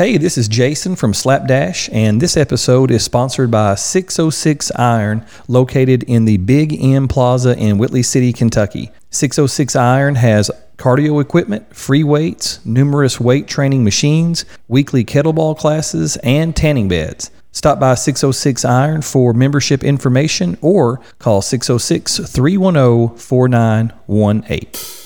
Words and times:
Hey, 0.00 0.16
this 0.16 0.38
is 0.38 0.48
Jason 0.48 0.96
from 0.96 1.12
Slapdash, 1.12 1.90
and 1.92 2.22
this 2.22 2.34
episode 2.34 2.90
is 2.90 3.04
sponsored 3.04 3.50
by 3.50 3.74
606 3.74 4.72
Iron, 4.76 5.26
located 5.46 6.04
in 6.04 6.24
the 6.24 6.38
Big 6.38 6.82
M 6.82 7.06
Plaza 7.06 7.54
in 7.58 7.76
Whitley 7.76 8.02
City, 8.02 8.32
Kentucky. 8.32 8.90
606 9.10 9.76
Iron 9.76 10.14
has 10.14 10.50
cardio 10.78 11.20
equipment, 11.20 11.76
free 11.76 12.02
weights, 12.02 12.64
numerous 12.64 13.20
weight 13.20 13.46
training 13.46 13.84
machines, 13.84 14.46
weekly 14.68 15.04
kettlebell 15.04 15.54
classes, 15.58 16.16
and 16.22 16.56
tanning 16.56 16.88
beds. 16.88 17.30
Stop 17.52 17.78
by 17.78 17.94
606 17.94 18.64
Iron 18.64 19.02
for 19.02 19.34
membership 19.34 19.84
information 19.84 20.56
or 20.62 20.98
call 21.18 21.42
606 21.42 22.26
310 22.26 23.18
4918. 23.18 24.99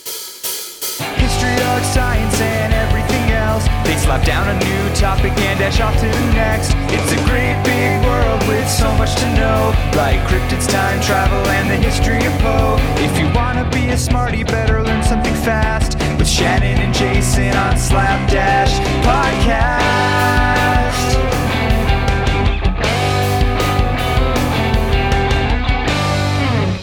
Slap 4.04 4.22
down 4.26 4.46
a 4.46 4.58
new 4.60 4.94
topic 4.94 5.32
and 5.32 5.58
dash 5.58 5.80
off 5.80 5.94
to 5.94 6.06
the 6.06 6.32
next. 6.34 6.74
It's 6.92 7.12
a 7.12 7.20
great 7.24 7.56
big 7.64 8.04
world 8.04 8.40
with 8.46 8.68
so 8.68 8.92
much 8.96 9.14
to 9.16 9.26
know, 9.34 9.72
like 9.96 10.20
cryptids, 10.28 10.68
time 10.68 11.00
travel, 11.00 11.38
and 11.48 11.70
the 11.70 11.76
history 11.76 12.18
of 12.18 12.32
Poe. 12.44 12.76
If 12.98 13.18
you 13.18 13.32
wanna 13.34 13.64
be 13.70 13.88
a 13.88 13.96
smarty, 13.96 14.44
better 14.44 14.82
learn 14.82 15.02
something 15.02 15.32
fast 15.36 15.96
with 16.18 16.28
Shannon 16.28 16.76
and 16.84 16.92
Jason 16.92 17.56
on 17.56 17.78
Slapdash 17.78 18.72
Podcast. 19.08 19.94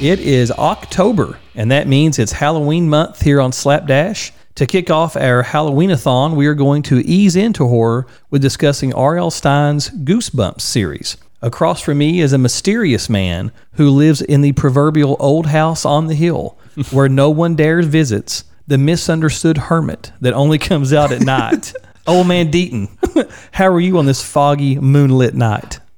It 0.02 0.20
is 0.20 0.50
October, 0.50 1.38
and 1.54 1.70
that 1.70 1.88
means 1.88 2.18
it's 2.18 2.32
Halloween 2.32 2.90
month 2.90 3.22
here 3.22 3.40
on 3.40 3.52
Slapdash. 3.52 4.32
To 4.56 4.66
kick 4.66 4.90
off 4.90 5.16
our 5.16 5.44
Halloween-a-thon, 5.44 6.36
we 6.36 6.46
are 6.48 6.54
going 6.54 6.84
to 6.84 7.00
ease 7.00 7.36
into 7.36 7.68
horror 7.68 8.06
with 8.30 8.42
discussing 8.42 8.94
R.L. 8.94 9.32
Stine's 9.32 9.90
Goosebumps 9.90 10.62
series. 10.62 11.18
Across 11.42 11.82
from 11.82 12.00
me 12.00 12.20
is 12.20 12.34
a 12.34 12.38
mysterious 12.38 13.10
man 13.10 13.52
who 13.74 13.90
lives 13.90 14.22
in 14.22 14.42
the 14.42 14.52
proverbial 14.52 15.16
old 15.20 15.48
house 15.48 15.86
on 15.86 16.08
the 16.08 16.16
hill 16.16 16.58
where 16.92 17.10
no 17.10 17.30
one 17.30 17.56
dares 17.56 17.86
visits, 17.88 18.44
the 18.68 18.78
misunderstood 18.78 19.58
hermit 19.58 20.12
that 20.22 20.34
only 20.34 20.58
comes 20.58 20.94
out 20.94 21.12
at 21.12 21.22
night. 21.22 21.74
Old 22.08 22.28
man 22.28 22.52
Deaton, 22.52 22.90
how 23.52 23.68
are 23.68 23.80
you 23.80 24.00
on 24.00 24.08
this 24.08 24.24
foggy, 24.24 24.80
moonlit 24.80 25.36
night? 25.36 25.80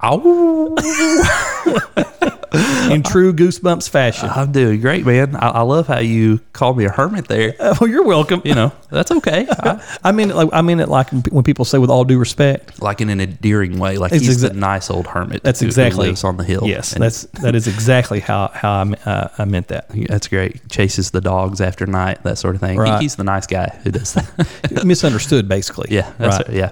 In 2.92 3.02
true 3.02 3.32
Goosebumps 3.32 3.88
fashion. 3.88 4.28
I'm 4.28 4.52
doing 4.52 4.80
great, 4.80 5.04
man. 5.04 5.34
I, 5.36 5.48
I 5.48 5.60
love 5.62 5.86
how 5.86 5.98
you 5.98 6.38
called 6.52 6.78
me 6.78 6.84
a 6.84 6.90
hermit 6.90 7.28
there. 7.28 7.54
Oh, 7.80 7.86
you're 7.86 8.04
welcome. 8.04 8.40
You 8.44 8.54
know, 8.54 8.72
that's 8.90 9.10
okay. 9.10 9.46
I, 9.50 9.98
I 10.04 10.12
mean 10.12 10.30
it 10.30 10.36
like 10.36 10.48
I 10.52 10.62
mean 10.62 10.78
it 10.80 10.88
like 10.88 11.10
when 11.30 11.42
people 11.42 11.64
say 11.64 11.78
with 11.78 11.90
all 11.90 12.04
due 12.04 12.18
respect. 12.18 12.80
like 12.80 13.00
in 13.00 13.10
an 13.10 13.20
endearing 13.20 13.78
way. 13.78 13.98
Like 13.98 14.12
he's 14.12 14.28
exa- 14.44 14.48
the 14.50 14.54
nice 14.54 14.90
old 14.90 15.06
hermit. 15.06 15.42
That's 15.42 15.60
who- 15.60 15.64
who 15.66 15.68
exactly 15.70 16.06
lives 16.08 16.22
on 16.24 16.36
the 16.36 16.44
hill. 16.44 16.62
Yes, 16.66 16.92
And 16.92 17.02
that's 17.02 17.22
that 17.42 17.54
is 17.54 17.66
exactly 17.66 18.20
how 18.20 18.48
how 18.54 18.72
I, 18.72 18.92
uh, 19.10 19.28
I 19.38 19.44
meant 19.44 19.68
that. 19.68 19.86
that's 20.08 20.28
great. 20.28 20.68
Chases 20.68 21.10
the 21.10 21.20
dogs 21.20 21.60
after 21.60 21.86
night, 21.86 22.22
that 22.22 22.38
sort 22.38 22.54
of 22.54 22.60
thing. 22.60 22.82
He- 22.84 22.98
he's 22.98 23.16
the 23.16 23.24
nice 23.24 23.46
guy 23.46 23.68
who 23.82 23.90
does 23.90 24.12
that. 24.14 24.84
Misunderstood, 24.84 25.48
basically. 25.48 25.88
yeah, 25.90 26.12
that's 26.18 26.46
right. 26.48 26.56
yeah. 26.56 26.70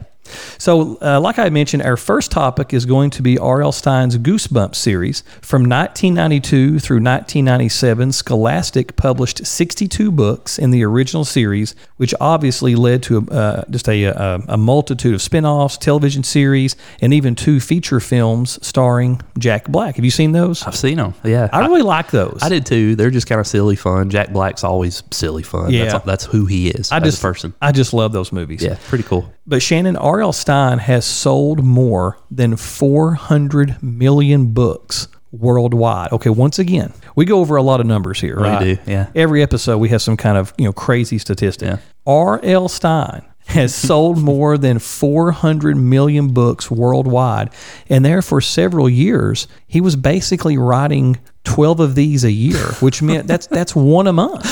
So, 0.58 0.98
uh, 1.02 1.20
like 1.20 1.38
I 1.38 1.48
mentioned, 1.50 1.82
our 1.82 1.96
first 1.96 2.30
topic 2.30 2.72
is 2.72 2.86
going 2.86 3.10
to 3.10 3.22
be 3.22 3.38
R.L. 3.38 3.72
Stine's 3.72 4.16
Goosebumps 4.18 4.76
series. 4.76 5.22
From 5.40 5.62
1992 5.62 6.78
through 6.78 6.96
1997, 6.96 8.12
Scholastic 8.12 8.96
published 8.96 9.44
62 9.44 10.12
books 10.12 10.58
in 10.58 10.70
the 10.70 10.84
original 10.84 11.24
series, 11.24 11.74
which 11.96 12.14
obviously 12.20 12.74
led 12.74 13.02
to 13.04 13.26
uh, 13.30 13.64
just 13.70 13.88
a, 13.88 14.04
a, 14.04 14.40
a 14.48 14.56
multitude 14.56 15.14
of 15.14 15.22
spin 15.22 15.44
offs, 15.44 15.76
television 15.76 16.22
series, 16.22 16.76
and 17.00 17.12
even 17.12 17.34
two 17.34 17.60
feature 17.60 18.00
films 18.00 18.64
starring 18.66 19.20
Jack 19.38 19.66
Black. 19.68 19.96
Have 19.96 20.04
you 20.04 20.10
seen 20.10 20.32
those? 20.32 20.62
I've 20.64 20.76
seen 20.76 20.98
them. 20.98 21.14
Yeah, 21.24 21.48
I 21.52 21.60
really 21.66 21.82
like 21.82 22.10
those. 22.10 22.38
I 22.42 22.48
did 22.48 22.66
too. 22.66 22.96
They're 22.96 23.10
just 23.10 23.26
kind 23.26 23.40
of 23.40 23.46
silly 23.46 23.76
fun. 23.76 24.10
Jack 24.10 24.30
Black's 24.32 24.64
always 24.64 25.02
silly 25.10 25.42
fun. 25.42 25.70
Yeah. 25.70 25.86
that's, 25.86 26.04
that's 26.04 26.24
who 26.24 26.46
he 26.46 26.68
is 26.68 26.92
I 26.92 26.98
as 26.98 27.02
just, 27.04 27.18
a 27.18 27.22
person. 27.22 27.54
I 27.60 27.72
just 27.72 27.92
love 27.92 28.12
those 28.12 28.32
movies. 28.32 28.62
Yeah, 28.62 28.78
pretty 28.88 29.04
cool. 29.04 29.32
But 29.46 29.60
Shannon, 29.62 29.96
R.L. 29.96 30.32
Stine 30.32 30.78
has 30.78 31.04
sold 31.04 31.64
more 31.64 32.18
than 32.30 32.56
400 32.56 33.82
million 33.82 34.52
books 34.52 35.08
worldwide. 35.32 36.12
Okay, 36.12 36.30
once 36.30 36.58
again, 36.58 36.92
we 37.16 37.24
go 37.24 37.40
over 37.40 37.56
a 37.56 37.62
lot 37.62 37.80
of 37.80 37.86
numbers 37.86 38.20
here, 38.20 38.36
We 38.36 38.42
right? 38.44 38.60
do, 38.64 38.78
yeah. 38.90 39.08
Every 39.14 39.42
episode, 39.42 39.78
we 39.78 39.88
have 39.88 40.02
some 40.02 40.16
kind 40.16 40.36
of 40.38 40.52
you 40.58 40.64
know 40.66 40.72
crazy 40.72 41.18
statistic. 41.18 41.68
Yeah. 41.68 41.78
R.L. 42.06 42.68
Stine 42.68 43.24
has 43.46 43.74
sold 43.74 44.18
more 44.22 44.56
than 44.56 44.78
400 44.78 45.76
million 45.76 46.32
books 46.32 46.70
worldwide, 46.70 47.50
and 47.88 48.04
there 48.04 48.22
for 48.22 48.40
several 48.40 48.88
years, 48.88 49.48
he 49.66 49.80
was 49.80 49.96
basically 49.96 50.56
writing 50.56 51.18
12 51.44 51.80
of 51.80 51.94
these 51.94 52.24
a 52.24 52.30
year, 52.30 52.64
which 52.80 53.02
meant 53.02 53.26
that's 53.28 53.46
that's 53.48 53.74
one 53.74 54.06
a 54.06 54.12
month. 54.12 54.46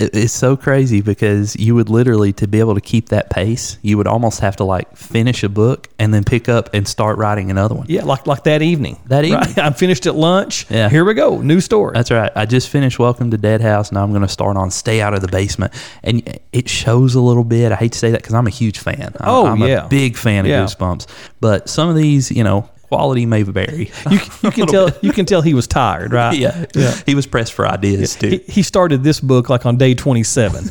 It's 0.00 0.32
so 0.32 0.56
crazy 0.56 1.00
because 1.00 1.56
you 1.56 1.74
would 1.74 1.88
literally 1.88 2.32
to 2.34 2.46
be 2.46 2.60
able 2.60 2.76
to 2.76 2.80
keep 2.80 3.08
that 3.08 3.30
pace, 3.30 3.78
you 3.82 3.96
would 3.96 4.06
almost 4.06 4.38
have 4.38 4.54
to 4.56 4.64
like 4.64 4.96
finish 4.96 5.42
a 5.42 5.48
book 5.48 5.88
and 5.98 6.14
then 6.14 6.22
pick 6.22 6.48
up 6.48 6.72
and 6.72 6.86
start 6.86 7.18
writing 7.18 7.50
another 7.50 7.74
one. 7.74 7.86
Yeah, 7.88 8.04
like 8.04 8.26
like 8.28 8.44
that 8.44 8.62
evening. 8.62 9.00
That 9.06 9.24
evening. 9.24 9.40
Right? 9.40 9.58
I'm 9.66 9.74
finished 9.74 10.06
at 10.06 10.14
lunch. 10.14 10.70
Yeah. 10.70 10.88
Here 10.88 11.04
we 11.04 11.14
go. 11.14 11.40
New 11.42 11.60
story. 11.60 11.92
That's 11.94 12.12
right. 12.12 12.30
I 12.36 12.46
just 12.46 12.68
finished 12.68 13.00
Welcome 13.00 13.32
to 13.32 13.36
Dead 13.38 13.60
House. 13.60 13.90
Now 13.90 14.04
I'm 14.04 14.10
going 14.10 14.22
to 14.22 14.28
start 14.28 14.56
on 14.56 14.70
Stay 14.70 15.00
Out 15.00 15.14
of 15.14 15.20
the 15.20 15.28
Basement, 15.28 15.72
and 16.04 16.38
it 16.52 16.68
shows 16.68 17.16
a 17.16 17.20
little 17.20 17.42
bit. 17.44 17.72
I 17.72 17.74
hate 17.74 17.92
to 17.92 17.98
say 17.98 18.12
that 18.12 18.22
because 18.22 18.34
I'm 18.34 18.46
a 18.46 18.50
huge 18.50 18.78
fan. 18.78 19.12
I'm, 19.18 19.28
Oh, 19.28 19.46
I'm 19.46 19.60
yeah. 19.62 19.86
a 19.86 19.88
big 19.88 20.16
fan 20.16 20.44
of 20.44 20.50
Yeah. 20.50 20.62
Goosebumps. 20.64 21.08
But 21.40 21.68
some 21.68 21.88
of 21.88 21.96
these, 21.96 22.30
you 22.30 22.44
know, 22.44 22.70
quality 22.88 23.26
may 23.26 23.42
vary. 23.42 23.90
you, 24.10 24.18
you 24.42 24.50
can 24.50 24.66
tell 24.74 24.90
you 25.02 25.12
can 25.12 25.26
tell 25.26 25.42
he 25.42 25.54
was 25.54 25.66
tired, 25.66 26.12
right? 26.12 26.36
yeah, 26.36 26.64
Yeah. 26.74 26.94
He 27.06 27.14
was 27.14 27.26
pressed 27.26 27.52
for 27.52 27.66
ideas 27.66 28.16
too. 28.16 28.28
He, 28.30 28.38
he 28.38 28.62
started 28.62 29.02
this 29.04 29.20
book 29.20 29.48
like 29.48 29.66
on 29.66 29.76
day 29.76 29.94
27, 29.94 30.64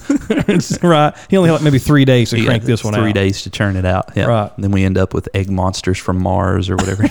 right? 0.84 1.16
He 1.30 1.38
only 1.38 1.50
had 1.50 1.54
like 1.56 1.64
maybe 1.64 1.80
three 1.80 2.06
days 2.06 2.32
to 2.32 2.40
Yeah, 2.40 2.46
crank 2.46 2.64
this 2.64 2.84
one 2.84 2.94
three 2.94 3.10
out. 3.10 3.16
days 3.16 3.42
to 3.44 3.50
churn 3.50 3.76
it 3.76 3.86
out. 3.86 4.12
Yeah. 4.16 4.26
Right. 4.26 4.52
Then 4.58 4.72
we 4.72 4.84
end 4.84 4.98
up 4.98 5.14
with 5.14 5.30
egg 5.34 5.50
monsters 5.50 5.98
from 5.98 6.22
Mars 6.22 6.70
or 6.70 6.76
whatever. 6.76 7.08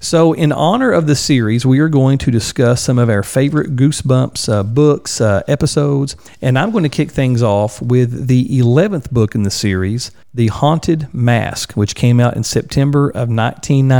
So, 0.00 0.32
in 0.32 0.50
honor 0.50 0.90
of 0.90 1.06
the 1.06 1.14
series, 1.14 1.64
we 1.64 1.78
are 1.78 1.88
going 1.88 2.18
to 2.18 2.30
discuss 2.32 2.82
some 2.82 2.98
of 2.98 3.08
our 3.08 3.22
favorite 3.22 3.76
Goosebumps 3.76 4.48
uh, 4.52 4.62
books, 4.64 5.20
uh, 5.20 5.42
episodes, 5.46 6.16
and 6.40 6.58
I'm 6.58 6.72
going 6.72 6.82
to 6.82 6.88
kick 6.90 7.12
things 7.12 7.40
off 7.40 7.80
with 7.80 8.26
the 8.26 8.48
11th 8.48 9.12
book 9.12 9.36
in 9.36 9.44
the 9.44 9.50
series, 9.50 10.10
The 10.34 10.48
Haunted 10.48 11.06
Mask, 11.14 11.74
which 11.74 11.94
came 11.94 12.18
out 12.18 12.34
in 12.36 12.42
September 12.42 13.10
of 13.10 13.28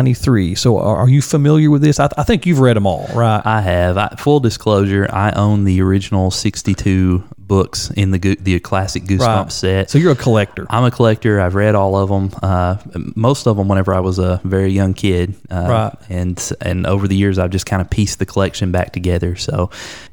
1993. 0.07 0.55
So, 0.57 0.79
are, 0.79 0.97
are 0.97 1.09
you 1.09 1.23
familiar 1.23 1.71
with 1.71 1.83
this? 1.83 2.01
I, 2.01 2.09
I 2.17 2.23
think 2.25 2.47
you've 2.47 2.59
read 2.61 2.77
them 2.77 2.87
all, 2.87 3.07
right? 3.15 3.43
I 3.45 3.61
have. 3.61 3.97
I, 3.97 4.09
full 4.19 4.41
disclosure, 4.41 5.09
I 5.11 5.31
own 5.33 5.65
the 5.65 5.81
original 5.83 6.31
62 6.31 7.23
books 7.39 7.91
in 7.91 8.13
the 8.13 8.19
the 8.37 8.59
classic 8.61 9.05
Goosebumps 9.05 9.19
Right. 9.45 9.53
set. 9.53 9.91
So, 9.91 9.99
you're 9.99 10.13
a 10.13 10.17
collector. 10.17 10.67
I'm 10.71 10.85
a 10.85 10.91
collector. 10.91 11.41
I've 11.41 11.55
read 11.55 11.75
all 11.75 11.97
of 11.97 12.09
them. 12.09 12.39
Uh, 12.43 12.77
most 13.15 13.47
of 13.47 13.57
them 13.57 13.69
whenever 13.69 13.93
I 13.95 14.01
was 14.01 14.19
a 14.19 14.41
very 14.45 14.73
young 14.73 14.95
kid. 14.95 15.35
Uh, 15.51 15.67
Right. 15.69 15.95
And 16.09 16.53
and 16.61 16.87
over 16.87 17.07
the 17.09 17.17
years, 17.17 17.39
I've 17.39 17.51
just 17.51 17.67
kind 17.67 17.81
of 17.83 17.89
pieced 17.91 18.19
the 18.19 18.27
collection 18.27 18.73
back 18.73 18.93
together. 18.93 19.37
So, 19.37 19.71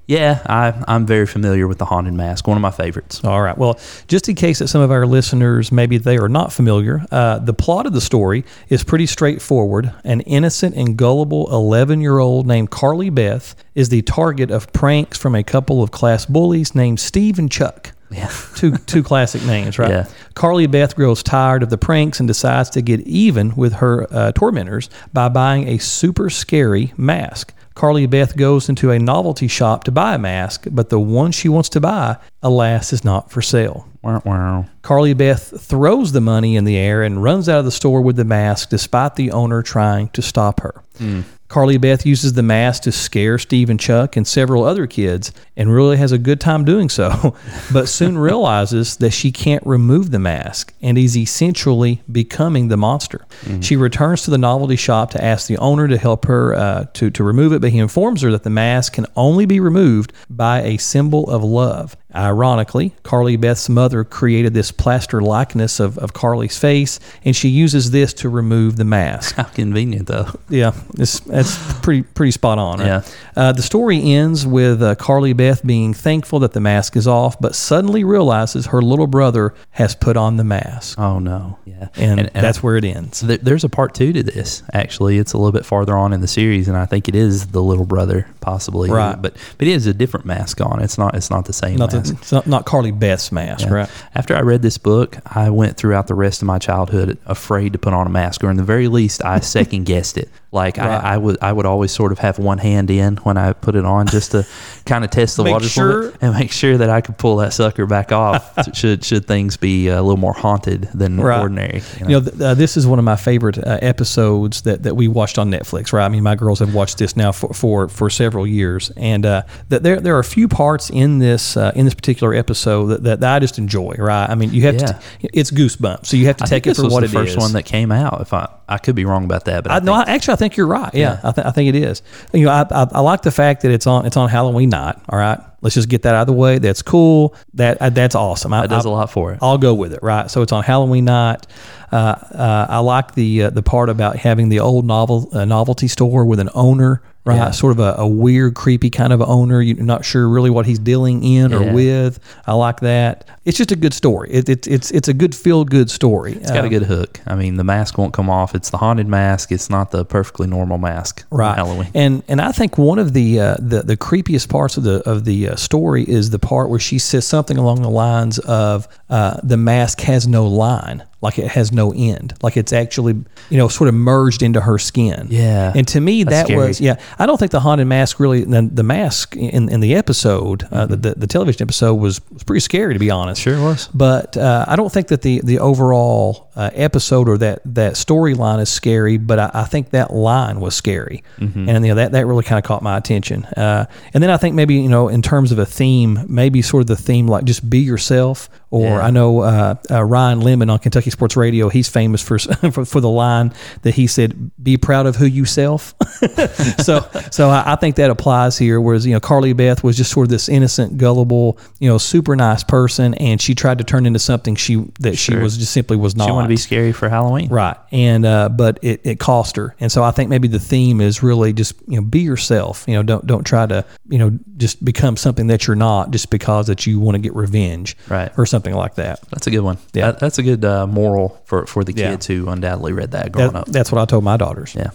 yeah, 0.09 0.41
I, 0.47 0.73
I'm 0.87 1.05
very 1.05 1.27
familiar 1.27 1.67
with 1.67 1.77
the 1.77 1.85
Haunted 1.85 2.15
Mask. 2.15 2.47
One 2.47 2.57
of 2.57 2.61
my 2.61 2.71
favorites. 2.71 3.23
All 3.23 3.43
right. 3.43 3.55
Well, 3.55 3.79
just 4.07 4.27
in 4.27 4.33
case 4.33 4.57
that 4.57 4.67
some 4.67 4.81
of 4.81 4.89
our 4.89 5.05
listeners 5.05 5.71
maybe 5.71 5.99
they 5.99 6.17
are 6.17 6.27
not 6.27 6.51
familiar, 6.51 7.05
uh, 7.11 7.37
the 7.37 7.53
plot 7.53 7.85
of 7.85 7.93
the 7.93 8.01
story 8.01 8.43
is 8.69 8.83
pretty 8.83 9.05
straightforward. 9.05 9.93
An 10.03 10.21
innocent 10.21 10.75
and 10.75 10.97
gullible 10.97 11.47
11 11.53 12.01
year 12.01 12.17
old 12.17 12.47
named 12.47 12.71
Carly 12.71 13.11
Beth 13.11 13.53
is 13.75 13.89
the 13.89 14.01
target 14.01 14.49
of 14.49 14.73
pranks 14.73 15.15
from 15.15 15.35
a 15.35 15.43
couple 15.43 15.83
of 15.83 15.91
class 15.91 16.25
bullies 16.25 16.73
named 16.73 16.99
Steve 16.99 17.37
and 17.37 17.51
Chuck. 17.51 17.91
Yeah. 18.09 18.31
Two 18.55 18.77
two 18.77 19.03
classic 19.03 19.43
names, 19.43 19.77
right? 19.77 19.91
Yeah. 19.91 20.07
Carly 20.33 20.65
Beth 20.65 20.95
grows 20.95 21.21
tired 21.21 21.61
of 21.61 21.69
the 21.69 21.77
pranks 21.77 22.19
and 22.19 22.27
decides 22.27 22.71
to 22.71 22.81
get 22.81 23.01
even 23.01 23.55
with 23.55 23.73
her 23.73 24.07
uh, 24.09 24.31
tormentors 24.31 24.89
by 25.13 25.29
buying 25.29 25.67
a 25.67 25.77
super 25.77 26.31
scary 26.31 26.94
mask. 26.97 27.53
Carly 27.79 28.07
Beth 28.07 28.35
goes 28.35 28.67
into 28.67 28.91
a 28.91 28.99
novelty 28.99 29.47
shop 29.47 29.85
to 29.85 29.91
buy 29.91 30.15
a 30.15 30.17
mask, 30.17 30.67
but 30.69 30.89
the 30.89 30.99
one 30.99 31.31
she 31.31 31.47
wants 31.47 31.69
to 31.69 31.79
buy, 31.79 32.17
alas, 32.43 32.91
is 32.91 33.05
not 33.05 33.31
for 33.31 33.41
sale. 33.41 33.87
Wow, 34.01 34.21
wow. 34.25 34.65
Carly 34.81 35.13
Beth 35.13 35.61
throws 35.61 36.11
the 36.11 36.19
money 36.19 36.57
in 36.57 36.65
the 36.65 36.75
air 36.75 37.03
and 37.03 37.23
runs 37.23 37.47
out 37.47 37.59
of 37.59 37.63
the 37.63 37.71
store 37.71 38.01
with 38.01 38.17
the 38.17 38.25
mask 38.25 38.69
despite 38.69 39.15
the 39.15 39.31
owner 39.31 39.61
trying 39.61 40.09
to 40.09 40.21
stop 40.21 40.59
her. 40.59 40.83
Hmm. 40.97 41.21
Carly 41.50 41.78
Beth 41.78 42.06
uses 42.06 42.34
the 42.34 42.44
mask 42.44 42.84
to 42.84 42.92
scare 42.92 43.40
Steve 43.40 43.72
and 43.72 43.80
Chuck 43.80 44.16
and 44.16 44.25
several 44.25 44.63
other 44.63 44.86
kids 44.86 45.34
and 45.57 45.74
really 45.74 45.98
has 45.98 46.12
a 46.12 46.19
good 46.19 46.40
time 46.40 46.63
doing 46.63 46.90
so, 46.90 47.36
but 47.74 47.90
soon 47.90 48.18
realizes 48.30 48.98
that 48.98 49.10
she 49.10 49.31
can't 49.31 49.66
remove 49.66 50.12
the 50.12 50.19
mask 50.19 50.74
and 50.80 50.96
is 50.96 51.18
essentially 51.18 52.04
becoming 52.10 52.68
the 52.68 52.78
monster. 52.78 53.25
She 53.62 53.75
returns 53.75 54.22
to 54.24 54.31
the 54.31 54.38
novelty 54.38 54.75
shop 54.75 55.10
to 55.12 55.24
ask 55.24 55.48
the 55.48 55.57
owner 55.57 55.88
to 55.88 55.98
help 55.98 56.25
her 56.25 56.54
uh, 56.54 56.86
to, 56.94 57.10
to 57.10 57.24
remove 57.24 57.51
it, 57.51 57.62
but 57.62 57.72
he 57.72 57.80
informs 57.80 58.22
her 58.22 58.31
that 58.31 58.44
the 58.44 58.50
mask 58.51 58.94
can 58.94 59.07
only 59.16 59.48
be 59.48 59.60
removed 59.60 60.13
by 60.30 60.62
a 60.62 60.78
symbol 60.78 61.30
of 61.31 61.44
love. 61.44 61.98
Ironically, 62.15 62.95
Carly 63.03 63.35
Beth's 63.35 63.69
mother 63.69 64.03
created 64.03 64.53
this 64.56 64.71
plaster 64.71 65.21
likeness 65.21 65.79
of, 65.79 65.97
of 66.00 66.11
Carly's 66.13 66.57
face, 66.57 67.00
and 67.23 67.35
she 67.35 67.50
uses 67.50 67.91
this 67.91 68.13
to 68.15 68.29
remove 68.29 68.77
the 68.77 68.83
mask. 68.83 69.35
How 69.35 69.44
convenient, 69.44 70.07
though. 70.07 70.27
Yeah, 70.50 70.71
it's, 70.97 71.19
that's 71.21 71.56
pretty 71.81 72.01
pretty 72.01 72.31
spot 72.31 72.57
on. 72.57 72.79
Right? 72.79 72.85
Yeah. 72.88 73.01
Uh, 73.35 73.51
the 73.51 73.61
story 73.61 74.01
ends 74.13 74.45
with 74.47 74.81
uh, 74.81 74.95
Carly 74.95 75.33
Beth 75.33 75.65
being 75.65 75.94
thankful 75.94 76.39
that 76.39 76.53
the 76.53 76.59
mask 76.59 76.95
is 76.95 77.07
off, 77.07 77.39
but 77.39 77.53
suddenly 77.53 78.03
realizes 78.03 78.65
her 78.67 78.81
little 78.81 79.07
brother 79.07 79.53
has 79.71 79.94
put 79.95 80.17
on 80.17 80.38
the 80.38 80.44
mask, 80.44 80.97
Oh 81.00 81.19
no, 81.19 81.59
yeah, 81.65 81.89
and, 81.95 82.29
that's 82.33 82.63
where 82.63 82.75
it 82.75 82.85
ends. 82.85 83.19
There- 83.21 83.38
There's 83.38 83.63
a 83.63 83.69
part 83.69 83.94
two 83.94 84.12
to 84.13 84.23
this. 84.23 84.63
Actually, 84.73 85.19
it's 85.19 85.33
a 85.33 85.38
little 85.38 85.51
bit 85.51 85.65
farther 85.65 85.95
on 85.95 86.12
in 86.13 86.21
the 86.21 86.27
series, 86.27 86.67
and 86.67 86.75
I 86.75 86.85
think 86.88 87.07
it 87.07 87.15
is 87.15 87.47
the 87.47 87.62
little 87.62 87.85
brother, 87.85 88.27
possibly. 88.41 88.89
Right. 88.89 89.21
But 89.21 89.35
but 89.59 89.67
it 89.67 89.71
is 89.71 89.85
a 89.85 89.94
different 89.94 90.25
mask 90.25 90.59
on. 90.59 90.81
It's 90.81 90.97
not. 90.97 91.13
It's 91.15 91.29
not 91.29 91.45
the 91.45 91.53
same 91.53 91.75
Not. 91.77 91.99
It's 92.00 92.31
not, 92.31 92.48
not 92.48 92.66
Carly 92.66 92.92
Beth's 92.92 93.31
mask, 93.31 93.66
Yeah. 93.68 93.74
right? 93.74 93.90
After 94.16 94.36
I 94.36 94.42
read 94.42 94.62
this 94.62 94.78
book, 94.78 95.18
I 95.25 95.50
went 95.50 95.78
throughout 95.78 96.07
the 96.07 96.16
rest 96.16 96.42
of 96.42 96.46
my 96.48 96.60
childhood 96.60 97.18
afraid 97.25 97.74
to 97.74 97.80
put 97.80 97.94
on 97.94 98.07
a 98.07 98.10
mask, 98.10 98.44
or 98.44 98.50
in 98.50 98.57
the 98.57 98.63
very 98.63 98.88
least, 98.88 99.24
I 99.25 99.40
second 99.40 99.86
guessed 99.86 100.18
it. 100.18 100.30
Like 100.51 100.78
Right. 100.78 100.88
I, 100.90 101.13
I 101.13 101.18
would, 101.18 101.38
I 101.44 101.54
would 101.54 101.68
always 101.68 101.92
sort 101.92 102.12
of 102.12 102.18
have 102.19 102.40
one 102.40 102.57
hand 102.57 102.90
in 102.90 103.18
when 103.18 103.38
I 103.38 103.54
put 103.54 103.75
it 103.75 103.86
on, 103.86 104.07
just 104.07 104.31
to 104.31 104.48
kind 104.86 105.04
of 105.04 105.12
test 105.12 105.38
the 105.38 105.44
Make 105.44 105.54
waters 105.54 105.72
sure- 105.72 106.12
and 106.22 106.34
make 106.34 106.51
sure 106.51 106.75
that 106.75 106.90
I 106.90 107.01
could 107.01 107.19
pull 107.19 107.36
that 107.38 107.54
sucker 107.54 107.86
back 107.86 108.12
off. 108.12 108.56
should 108.75 109.04
should 109.06 109.28
things 109.28 109.57
be 109.57 109.90
a 109.90 110.01
little 110.01 110.18
more 110.18 110.34
haunted 110.34 110.90
than 110.96 111.19
Right. 111.22 111.40
ordinary? 111.40 111.84
you 112.00 112.06
know? 112.06 112.07
You 112.07 112.13
know, 112.16 112.22
th- 112.22 112.42
uh, 112.42 112.54
this 112.56 112.78
is 112.78 112.88
one 112.88 112.98
of 112.98 113.06
my 113.06 113.16
favorite 113.16 113.60
uh, 113.60 113.78
episodes 113.84 114.63
that, 114.63 114.81
that 114.84 114.96
we 114.96 115.07
watched 115.07 115.38
on 115.38 115.51
Netflix. 115.51 115.94
Right? 115.94 116.04
I 116.06 116.10
mean, 116.10 116.24
my 116.24 116.36
girls 116.36 116.60
have 116.60 116.74
watched 116.74 116.98
this 116.98 117.16
now 117.16 117.31
for 117.31 117.54
for, 117.54 117.88
for 117.88 118.10
several 118.10 118.48
years, 118.48 118.92
and 118.98 119.25
uh, 119.28 119.44
th- 119.69 119.84
there 119.84 120.00
there 120.00 120.16
are 120.16 120.19
a 120.19 120.24
few 120.24 120.48
parts 120.48 120.90
in 120.90 121.19
this 121.19 121.57
uh, 121.57 121.72
in 121.75 121.86
this 121.86 121.94
particular 121.94 122.34
episode 122.34 122.88
that, 122.88 123.04
that, 123.04 123.19
that 123.19 123.36
I 123.36 123.40
just 123.40 123.60
enjoy. 123.60 123.94
Right? 124.00 124.28
I 124.28 124.34
mean, 124.34 124.51
you 124.51 124.63
have 124.63 124.75
Yeah. 124.75 124.86
to. 124.88 125.00
It's 125.22 125.51
goosebumps, 125.51 126.07
so 126.07 126.18
you 126.18 126.25
have 126.25 126.38
to 126.38 126.46
I 126.46 126.48
take 126.48 126.66
it 126.66 126.75
for 126.75 126.90
what 126.90 127.01
the 127.01 127.07
first 127.10 127.38
one 127.38 127.54
that 127.54 127.63
came 127.66 127.92
out. 127.92 128.22
If 128.22 128.34
I, 128.34 128.48
I 128.68 128.78
could 128.80 128.96
be 128.96 129.06
wrong 129.06 129.25
about 129.25 129.46
that, 129.46 129.63
but 129.63 129.72
I, 129.72 129.75
I, 129.78 129.80
no, 129.81 129.94
I, 129.94 130.04
actually, 130.07 130.34
I 130.34 130.38
think 130.39 130.57
you're 130.57 130.65
right. 130.68 130.91
Yeah, 130.95 131.19
I, 131.24 131.31
th- 131.31 131.45
I 131.45 131.51
think 131.51 131.69
it 131.69 131.75
is. 131.75 132.01
You 132.33 132.45
know, 132.45 132.51
I, 132.51 132.62
I, 132.71 132.88
I 132.94 133.00
like 133.01 133.21
the 133.21 133.31
fact 133.31 133.62
that 133.62 133.71
it's 133.71 133.86
on 133.86 134.06
it's 134.07 134.18
on 134.18 134.27
Halloween 134.30 134.69
night. 134.69 134.95
All 135.09 135.19
right, 135.19 135.39
let's 135.62 135.75
just 135.75 135.89
get 135.89 136.01
that 136.03 136.15
out 136.15 136.21
of 136.21 136.27
the 136.27 136.33
way. 136.33 136.57
That's 136.57 136.81
cool. 136.81 137.36
That 137.53 137.77
uh, 137.81 137.89
that's 137.91 138.15
awesome. 138.15 138.51
I, 138.53 138.62
that 138.62 138.69
does 138.71 138.86
I- 138.86 138.89
a 138.89 138.91
lot 138.91 139.12
for 139.12 139.33
it. 139.33 139.39
I'll 139.41 139.57
go 139.59 139.74
with 139.75 139.94
it, 139.94 140.01
right? 140.01 140.31
So 140.31 140.41
it's 140.41 140.51
on 140.51 140.63
Halloween 140.63 141.06
night. 141.06 141.45
Uh, 141.91 141.95
uh, 141.95 142.65
I 142.69 142.80
like 142.80 143.13
the 143.15 143.44
uh, 143.44 143.50
the 143.51 143.63
part 143.63 143.89
about 143.89 144.15
having 144.15 144.50
the 144.50 144.59
old 144.59 144.86
novel 144.86 145.30
uh, 145.33 145.45
novelty 145.45 145.88
store 145.88 146.25
with 146.25 146.39
an 146.39 146.50
owner, 146.56 147.01
right? 147.25 147.36
Yeah. 147.36 147.51
Sort 147.51 147.71
of 147.71 147.80
a, 147.80 147.95
a 147.98 148.07
weird, 148.07 148.56
creepy 148.56 148.89
kind 148.89 149.13
of 149.13 149.21
owner. 149.21 149.62
You're 149.62 149.83
not 149.83 150.04
sure 150.06 150.27
really 150.27 150.50
what 150.50 150.66
he's 150.66 150.80
dealing 150.80 151.24
in 151.24 151.51
Yeah. 151.51 151.57
or 151.57 151.74
with. 151.74 152.19
I 152.48 152.54
like 152.54 152.80
that. 152.81 153.27
It's 153.45 153.57
just 153.57 153.71
a 153.71 153.75
good 153.75 153.94
story. 153.94 154.30
It, 154.31 154.48
it, 154.50 154.68
it's 154.68 154.92
it's 154.92 155.07
a 155.07 155.13
good 155.13 155.33
feel 155.36 155.66
good 155.66 155.89
story. 155.89 156.33
It's 156.33 156.51
got 156.51 156.66
a 156.66 156.69
good 156.69 156.83
hook. 156.83 157.19
I 157.25 157.36
mean, 157.36 157.56
the 157.57 157.63
mask 157.63 157.98
won't 157.98 158.13
come 158.13 158.30
off. 158.30 158.54
It's 158.56 158.69
the 158.69 158.77
haunted 158.77 159.07
mask. 159.07 159.51
It's 159.51 159.69
not 159.69 159.92
the 159.92 160.06
perfectly 160.06 160.48
normal 160.48 160.77
mask. 160.77 161.25
right 161.31 161.56
Halloween. 161.56 161.89
and 161.95 162.24
and 162.27 162.39
i 162.42 162.51
think 162.51 162.77
one 162.77 163.00
of 163.00 163.13
the 163.13 163.39
uh, 163.39 163.56
the, 163.60 163.81
the 163.81 163.98
creepiest 163.98 164.50
parts 164.50 164.77
of 164.77 164.83
the 164.83 164.98
of 165.10 165.25
the 165.25 165.50
uh, 165.50 165.56
story 165.56 166.04
is 166.04 166.30
the 166.30 166.39
part 166.39 166.69
where 166.69 166.80
she 166.80 167.00
says 167.00 167.25
something 167.25 167.57
along 167.57 167.81
the 167.81 167.89
lines 167.89 168.38
of 168.39 168.88
uh, 169.10 169.39
the 169.44 169.57
mask 169.57 170.01
has 170.01 170.27
no 170.27 170.45
line 170.48 171.04
like 171.21 171.38
it 171.38 171.48
has 171.50 171.71
no 171.71 171.92
end 171.94 172.33
like 172.42 172.56
it's 172.57 172.71
actually 172.74 173.13
you 173.50 173.57
know 173.57 173.68
sort 173.68 173.88
of 173.88 173.94
merged 173.94 174.42
into 174.42 174.62
her 174.62 174.77
skin 174.77 175.27
Yeah. 175.30 175.74
and 175.75 175.88
to 175.89 176.00
me 176.00 176.24
that 176.24 176.50
was 176.50 176.80
yeah 176.80 176.95
i 177.18 177.25
don't 177.25 177.38
think 177.38 177.51
the 177.51 177.60
haunted 177.60 177.88
mask 177.88 178.19
really 178.19 178.44
the, 178.44 178.69
the 178.71 178.83
mask 178.83 179.36
in, 179.36 179.69
in 179.69 179.80
the 179.81 179.95
episode 179.95 180.63
uh, 180.71 180.86
the, 180.86 180.95
the, 180.95 181.13
the 181.16 181.27
television 181.27 181.62
episode 181.63 181.95
was, 181.95 182.21
was 182.31 182.44
pretty 182.44 182.62
scary 182.62 182.94
to 182.94 183.00
be 183.00 183.10
honest 183.12 183.42
Mm-hmm. 183.42 183.57
Sure 183.60 183.69
was. 183.69 183.88
but 183.94 184.38
uh, 184.38 184.66
I 184.68 184.75
don't 184.75 184.92
think 184.92 185.07
that 185.10 185.21
the 185.21 185.42
the 185.44 185.60
overall 185.60 186.49
uh, 186.59 186.69
episode 186.73 187.29
or 187.29 187.38
that 187.38 187.61
that 187.65 187.94
storyline 187.94 188.59
is 188.59 188.69
scary. 188.69 189.17
But 189.17 189.39
I, 189.39 189.51
I 189.53 189.63
think 189.65 189.91
that 189.91 190.13
line 190.13 190.59
was 190.59 190.75
scary, 190.75 191.23
Mm-hmm. 191.39 191.69
and 191.69 191.85
you 191.85 191.91
know 191.91 191.95
that 191.95 192.11
that 192.11 192.25
really 192.25 192.44
kind 192.44 192.57
of 192.59 192.65
caught 192.65 192.81
my 192.83 192.97
attention. 192.97 193.45
Uh, 193.45 193.85
and 194.13 194.21
then 194.21 194.29
I 194.29 194.38
think 194.38 194.56
maybe 194.56 194.75
you 194.75 194.89
know 194.89 195.07
in 195.07 195.21
terms 195.21 195.51
of 195.51 195.59
a 195.59 195.65
theme, 195.65 196.25
maybe 196.27 196.61
sort 196.61 196.81
of 196.81 196.88
the 196.88 196.95
theme 196.95 197.27
like 197.27 197.45
just 197.45 197.69
be 197.69 197.79
yourself. 197.79 198.50
Or 198.71 198.83
Yeah. 198.85 199.00
I 199.01 199.09
know 199.09 199.39
uh, 199.39 199.75
uh, 199.89 200.03
Ryan 200.03 200.41
Lemond 200.41 200.71
on 200.71 200.77
Kentucky 200.77 201.09
Sports 201.09 201.35
Radio. 201.35 201.69
He's 201.69 201.89
famous 201.89 202.21
for, 202.21 202.38
for 202.71 202.85
for 202.85 203.01
the 203.01 203.09
line 203.09 203.51
that 203.81 203.95
he 203.95 204.05
said, 204.05 204.51
"Be 204.62 204.77
proud 204.77 205.07
of 205.07 205.15
who 205.15 205.25
you 205.25 205.45
self." 205.45 205.95
so 206.79 207.07
so 207.31 207.50
I, 207.50 207.73
I 207.73 207.75
think 207.77 207.95
that 207.95 208.09
applies 208.12 208.57
here. 208.57 208.79
Whereas 208.79 209.05
you 209.05 209.13
know 209.13 209.19
Carly 209.19 209.53
Beth 209.53 209.83
was 209.83 209.97
just 209.97 210.12
sort 210.12 210.25
of 210.25 210.29
this 210.29 210.50
innocent, 210.50 210.97
gullible, 210.97 211.57
you 211.79 211.89
know, 211.89 211.97
super 211.97 212.35
nice 212.35 212.63
person, 212.63 213.13
and 213.15 213.41
she 213.41 213.55
tried 213.55 213.77
to 213.79 213.83
turn 213.83 214.05
into 214.05 214.19
something 214.19 214.55
she 214.55 214.85
that 215.00 215.17
she 215.17 215.35
was 215.35 215.57
just 215.57 215.71
simply 215.73 215.97
was 215.97 216.15
not. 216.15 216.27
She 216.50 216.56
want 216.56 216.60
to 216.60 216.63
be 216.63 216.75
scary 216.75 216.92
for 216.92 217.10
Halloween. 217.10 217.50
Right, 217.50 217.78
and 217.92 218.25
uh, 218.25 218.50
but 218.50 218.80
it, 218.81 219.01
it 219.04 219.19
cost 219.19 219.56
her, 219.56 219.75
and 219.80 219.92
so 219.92 220.04
I 220.04 220.12
think 220.12 220.30
maybe 220.30 220.48
the 220.48 220.60
theme 220.60 221.01
is 221.01 221.22
really 221.24 221.54
just 221.54 221.74
you 221.88 221.96
know 221.96 222.01
be 222.01 222.19
yourself. 222.22 222.86
You 222.88 222.96
know, 222.96 223.04
don't 223.04 223.25
don't 223.28 223.44
try 223.46 223.66
to 223.66 223.86
you 224.10 224.18
know 224.19 224.38
just 224.57 224.84
become 224.84 225.18
something 225.18 225.48
that 225.48 225.68
you're 225.68 225.75
not 225.75 226.12
just 226.12 226.30
because 226.30 226.68
that 226.68 226.86
you 226.86 227.00
want 227.00 227.16
to 227.16 227.19
get 227.19 227.34
revenge, 227.36 227.96
Right. 228.10 228.31
or 228.38 228.46
something 228.46 228.74
like 228.74 228.96
that. 228.96 229.22
That's 229.30 229.48
a 229.48 229.51
good 229.51 229.62
one. 229.62 229.78
Yeah. 229.94 230.12
That- 230.12 230.19
that's 230.19 230.38
a 230.38 230.44
good 230.44 230.66
uh, 230.66 230.86
moral 230.88 231.42
for, 231.46 231.66
for 231.66 231.84
the 231.84 231.94
Yeah. 231.94 232.12
kids 232.12 232.25
who 232.28 232.50
undoubtedly 232.50 232.92
read 232.94 233.12
that 233.12 233.31
growing 233.31 233.54
That, 233.54 233.60
up. 233.60 233.68
that's 233.68 233.92
what 233.92 234.01
I 234.01 234.06
told 234.06 234.24
my 234.24 234.38
daughters. 234.38 234.75
Yeah. 234.75 234.92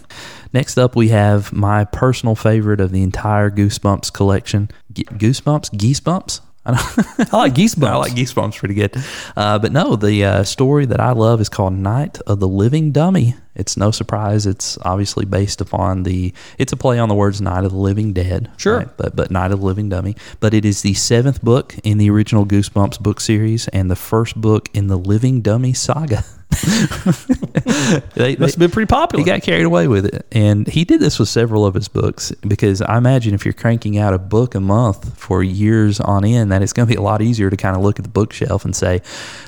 Next 0.53 0.77
up, 0.77 0.95
we 0.95 1.09
have 1.09 1.51
my 1.51 1.83
personal 1.85 2.35
favorite 2.35 2.79
of 2.79 2.91
the 2.91 3.01
entire 3.03 3.49
Goosebumps 3.49 4.13
collection. 4.13 4.69
Ge- 4.93 5.03
Goosebumps? 5.05 5.71
Geesebumps? 5.75 6.39
I 6.65 7.27
I 7.31 7.37
like 7.37 7.53
Geesebumps. 7.53 7.87
I 7.87 7.95
like 7.97 8.13
Geesebumps 8.13 8.57
pretty 8.57 8.73
good. 8.73 8.95
Uh, 9.35 9.59
but 9.59 9.71
no, 9.71 9.95
the 9.95 10.23
uh, 10.23 10.43
story 10.43 10.85
that 10.85 10.99
I 10.99 11.11
love 11.11 11.41
is 11.41 11.49
called 11.49 11.73
Night 11.73 12.19
of 12.27 12.39
the 12.39 12.47
Living 12.47 12.91
Dummy. 12.91 13.35
It's 13.55 13.77
no 13.77 13.91
surprise. 13.91 14.45
It's 14.45 14.77
obviously 14.81 15.25
based 15.25 15.61
upon 15.61 16.03
the. 16.03 16.33
It's 16.57 16.73
a 16.73 16.77
play 16.77 16.99
on 16.99 17.09
the 17.09 17.15
words 17.15 17.39
"Night 17.41 17.63
of 17.63 17.71
the 17.71 17.77
Living 17.77 18.13
Dead." 18.13 18.51
Sure. 18.57 18.91
But 18.97 19.15
but 19.15 19.31
Night 19.31 19.51
of 19.51 19.61
the 19.61 19.65
Living 19.65 19.89
Dummy. 19.89 20.15
But 20.39 20.53
it 20.53 20.65
is 20.65 20.81
the 20.81 20.93
seventh 20.93 21.41
book 21.41 21.75
in 21.83 21.97
the 21.97 22.09
original 22.09 22.45
Goosebumps 22.45 22.99
book 22.99 23.21
series 23.21 23.67
and 23.69 23.89
the 23.89 23.95
first 23.95 24.39
book 24.39 24.69
in 24.73 24.87
the 24.87 24.97
Living 24.97 25.41
Dummy 25.41 25.73
saga. 25.73 26.23
they, 28.15 28.35
Must 28.35 28.55
have 28.55 28.59
been 28.59 28.71
pretty 28.71 28.87
popular. 28.87 29.23
he 29.23 29.25
got 29.25 29.41
carried 29.41 29.65
away 29.65 29.87
with 29.87 30.05
it. 30.05 30.25
And 30.31 30.67
he 30.67 30.85
did 30.85 30.99
this 30.99 31.19
with 31.19 31.29
several 31.29 31.65
of 31.65 31.73
his 31.73 31.87
books 31.87 32.31
because 32.47 32.81
I 32.81 32.97
imagine 32.97 33.33
if 33.33 33.45
you're 33.45 33.53
cranking 33.53 33.97
out 33.97 34.13
a 34.13 34.19
book 34.19 34.55
a 34.55 34.59
month 34.59 35.17
for 35.17 35.43
years 35.43 35.99
on 35.99 36.25
end, 36.25 36.51
that 36.51 36.61
it's 36.61 36.73
going 36.73 36.87
to 36.87 36.93
be 36.93 36.97
a 36.97 37.01
lot 37.01 37.21
easier 37.21 37.49
to 37.49 37.57
kind 37.57 37.75
of 37.75 37.81
look 37.83 37.99
at 37.99 38.03
the 38.03 38.09
bookshelf 38.11 38.65
and 38.65 38.75
say, 38.75 39.01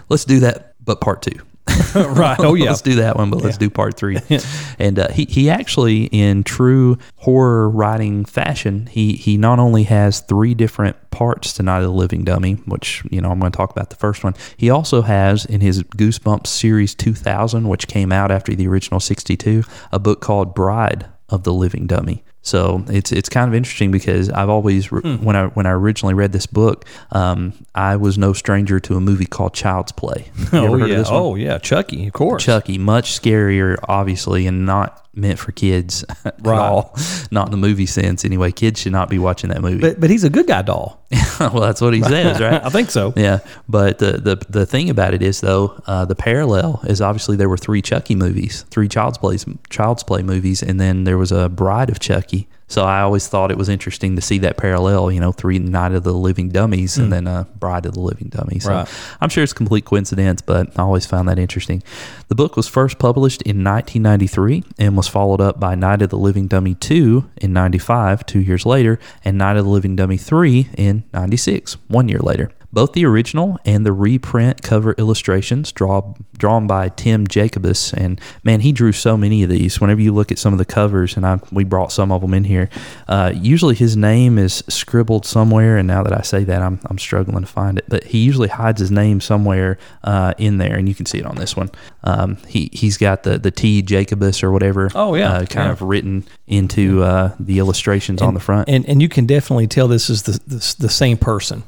let's 0.10 0.26
do 0.26 0.40
that, 0.42 0.76
but 0.84 1.02
part 1.02 1.22
two. 1.22 1.40
right. 1.96 2.40
Oh 2.40 2.54
yeah. 2.54 2.70
let's 2.70 2.82
do 2.82 2.96
that 2.96 3.16
one, 3.16 3.30
but 3.30 3.42
let's 3.42 3.58
do 3.58 3.70
part 3.70 3.96
three. 3.96 4.18
and 4.80 5.00
uh, 5.00 5.10
he 5.10 5.26
he 5.26 5.50
actually, 5.50 6.06
in 6.06 6.44
true 6.44 6.98
horror 7.18 7.70
writing 7.70 8.26
fashion, 8.26 8.88
he 8.88 9.14
he 9.14 9.38
not 9.38 9.60
only 9.60 9.84
has 9.84 10.22
three 10.22 10.54
different 10.54 10.96
parts 11.12 11.54
to 11.54 11.64
Night 11.64 11.80
of 11.80 11.84
the 11.84 11.92
Living 11.92 12.24
Dummy, 12.24 12.54
which 12.66 13.04
you 13.10 13.22
know 13.22 13.32
I'm 13.32 13.40
going 13.40 13.52
to 13.52 13.58
talk 13.58 13.72
about 13.72 13.90
the 13.90 13.96
first 13.96 14.24
one. 14.24 14.34
He 14.56 14.70
also 14.70 15.02
has 15.02 15.46
in 15.46 15.62
his 15.62 15.84
Goosebumps 15.84 16.48
series 16.48 16.96
2000, 16.96 17.68
which 17.68 17.88
came 17.88 18.12
out 18.12 18.32
after 18.32 18.56
the 18.56 18.68
original 18.68 19.00
62, 19.00 19.64
a 19.92 20.00
book 20.00 20.22
called 20.22 20.54
Bride 20.56 21.08
of 21.30 21.44
the 21.44 21.54
Living 21.54 21.88
Dummy. 21.88 22.24
So 22.48 22.84
it's 22.88 23.12
it's 23.12 23.30
kind 23.30 23.48
of 23.50 23.54
interesting 23.56 23.92
because 23.92 24.30
I've 24.30 24.50
always 24.50 24.92
re- 24.92 25.18
when 25.18 25.36
I 25.36 25.48
when 25.48 25.66
I 25.66 25.72
originally 25.72 26.14
read 26.14 26.32
this 26.32 26.46
book, 26.46 26.86
um, 27.12 27.54
I 27.76 27.98
was 27.98 28.18
no 28.18 28.34
stranger 28.34 28.80
to 28.80 28.96
a 28.96 29.02
movie 29.02 29.26
called 29.26 29.54
Child's 29.54 29.92
Play. 29.92 30.32
Oh 30.54 30.76
yeah. 30.78 31.04
Oh 31.08 31.36
yeah. 31.36 31.58
Chucky, 31.58 32.08
of 32.08 32.14
course. 32.14 32.44
Chucky, 32.44 32.78
much 32.78 33.20
scarier, 33.20 33.78
obviously, 33.88 34.48
and 34.48 34.66
not 34.66 35.07
meant 35.18 35.40
for 35.40 35.52
kids 35.52 36.06
at 36.26 36.36
Right. 36.46 36.58
all. 36.60 36.96
Not 37.32 37.48
in 37.48 37.52
the 37.52 37.58
movie 37.58 37.86
sense, 37.86 38.24
anyway. 38.24 38.52
Kids 38.52 38.80
should 38.82 38.92
not 38.92 39.10
be 39.10 39.20
watching 39.20 39.50
that 39.50 39.62
movie. 39.62 39.80
But 39.82 40.00
but 40.00 40.10
he's 40.10 40.24
a 40.24 40.30
good 40.30 40.48
guy 40.48 40.62
doll. 40.62 41.04
well, 41.40 41.60
that's 41.62 41.82
what 41.82 41.94
he 41.94 42.02
says, 42.02 42.40
right? 42.40 42.64
I 42.66 42.70
think 42.70 42.90
so. 42.92 43.14
Yeah, 43.16 43.40
but 43.68 43.98
the 44.00 44.14
the 44.14 44.46
the 44.50 44.66
thing 44.66 44.90
about 44.90 45.14
it 45.14 45.22
is 45.22 45.42
though, 45.42 45.82
uh, 45.88 46.06
the 46.06 46.16
parallel 46.16 46.82
is 46.86 47.02
obviously 47.02 47.36
there 47.36 47.50
were 47.50 47.58
three 47.58 47.82
Chucky 47.82 48.16
movies, 48.16 48.64
three 48.70 48.88
Child's 48.88 49.18
Play 49.18 49.38
Child's 49.70 50.04
Play 50.04 50.22
movies, 50.24 50.62
and 50.64 50.80
then 50.80 51.04
there 51.04 51.18
was 51.18 51.32
a 51.32 51.50
Bride 51.50 51.90
of 51.90 52.00
Chucky. 52.00 52.48
So 52.70 52.84
I 52.84 53.00
always 53.00 53.28
thought 53.28 53.50
it 53.50 53.58
was 53.58 53.70
interesting 53.70 54.16
to 54.18 54.22
see 54.22 54.40
that 54.40 54.58
parallel, 54.58 55.10
you 55.12 55.22
know, 55.22 55.32
three 55.32 55.58
Night 55.58 55.94
of 55.94 56.04
the 56.04 56.12
Living 56.14 56.50
Dummies 56.50 56.98
and 56.98 57.14
then 57.14 57.26
uh, 57.26 57.46
Bride 57.58 57.86
of 57.86 57.94
the 57.94 58.02
Living 58.02 58.28
Dummies. 58.28 58.66
So 58.66 58.72
Right. 58.72 58.90
I'm 59.22 59.30
sure 59.30 59.42
it's 59.44 59.54
complete 59.54 59.86
coincidence, 59.86 60.42
but 60.42 60.78
I 60.78 60.82
always 60.82 61.06
found 61.06 61.30
that 61.30 61.40
interesting. 61.40 61.82
The 62.28 62.36
book 62.36 62.58
was 62.58 62.68
first 62.68 63.00
published 63.00 63.42
in 63.44 63.64
1993 63.64 64.64
and 64.78 64.98
was 64.98 65.08
followed 65.08 65.40
up 65.40 65.60
by 65.60 65.76
Night 65.76 66.02
of 66.02 66.10
the 66.10 66.18
Living 66.18 66.48
Dummy 66.48 66.76
2 66.76 67.30
in 67.38 67.54
95, 67.54 68.26
two 68.26 68.40
years 68.42 68.66
later, 68.66 69.00
and 69.24 69.38
Night 69.38 69.56
of 69.56 69.64
the 69.64 69.72
Living 69.72 69.96
Dummy 69.96 70.18
3 70.18 70.68
in 70.78 71.04
96, 71.14 71.78
one 71.88 72.10
year 72.10 72.20
later. 72.20 72.52
Both 72.72 72.94
the 72.94 73.06
original 73.06 73.58
and 73.66 73.86
the 73.86 73.92
reprint 73.94 74.62
cover 74.62 74.94
illustrations 74.98 75.72
draw, 75.72 76.14
drawn 76.38 76.68
by 76.68 76.90
Tim 76.90 77.26
Jacobus. 77.28 77.94
And 77.94 78.20
man, 78.44 78.60
he 78.62 78.72
drew 78.72 78.92
so 78.92 79.16
many 79.18 79.42
of 79.44 79.50
these. 79.50 79.80
Whenever 79.82 80.02
you 80.02 80.14
look 80.14 80.32
at 80.32 80.38
some 80.40 80.54
of 80.54 80.60
the 80.60 80.66
covers, 80.66 81.16
and 81.16 81.26
I, 81.26 81.40
we 81.52 81.64
brought 81.64 81.92
some 81.92 82.12
of 82.12 82.22
them 82.22 82.34
in 82.34 82.44
here, 82.44 82.70
uh, 83.08 83.32
usually 83.36 83.76
his 83.76 83.96
name 83.96 84.38
is 84.38 84.64
scribbled 84.68 85.26
somewhere. 85.26 85.78
And 85.78 85.88
now 85.88 86.04
that 86.04 86.14
I 86.18 86.22
say 86.22 86.44
that, 86.44 86.62
I'm, 86.62 86.80
I'm 86.86 86.98
struggling 87.00 87.42
to 87.42 87.48
find 87.48 87.78
it. 87.78 87.86
But 87.88 88.04
he 88.04 88.20
usually 88.20 88.50
hides 88.50 88.80
his 88.80 88.92
name 88.92 89.22
somewhere 89.22 89.78
uh, 90.04 90.34
in 90.38 90.58
there, 90.58 90.76
and 90.78 90.88
you 90.90 90.96
can 90.96 91.06
see 91.06 91.20
it 91.20 91.26
on 91.26 91.36
this 91.36 91.56
one. 91.56 91.70
Um, 92.04 92.38
he, 92.48 92.70
he's 92.74 92.98
got 92.98 93.24
the, 93.24 93.38
the 93.38 93.52
T 93.52 93.82
Jacobus 93.82 94.44
or 94.44 94.52
whatever. 94.52 94.90
Oh, 94.94 95.16
yeah. 95.16 95.32
uh, 95.34 95.46
kind 95.46 95.68
Yeah. 95.68 95.72
of 95.72 95.82
written 95.82 96.26
into 96.48 97.04
uh, 97.04 97.34
the 97.40 97.60
illustrations 97.60 98.22
on 98.22 98.34
the 98.34 98.40
front. 98.40 98.70
and 98.70 98.88
and 98.88 99.02
you 99.02 99.10
can 99.10 99.26
definitely 99.26 99.68
tell 99.68 99.88
this 99.88 100.10
is 100.10 100.24
the 100.24 100.40
the, 100.48 100.76
the 100.80 100.90
same 100.90 101.18
person. 101.18 101.64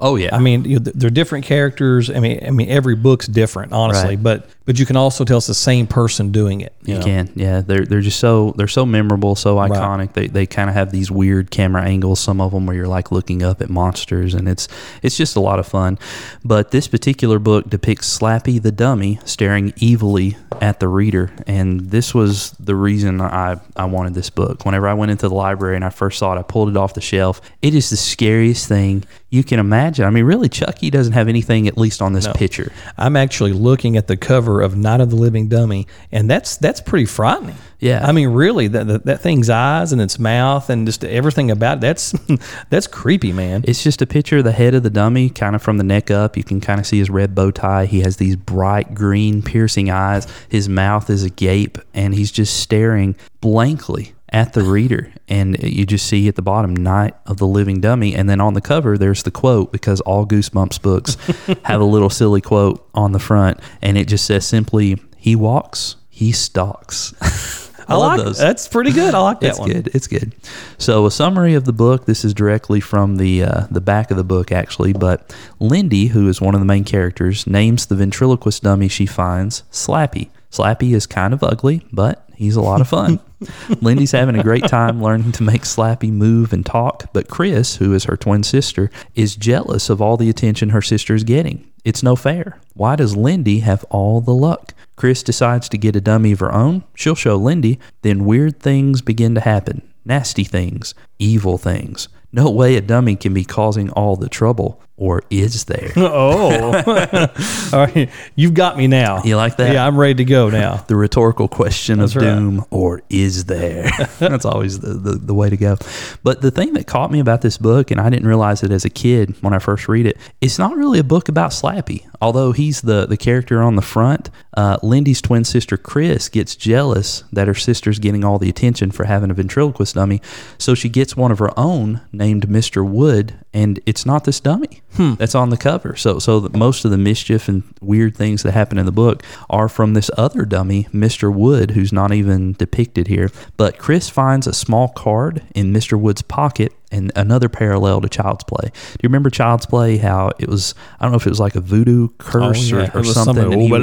Oh 0.00 0.16
yeah, 0.16 0.34
I 0.34 0.38
mean, 0.38 0.64
you 0.64 0.78
know, 0.78 0.90
they're 0.94 1.10
different 1.10 1.44
characters. 1.44 2.10
I 2.10 2.20
mean, 2.20 2.40
I 2.44 2.50
mean, 2.50 2.68
every 2.68 2.96
book's 2.96 3.26
different, 3.26 3.72
honestly. 3.72 4.16
Right. 4.16 4.22
But 4.22 4.50
but 4.68 4.78
you 4.78 4.84
can 4.84 4.96
also 4.96 5.24
tell 5.24 5.38
it's 5.38 5.46
the 5.46 5.54
same 5.54 5.86
person 5.86 6.30
doing 6.30 6.60
it. 6.60 6.74
You 6.82 6.96
know? 6.96 7.02
can, 7.02 7.30
yeah. 7.34 7.62
They're 7.62 7.86
they're 7.86 8.02
just 8.02 8.20
so 8.20 8.52
they're 8.56 8.68
so 8.68 8.84
memorable, 8.84 9.34
so 9.34 9.56
iconic. 9.56 10.12
They 10.12 10.26
they 10.26 10.46
kind 10.46 10.68
of 10.68 10.76
have 10.76 10.92
these 10.92 11.10
weird 11.10 11.50
camera 11.50 11.82
angles. 11.84 12.20
Some 12.20 12.38
of 12.40 12.52
them 12.52 12.66
where 12.66 12.76
you're 12.76 12.86
like 12.86 13.10
looking 13.10 13.42
up 13.42 13.62
at 13.62 13.70
monsters, 13.70 14.34
and 14.34 14.46
it's 14.46 14.68
it's 15.02 15.16
just 15.16 15.36
a 15.36 15.40
lot 15.40 15.58
of 15.58 15.66
fun. 15.66 15.98
But 16.44 16.70
this 16.70 16.86
particular 16.86 17.38
book 17.38 17.70
depicts 17.70 18.18
Slappy 18.18 18.60
the 18.60 18.70
dummy 18.70 19.20
staring 19.24 19.72
evilly 19.82 20.36
at 20.60 20.80
the 20.80 20.88
reader, 20.88 21.30
and 21.46 21.80
this 21.80 22.14
was 22.14 22.50
the 22.60 22.74
reason 22.74 23.22
I 23.22 23.58
I 23.74 23.86
wanted 23.86 24.12
this 24.12 24.28
book. 24.28 24.66
Whenever 24.66 24.86
I 24.86 24.92
went 24.92 25.10
into 25.10 25.30
the 25.30 25.34
library 25.34 25.76
and 25.76 25.84
I 25.84 25.90
first 25.90 26.18
saw 26.18 26.34
it, 26.34 26.38
I 26.38 26.42
pulled 26.42 26.68
it 26.68 26.76
off 26.76 26.92
the 26.92 27.00
shelf. 27.00 27.40
It 27.62 27.74
is 27.74 27.88
the 27.88 27.96
scariest 27.96 28.68
thing 28.68 29.04
you 29.30 29.44
can 29.44 29.60
imagine. 29.60 30.06
I 30.06 30.10
mean, 30.10 30.24
really, 30.24 30.48
Chucky 30.48 30.88
doesn't 30.88 31.12
have 31.12 31.28
anything, 31.28 31.68
at 31.68 31.76
least 31.76 32.00
on 32.00 32.14
this 32.14 32.26
picture. 32.28 32.72
I'm 32.96 33.14
actually 33.14 33.52
looking 33.52 33.96
at 33.98 34.06
the 34.06 34.16
cover 34.16 34.62
of 34.62 34.74
Night 34.74 35.02
of 35.02 35.10
the 35.10 35.16
Living 35.16 35.48
Dummy, 35.48 35.86
and 36.10 36.30
that's 36.30 36.56
that's 36.56 36.80
pretty 36.80 37.04
frightening. 37.04 37.56
Yeah. 37.78 38.04
I 38.06 38.12
mean, 38.12 38.30
really, 38.30 38.68
that 38.68 38.86
that, 38.86 39.04
that 39.04 39.20
thing's 39.20 39.50
eyes 39.50 39.92
and 39.92 40.00
its 40.00 40.18
mouth 40.18 40.70
and 40.70 40.86
just 40.86 41.04
everything 41.04 41.50
about 41.50 41.78
it, 41.78 41.80
that's 41.82 42.14
that's 42.70 42.86
creepy, 42.86 43.32
man. 43.34 43.64
It's 43.68 43.82
just 43.82 44.00
a 44.00 44.06
picture 44.06 44.38
of 44.38 44.44
the 44.44 44.52
head 44.52 44.74
of 44.74 44.82
the 44.82 44.90
dummy, 44.90 45.28
kind 45.28 45.54
of 45.54 45.62
from 45.62 45.76
the 45.76 45.84
neck 45.84 46.10
up. 46.10 46.36
You 46.36 46.44
can 46.44 46.60
kind 46.60 46.80
of 46.80 46.86
see 46.86 46.98
his 46.98 47.10
red 47.10 47.34
bow 47.34 47.50
tie. 47.50 47.84
He 47.84 48.00
has 48.00 48.16
these 48.16 48.34
bright 48.34 48.94
green, 48.94 49.42
piercing 49.42 49.90
eyes. 49.90 50.26
His 50.48 50.70
mouth 50.70 51.10
is 51.10 51.22
agape, 51.22 51.76
and 51.92 52.14
he's 52.14 52.32
just 52.32 52.60
staring 52.60 53.14
blankly 53.42 54.14
at 54.30 54.52
the 54.52 54.62
reader. 54.62 55.12
And 55.28 55.62
you 55.62 55.86
just 55.86 56.06
see 56.06 56.28
at 56.28 56.36
the 56.36 56.42
bottom, 56.42 56.74
Night 56.74 57.14
of 57.26 57.38
the 57.38 57.46
Living 57.46 57.80
Dummy. 57.80 58.14
And 58.14 58.28
then 58.28 58.40
on 58.40 58.54
the 58.54 58.60
cover, 58.60 58.96
there's 58.98 59.22
the 59.22 59.30
quote 59.30 59.72
because 59.72 60.00
all 60.02 60.26
Goosebumps 60.26 60.80
books 60.82 61.14
have 61.64 61.80
a 61.80 61.84
little 61.84 62.10
silly 62.10 62.40
quote 62.40 62.86
on 62.94 63.12
the 63.12 63.18
front. 63.18 63.60
And 63.82 63.96
it 63.98 64.08
just 64.08 64.24
says 64.24 64.46
simply, 64.46 64.96
He 65.16 65.36
walks, 65.36 65.96
he 66.08 66.32
stalks. 66.32 67.14
I, 67.88 67.94
I 67.94 67.96
love 67.96 68.18
like 68.18 68.26
those. 68.26 68.38
That's 68.38 68.68
pretty 68.68 68.92
good. 68.92 69.14
I 69.14 69.20
like 69.20 69.40
that 69.40 69.50
It's 69.50 69.58
one. 69.58 69.70
good. 69.70 69.90
It's 69.94 70.06
good. 70.06 70.34
So 70.76 71.06
a 71.06 71.10
summary 71.10 71.54
of 71.54 71.64
the 71.64 71.72
book. 71.72 72.04
This 72.04 72.22
is 72.22 72.34
directly 72.34 72.80
from 72.80 73.16
the 73.16 73.44
uh, 73.44 73.66
the 73.70 73.80
back 73.80 74.10
of 74.10 74.18
the 74.18 74.24
book, 74.24 74.52
actually. 74.52 74.92
But 74.92 75.34
Lindy, 75.58 76.08
who 76.08 76.28
is 76.28 76.38
one 76.38 76.54
of 76.54 76.60
the 76.60 76.66
main 76.66 76.84
characters, 76.84 77.46
names 77.46 77.86
the 77.86 77.94
ventriloquist 77.94 78.62
dummy 78.62 78.88
she 78.88 79.06
finds 79.06 79.62
Slappy. 79.72 80.28
Slappy 80.50 80.94
is 80.94 81.06
kind 81.06 81.34
of 81.34 81.42
ugly, 81.42 81.86
but 81.92 82.28
he's 82.34 82.56
a 82.56 82.60
lot 82.60 82.80
of 82.80 82.88
fun. 82.88 83.20
Lindy's 83.80 84.12
having 84.12 84.36
a 84.36 84.42
great 84.42 84.66
time 84.66 85.02
learning 85.02 85.32
to 85.32 85.42
make 85.42 85.62
Slappy 85.62 86.10
move 86.10 86.52
and 86.52 86.64
talk, 86.64 87.12
but 87.12 87.28
Chris, 87.28 87.76
who 87.76 87.94
is 87.94 88.04
her 88.04 88.16
twin 88.16 88.42
sister, 88.42 88.90
is 89.14 89.36
jealous 89.36 89.90
of 89.90 90.00
all 90.00 90.16
the 90.16 90.30
attention 90.30 90.70
her 90.70 90.82
sister 90.82 91.14
is 91.14 91.24
getting. 91.24 91.70
It's 91.84 92.02
no 92.02 92.16
fair. 92.16 92.58
Why 92.74 92.96
does 92.96 93.16
Lindy 93.16 93.60
have 93.60 93.84
all 93.90 94.20
the 94.20 94.34
luck? 94.34 94.74
Chris 94.96 95.22
decides 95.22 95.68
to 95.68 95.78
get 95.78 95.96
a 95.96 96.00
dummy 96.00 96.32
of 96.32 96.40
her 96.40 96.52
own. 96.52 96.84
She'll 96.94 97.14
show 97.14 97.36
Lindy. 97.36 97.78
Then 98.02 98.24
weird 98.24 98.60
things 98.60 99.00
begin 99.00 99.34
to 99.36 99.40
happen 99.40 99.82
nasty 100.08 100.42
things, 100.42 100.94
evil 101.18 101.58
things. 101.58 102.08
No 102.32 102.50
way 102.50 102.76
a 102.76 102.80
dummy 102.80 103.14
can 103.14 103.34
be 103.34 103.44
causing 103.44 103.90
all 103.90 104.16
the 104.16 104.28
trouble, 104.28 104.80
or 104.98 105.22
is 105.30 105.64
there? 105.64 105.92
Oh, 106.10 106.72
all 107.72 107.86
right. 107.86 108.10
You've 108.34 108.54
got 108.54 108.76
me 108.76 108.86
now. 108.86 109.22
You 109.22 109.36
like 109.36 109.56
that? 109.58 109.72
Yeah, 109.72 109.86
I'm 109.86 109.98
ready 109.98 110.14
to 110.14 110.24
go 110.24 110.48
now. 110.48 110.76
the 110.88 110.96
rhetorical 110.96 111.48
question 111.48 111.98
That's 111.98 112.16
of 112.16 112.22
right. 112.22 112.34
doom 112.34 112.64
or 112.70 113.02
is 113.10 113.44
there 113.44 113.90
that's 114.18 114.44
always 114.44 114.80
the, 114.80 114.94
the, 114.94 115.12
the 115.12 115.34
way 115.34 115.50
to 115.50 115.56
go 115.56 115.76
but 116.22 116.40
the 116.40 116.50
thing 116.50 116.72
that 116.74 116.86
caught 116.86 117.10
me 117.10 117.20
about 117.20 117.42
this 117.42 117.58
book 117.58 117.90
and 117.90 118.00
i 118.00 118.10
didn't 118.10 118.26
realize 118.26 118.62
it 118.62 118.70
as 118.70 118.84
a 118.84 118.90
kid 118.90 119.34
when 119.42 119.52
i 119.52 119.58
first 119.58 119.88
read 119.88 120.06
it 120.06 120.16
it's 120.40 120.58
not 120.58 120.76
really 120.76 120.98
a 120.98 121.04
book 121.04 121.28
about 121.28 121.50
slappy 121.50 122.06
although 122.20 122.52
he's 122.52 122.82
the, 122.82 123.06
the 123.06 123.16
character 123.16 123.62
on 123.62 123.76
the 123.76 123.82
front 123.82 124.30
uh, 124.56 124.76
lindy's 124.82 125.20
twin 125.20 125.44
sister 125.44 125.76
chris 125.76 126.28
gets 126.28 126.56
jealous 126.56 127.24
that 127.32 127.46
her 127.48 127.54
sister's 127.54 127.98
getting 127.98 128.24
all 128.24 128.38
the 128.38 128.48
attention 128.48 128.90
for 128.90 129.04
having 129.04 129.30
a 129.30 129.34
ventriloquist 129.34 129.94
dummy 129.94 130.20
so 130.58 130.74
she 130.74 130.88
gets 130.88 131.16
one 131.16 131.30
of 131.30 131.38
her 131.38 131.58
own 131.58 132.00
named 132.12 132.48
mr 132.48 132.88
wood 132.88 133.38
and 133.58 133.80
it's 133.86 134.04
not 134.06 134.24
this 134.24 134.40
dummy 134.40 134.82
hmm. 134.94 135.14
that's 135.14 135.34
on 135.34 135.50
the 135.50 135.56
cover 135.56 135.96
so 135.96 136.18
so 136.18 136.48
most 136.52 136.84
of 136.84 136.90
the 136.90 136.98
mischief 136.98 137.48
and 137.48 137.62
weird 137.80 138.16
things 138.16 138.42
that 138.42 138.52
happen 138.52 138.78
in 138.78 138.86
the 138.86 138.92
book 138.92 139.22
are 139.50 139.68
from 139.68 139.94
this 139.94 140.10
other 140.16 140.44
dummy, 140.44 140.84
Mr. 140.92 141.32
Wood, 141.32 141.72
who's 141.72 141.92
not 141.92 142.12
even 142.12 142.52
depicted 142.54 143.06
here. 143.06 143.30
But 143.56 143.78
Chris 143.78 144.08
finds 144.08 144.46
a 144.46 144.52
small 144.52 144.88
card 144.88 145.42
in 145.54 145.72
Mr. 145.72 145.98
Wood's 145.98 146.22
pocket 146.22 146.72
and 146.90 147.12
another 147.16 147.48
parallel 147.48 148.00
to 148.00 148.08
Child's 148.08 148.44
Play. 148.44 148.70
Do 148.72 148.98
you 149.02 149.08
remember 149.08 149.30
Child's 149.30 149.66
Play? 149.66 149.98
How 149.98 150.30
it 150.38 150.48
was, 150.48 150.74
I 150.98 151.04
don't 151.04 151.12
know 151.12 151.16
if 151.16 151.26
it 151.26 151.30
was 151.30 151.40
like 151.40 151.54
a 151.54 151.60
voodoo 151.60 152.08
curse 152.18 152.72
Oh, 152.72 152.78
yeah. 152.78 152.90
or, 152.94 153.00
or 153.00 153.04
something. 153.04 153.34
something, 153.42 153.60
he 153.60 153.70
would- 153.70 153.82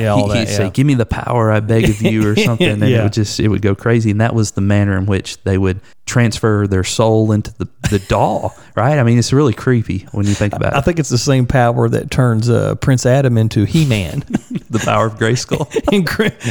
yeah, 0.00 0.08
all 0.12 0.28
he, 0.28 0.34
that, 0.34 0.48
he'd 0.48 0.54
say, 0.54 0.70
"Give 0.70 0.86
me 0.86 0.94
the 0.94 1.06
power, 1.06 1.50
I 1.50 1.60
beg 1.60 1.84
of 1.88 2.00
you," 2.02 2.28
or 2.30 2.36
something, 2.48 2.68
and 2.68 2.82
it 2.82 3.02
would 3.02 3.12
just 3.12 3.40
it 3.40 3.48
would 3.48 3.62
go 3.62 3.74
crazy. 3.74 4.10
And 4.10 4.20
that 4.20 4.34
was 4.34 4.52
the 4.52 4.60
manner 4.60 4.96
in 4.96 5.06
which 5.06 5.42
they 5.42 5.58
would 5.58 5.80
transfer 6.06 6.66
their 6.66 6.84
soul 6.84 7.32
into 7.32 7.52
the 7.58 7.68
the 7.90 7.98
doll, 8.08 8.56
right? 8.76 8.98
I 8.98 9.02
mean, 9.02 9.18
it's 9.18 9.32
really 9.32 9.52
creepy 9.52 10.06
when 10.12 10.26
you 10.26 10.34
think 10.34 10.54
about 10.54 10.72
I 10.74 10.76
it. 10.76 10.78
I 10.78 10.82
think 10.82 10.98
it's 10.98 11.08
the 11.10 11.18
same 11.18 11.46
power 11.46 11.88
that 11.88 12.10
turns 12.10 12.48
uh, 12.48 12.74
Prince 12.76 13.06
Adam 13.06 13.36
into 13.38 13.64
He-Man. 13.64 14.20
the 14.70 14.78
power 14.78 15.06
of 15.06 15.14
Grayskull. 15.18 15.66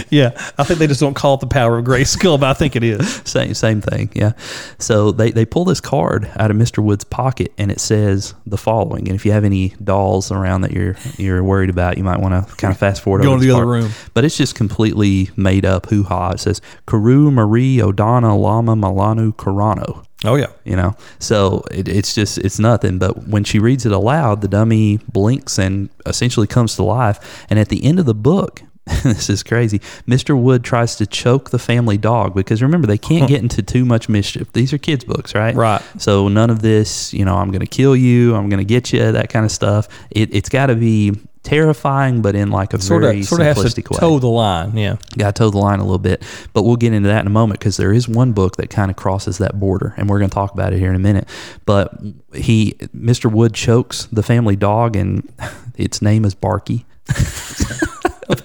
Yeah, 0.09 0.31
I 0.57 0.63
think 0.63 0.79
they 0.79 0.87
just 0.87 0.99
don't 0.99 1.13
call 1.13 1.35
it 1.35 1.39
the 1.39 1.47
power 1.47 1.77
of 1.77 1.85
Grayskull, 1.85 2.39
but 2.39 2.49
I 2.49 2.53
think 2.53 2.75
it 2.75 2.83
is. 2.83 3.21
same 3.25 3.53
same 3.53 3.81
thing 3.81 4.09
yeah 4.13 4.31
so 4.79 5.11
they, 5.11 5.31
they 5.37 5.45
pull 5.45 5.63
this 5.65 5.79
card 5.79 6.29
out 6.37 6.51
of 6.51 6.57
mr 6.57 6.79
wood's 6.83 7.03
pocket 7.03 7.51
and 7.57 7.71
it 7.71 7.79
says 7.79 8.33
the 8.45 8.57
following. 8.57 9.07
And 9.07 9.15
if 9.15 9.25
you 9.25 9.31
have 9.31 9.43
any 9.43 9.69
dolls 9.83 10.31
around 10.31 10.61
that 10.61 10.71
you're 10.71 10.95
you're 11.17 11.43
worried 11.43 11.69
about 11.69 11.97
you 11.97 12.03
might 12.03 12.19
want 12.19 12.33
to 12.47 12.55
kind 12.55 12.71
of 12.73 12.77
fast 12.79 13.01
forward 13.01 13.23
Go 13.23 13.35
this 13.37 13.45
the 13.45 13.51
other 13.51 13.63
part. 13.65 13.83
room. 13.83 13.91
but 14.13 14.25
it's 14.25 14.35
just 14.37 14.55
completely 14.55 15.29
made 15.35 15.65
up 15.65 15.85
hoo-ha. 15.87 16.31
It 16.31 16.39
says 16.39 16.61
karu 16.87 17.31
marie 17.31 17.77
odana 17.77 18.39
lama 18.39 18.75
malanu 18.75 19.33
karano 19.35 20.03
Oh 20.25 20.33
yeah, 20.33 20.47
you 20.65 20.75
know? 20.75 20.95
So 21.19 21.63
it, 21.69 21.87
it's 21.87 22.15
just 22.15 22.39
it's 22.39 22.57
nothing. 22.57 22.97
But 22.97 23.27
when 23.27 23.43
she 23.43 23.59
reads 23.59 23.85
it 23.85 23.91
aloud 23.91 24.41
the 24.41 24.47
dummy 24.47 24.97
blinks 25.11 25.59
and 25.59 25.89
essentially 26.07 26.47
comes 26.47 26.75
to 26.77 26.83
life. 26.83 27.45
And 27.51 27.59
at 27.59 27.69
the 27.69 27.85
end 27.85 27.99
of 27.99 28.07
the 28.07 28.15
book 28.15 28.63
this 29.03 29.29
is 29.29 29.43
crazy 29.43 29.79
mr 30.07 30.39
wood 30.39 30.63
tries 30.63 30.95
to 30.95 31.05
choke 31.05 31.49
the 31.49 31.59
family 31.59 31.97
dog 31.97 32.33
because 32.33 32.61
remember 32.61 32.87
they 32.87 32.97
can't 32.97 33.27
get 33.33 33.41
into 33.41 33.61
too 33.61 33.83
much 33.85 34.07
mischief 34.09 34.51
these 34.53 34.71
are 34.73 34.77
kids 34.77 35.03
books 35.03 35.35
right 35.35 35.55
Right. 35.55 35.81
so 35.97 36.27
none 36.27 36.49
of 36.49 36.61
this 36.61 37.13
you 37.13 37.25
know 37.25 37.35
i'm 37.35 37.51
gonna 37.51 37.65
kill 37.65 37.95
you 37.95 38.35
i'm 38.35 38.49
gonna 38.49 38.63
get 38.63 38.93
you 38.93 39.11
that 39.11 39.29
kind 39.29 39.45
of 39.45 39.51
stuff 39.51 39.87
it, 40.11 40.33
it's 40.33 40.49
got 40.49 40.67
to 40.67 40.75
be 40.75 41.11
terrifying 41.43 42.21
but 42.21 42.35
in 42.35 42.51
like 42.51 42.73
a 42.73 42.81
sort 42.81 43.03
very 43.03 43.19
of 43.21 43.25
sort 43.25 43.39
of 43.39 43.47
has 43.47 43.55
to 43.73 43.81
simplistic 43.81 43.89
way 43.89 43.97
toe 43.99 44.19
the 44.19 44.27
line. 44.27 44.75
Yeah, 44.75 44.97
got 45.17 45.33
to 45.35 45.39
toe 45.43 45.49
the 45.49 45.57
line 45.57 45.79
a 45.79 45.83
little 45.83 45.97
bit, 45.97 46.21
but 46.51 46.63
we'll 46.63 46.75
get 46.75 46.91
into 46.91 47.07
that 47.07 47.21
in 47.21 47.27
a 47.27 47.29
moment 47.29 47.59
because 47.61 47.77
there 47.77 47.93
is 47.93 48.05
one 48.05 48.33
book 48.33 48.57
that 48.57 48.69
kind 48.69 48.91
of 48.91 48.97
crosses 48.97 49.37
that 49.37 49.57
border, 49.57 49.93
and 49.95 50.09
we're 50.09 50.19
going 50.19 50.29
to 50.29 50.33
talk 50.33 50.51
about 50.53 50.73
it 50.73 50.79
here 50.79 50.89
in 50.89 50.95
a 50.97 50.99
minute. 50.99 51.25
But 51.65 51.97
he, 52.33 52.73
Mr. 52.93 53.31
Wood, 53.31 53.53
chokes 53.53 54.09
the 54.11 54.23
family 54.23 54.57
dog, 54.57 54.97
and 54.97 55.31
its 55.77 56.01
name 56.01 56.25
is 56.25 56.35
Barky. 56.35 56.85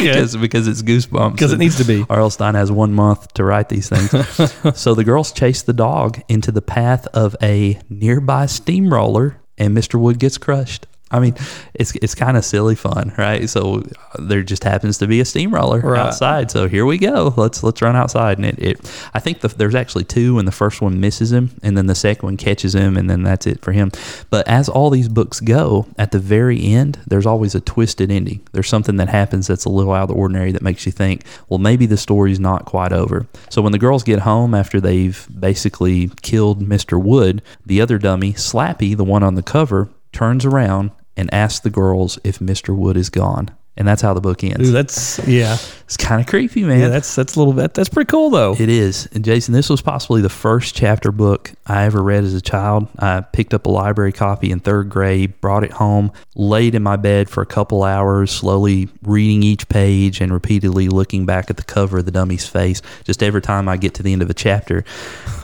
Because 0.09 0.37
because 0.37 0.69
it's 0.69 0.83
goosebumps 0.83 1.33
because 1.33 1.53
it 1.53 1.59
needs 1.59 1.77
to 1.79 1.85
be. 1.85 2.05
R.L. 2.11 2.31
Stine 2.31 2.55
has 2.55 2.71
one 2.71 2.93
month 2.93 3.33
to 3.35 3.45
write 3.45 3.69
these 3.69 3.89
things. 3.89 4.11
so 4.79 4.95
the 4.95 5.05
girls 5.05 5.33
chase 5.33 5.63
the 5.63 5.73
dog 5.73 6.21
into 6.29 6.53
the 6.53 6.63
path 6.63 7.07
of 7.09 7.37
a 7.43 7.81
nearby 7.89 8.47
steamroller, 8.47 9.41
and 9.59 9.77
Mr. 9.77 9.99
Wood 10.01 10.19
gets 10.19 10.39
crushed. 10.39 10.87
I 11.13 11.21
mean, 11.21 11.37
it's 11.75 11.95
it's 11.97 12.15
kind 12.15 12.37
of 12.37 12.45
silly 12.45 12.75
fun, 12.75 13.13
right? 13.19 13.49
So 13.49 13.83
there 14.19 14.43
just 14.43 14.65
happens 14.65 14.99
to 14.99 15.07
be 15.07 15.21
a 15.21 15.25
steamroller 15.25 15.81
Right. 15.81 15.99
outside. 16.01 16.51
So 16.51 16.67
here 16.69 16.87
we 16.87 16.99
go. 16.99 17.35
Let's 17.37 17.63
let's 17.63 17.83
run 17.83 17.95
outside, 17.97 18.39
and 18.39 18.47
it, 18.47 18.59
it 18.59 19.09
I 19.15 19.21
think 19.21 19.41
the, 19.41 19.49
there's 19.49 19.75
actually 19.75 20.05
two, 20.05 20.39
and 20.39 20.49
the 20.49 20.53
first 20.53 20.81
one 20.81 21.01
misses 21.01 21.31
him, 21.33 21.51
and 21.63 21.77
then 21.77 21.87
the 21.87 21.95
second 21.95 22.27
one 22.27 22.37
catches 22.37 22.75
him, 22.75 22.97
and 22.97 23.11
then 23.11 23.23
that's 23.23 23.47
it 23.47 23.61
for 23.63 23.73
him. 23.73 23.91
But 24.31 24.49
as 24.49 24.69
all 24.69 24.91
these 24.91 25.09
books 25.09 25.39
go, 25.41 25.87
at 25.99 26.13
the 26.13 26.19
very 26.19 26.65
end, 26.65 26.99
there's 27.07 27.27
always 27.27 27.55
a 27.55 27.61
twisted 27.61 28.11
ending. 28.11 28.41
There's 28.53 28.69
something 28.69 28.97
that 28.97 29.09
happens 29.09 29.47
that's 29.47 29.67
a 29.67 29.71
little 29.71 29.93
out 29.93 30.05
of 30.05 30.09
the 30.09 30.15
ordinary 30.15 30.53
that 30.53 30.63
makes 30.63 30.87
you 30.87 30.93
think, 30.93 31.25
well, 31.49 31.59
maybe 31.59 31.85
the 31.87 31.97
story's 31.99 32.41
not 32.41 32.65
quite 32.65 32.93
over. 32.93 33.27
So 33.51 33.61
when 33.61 33.73
the 33.73 33.79
girls 33.79 34.03
get 34.03 34.21
home 34.21 34.55
after 34.55 34.81
they've 34.81 35.27
basically 35.39 36.09
killed 36.23 36.61
Mr. 36.63 37.01
Wood, 37.03 37.43
the 37.67 37.81
other 37.81 37.99
dummy, 37.99 38.33
Slappy, 38.33 38.97
the 38.97 39.05
one 39.05 39.23
on 39.23 39.35
the 39.35 39.43
cover, 39.43 39.89
turns 40.13 40.45
around 40.45 40.91
and 41.17 41.33
ask 41.33 41.63
the 41.63 41.71
girls 41.71 42.19
if 42.25 42.39
Mr. 42.39 42.77
Wood 42.77 42.97
is 42.97 43.11
gone. 43.11 43.51
And 43.75 43.89
that's 43.89 44.03
how 44.03 44.13
the 44.13 44.21
book 44.21 44.45
ends. 44.45 44.69
Ooh, 44.69 44.71
that's 44.73 45.19
yeah, 45.27 45.55
it's 45.85 45.97
kind 45.97 46.21
of 46.21 46.27
creepy, 46.27 46.63
man. 46.63 46.79
yeah. 46.81 46.89
That's 46.89 47.15
that's 47.15 47.37
a 47.37 47.39
little 47.39 47.55
bit. 47.55 47.73
That's 47.73 47.89
pretty 47.89 48.09
cool 48.11 48.29
though. 48.29 48.55
It 48.59 48.69
is. 48.69 49.09
And 49.13 49.25
Jason, 49.25 49.55
this 49.55 49.71
was 49.71 49.81
possibly 49.81 50.21
the 50.21 50.29
first 50.29 50.75
chapter 50.77 51.11
book 51.11 51.51
I 51.67 51.85
ever 51.85 52.03
read 52.03 52.23
as 52.23 52.35
a 52.35 52.43
child. 52.43 52.87
I 52.99 53.23
picked 53.23 53.55
up 53.55 53.65
a 53.65 53.71
library 53.71 54.13
copy 54.13 54.51
in 54.51 54.61
third 54.61 54.91
grade, 54.91 55.41
brought 55.41 55.65
it 55.65 55.71
home, 55.73 56.13
laid 56.35 56.75
in 56.75 56.83
my 56.83 56.97
bed 56.97 57.31
for 57.31 57.43
a 57.43 57.47
couple 57.47 57.83
hours, 57.83 58.31
slowly 58.31 58.91
reading 59.05 59.43
each 59.43 59.67
page 59.71 60.21
and 60.21 60.35
repeatedly 60.35 60.89
looking 60.89 61.25
back 61.25 61.49
at 61.49 61.57
the 61.57 61.63
cover 61.65 61.99
of 62.01 62.05
the 62.05 62.11
dummy's 62.11 62.47
face 62.47 62.83
just 63.05 63.23
every 63.23 63.41
time 63.41 63.71
I 63.71 63.79
get 63.79 63.95
to 63.95 64.03
the 64.03 64.13
end 64.13 64.21
of 64.21 64.29
a 64.29 64.35
chapter. 64.35 64.85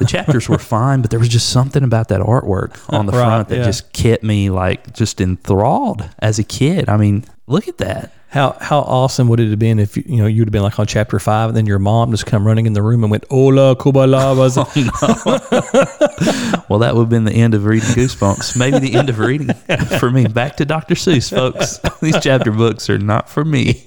The 0.00 0.04
chapters 0.04 0.50
were 0.50 0.58
fine, 0.58 1.00
but 1.00 1.10
there 1.10 1.18
was 1.18 1.30
just 1.30 1.48
something 1.48 1.82
about 1.82 2.08
that 2.08 2.20
artwork 2.20 2.78
on 2.92 3.06
the 3.06 3.12
Right, 3.12 3.24
front 3.24 3.48
that 3.48 3.56
yeah. 3.56 3.64
just 3.64 3.90
kept 3.94 4.22
me 4.22 4.50
like 4.50 4.92
just 4.92 5.18
enthralled 5.22 6.06
as 6.18 6.38
a 6.38 6.44
kid. 6.44 6.90
I 6.90 6.98
mean, 6.98 7.24
look 7.46 7.68
at 7.68 7.78
that. 7.78 8.12
How 8.30 8.58
how 8.60 8.80
awesome 8.80 9.28
would 9.28 9.40
it 9.40 9.48
have 9.48 9.58
been 9.58 9.78
if 9.78 9.96
you 9.96 10.18
know 10.18 10.26
you'd 10.26 10.48
have 10.48 10.52
been 10.52 10.62
like 10.62 10.78
on 10.78 10.86
chapter 10.86 11.18
five, 11.18 11.48
and 11.48 11.56
then 11.56 11.64
your 11.64 11.78
mom 11.78 12.10
just 12.10 12.26
come 12.26 12.46
running 12.46 12.66
in 12.66 12.74
the 12.74 12.82
room 12.82 13.02
and 13.02 13.10
went 13.10 13.24
"Hola, 13.30 13.74
kubalabas." 13.74 14.58
Oh, 15.00 16.64
well, 16.68 16.80
that 16.80 16.94
would 16.94 17.02
have 17.02 17.08
been 17.08 17.24
the 17.24 17.32
end 17.32 17.54
of 17.54 17.64
reading 17.64 17.88
Goosebumps. 17.90 18.56
Maybe 18.58 18.78
the 18.78 18.94
end 18.94 19.08
of 19.08 19.18
reading 19.18 19.54
for 19.98 20.10
me. 20.10 20.26
Back 20.26 20.56
to 20.58 20.66
Dr. 20.66 20.94
Seuss, 20.94 21.30
folks. 21.30 21.78
These 22.00 22.18
chapter 22.20 22.50
books 22.50 22.90
are 22.90 22.98
not 22.98 23.30
for 23.30 23.44
me. 23.44 23.82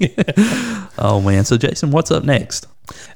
Oh, 0.97 1.21
man. 1.23 1.45
So, 1.45 1.57
Jason, 1.57 1.91
what's 1.91 2.09
up 2.11 2.23
next? 2.23 2.67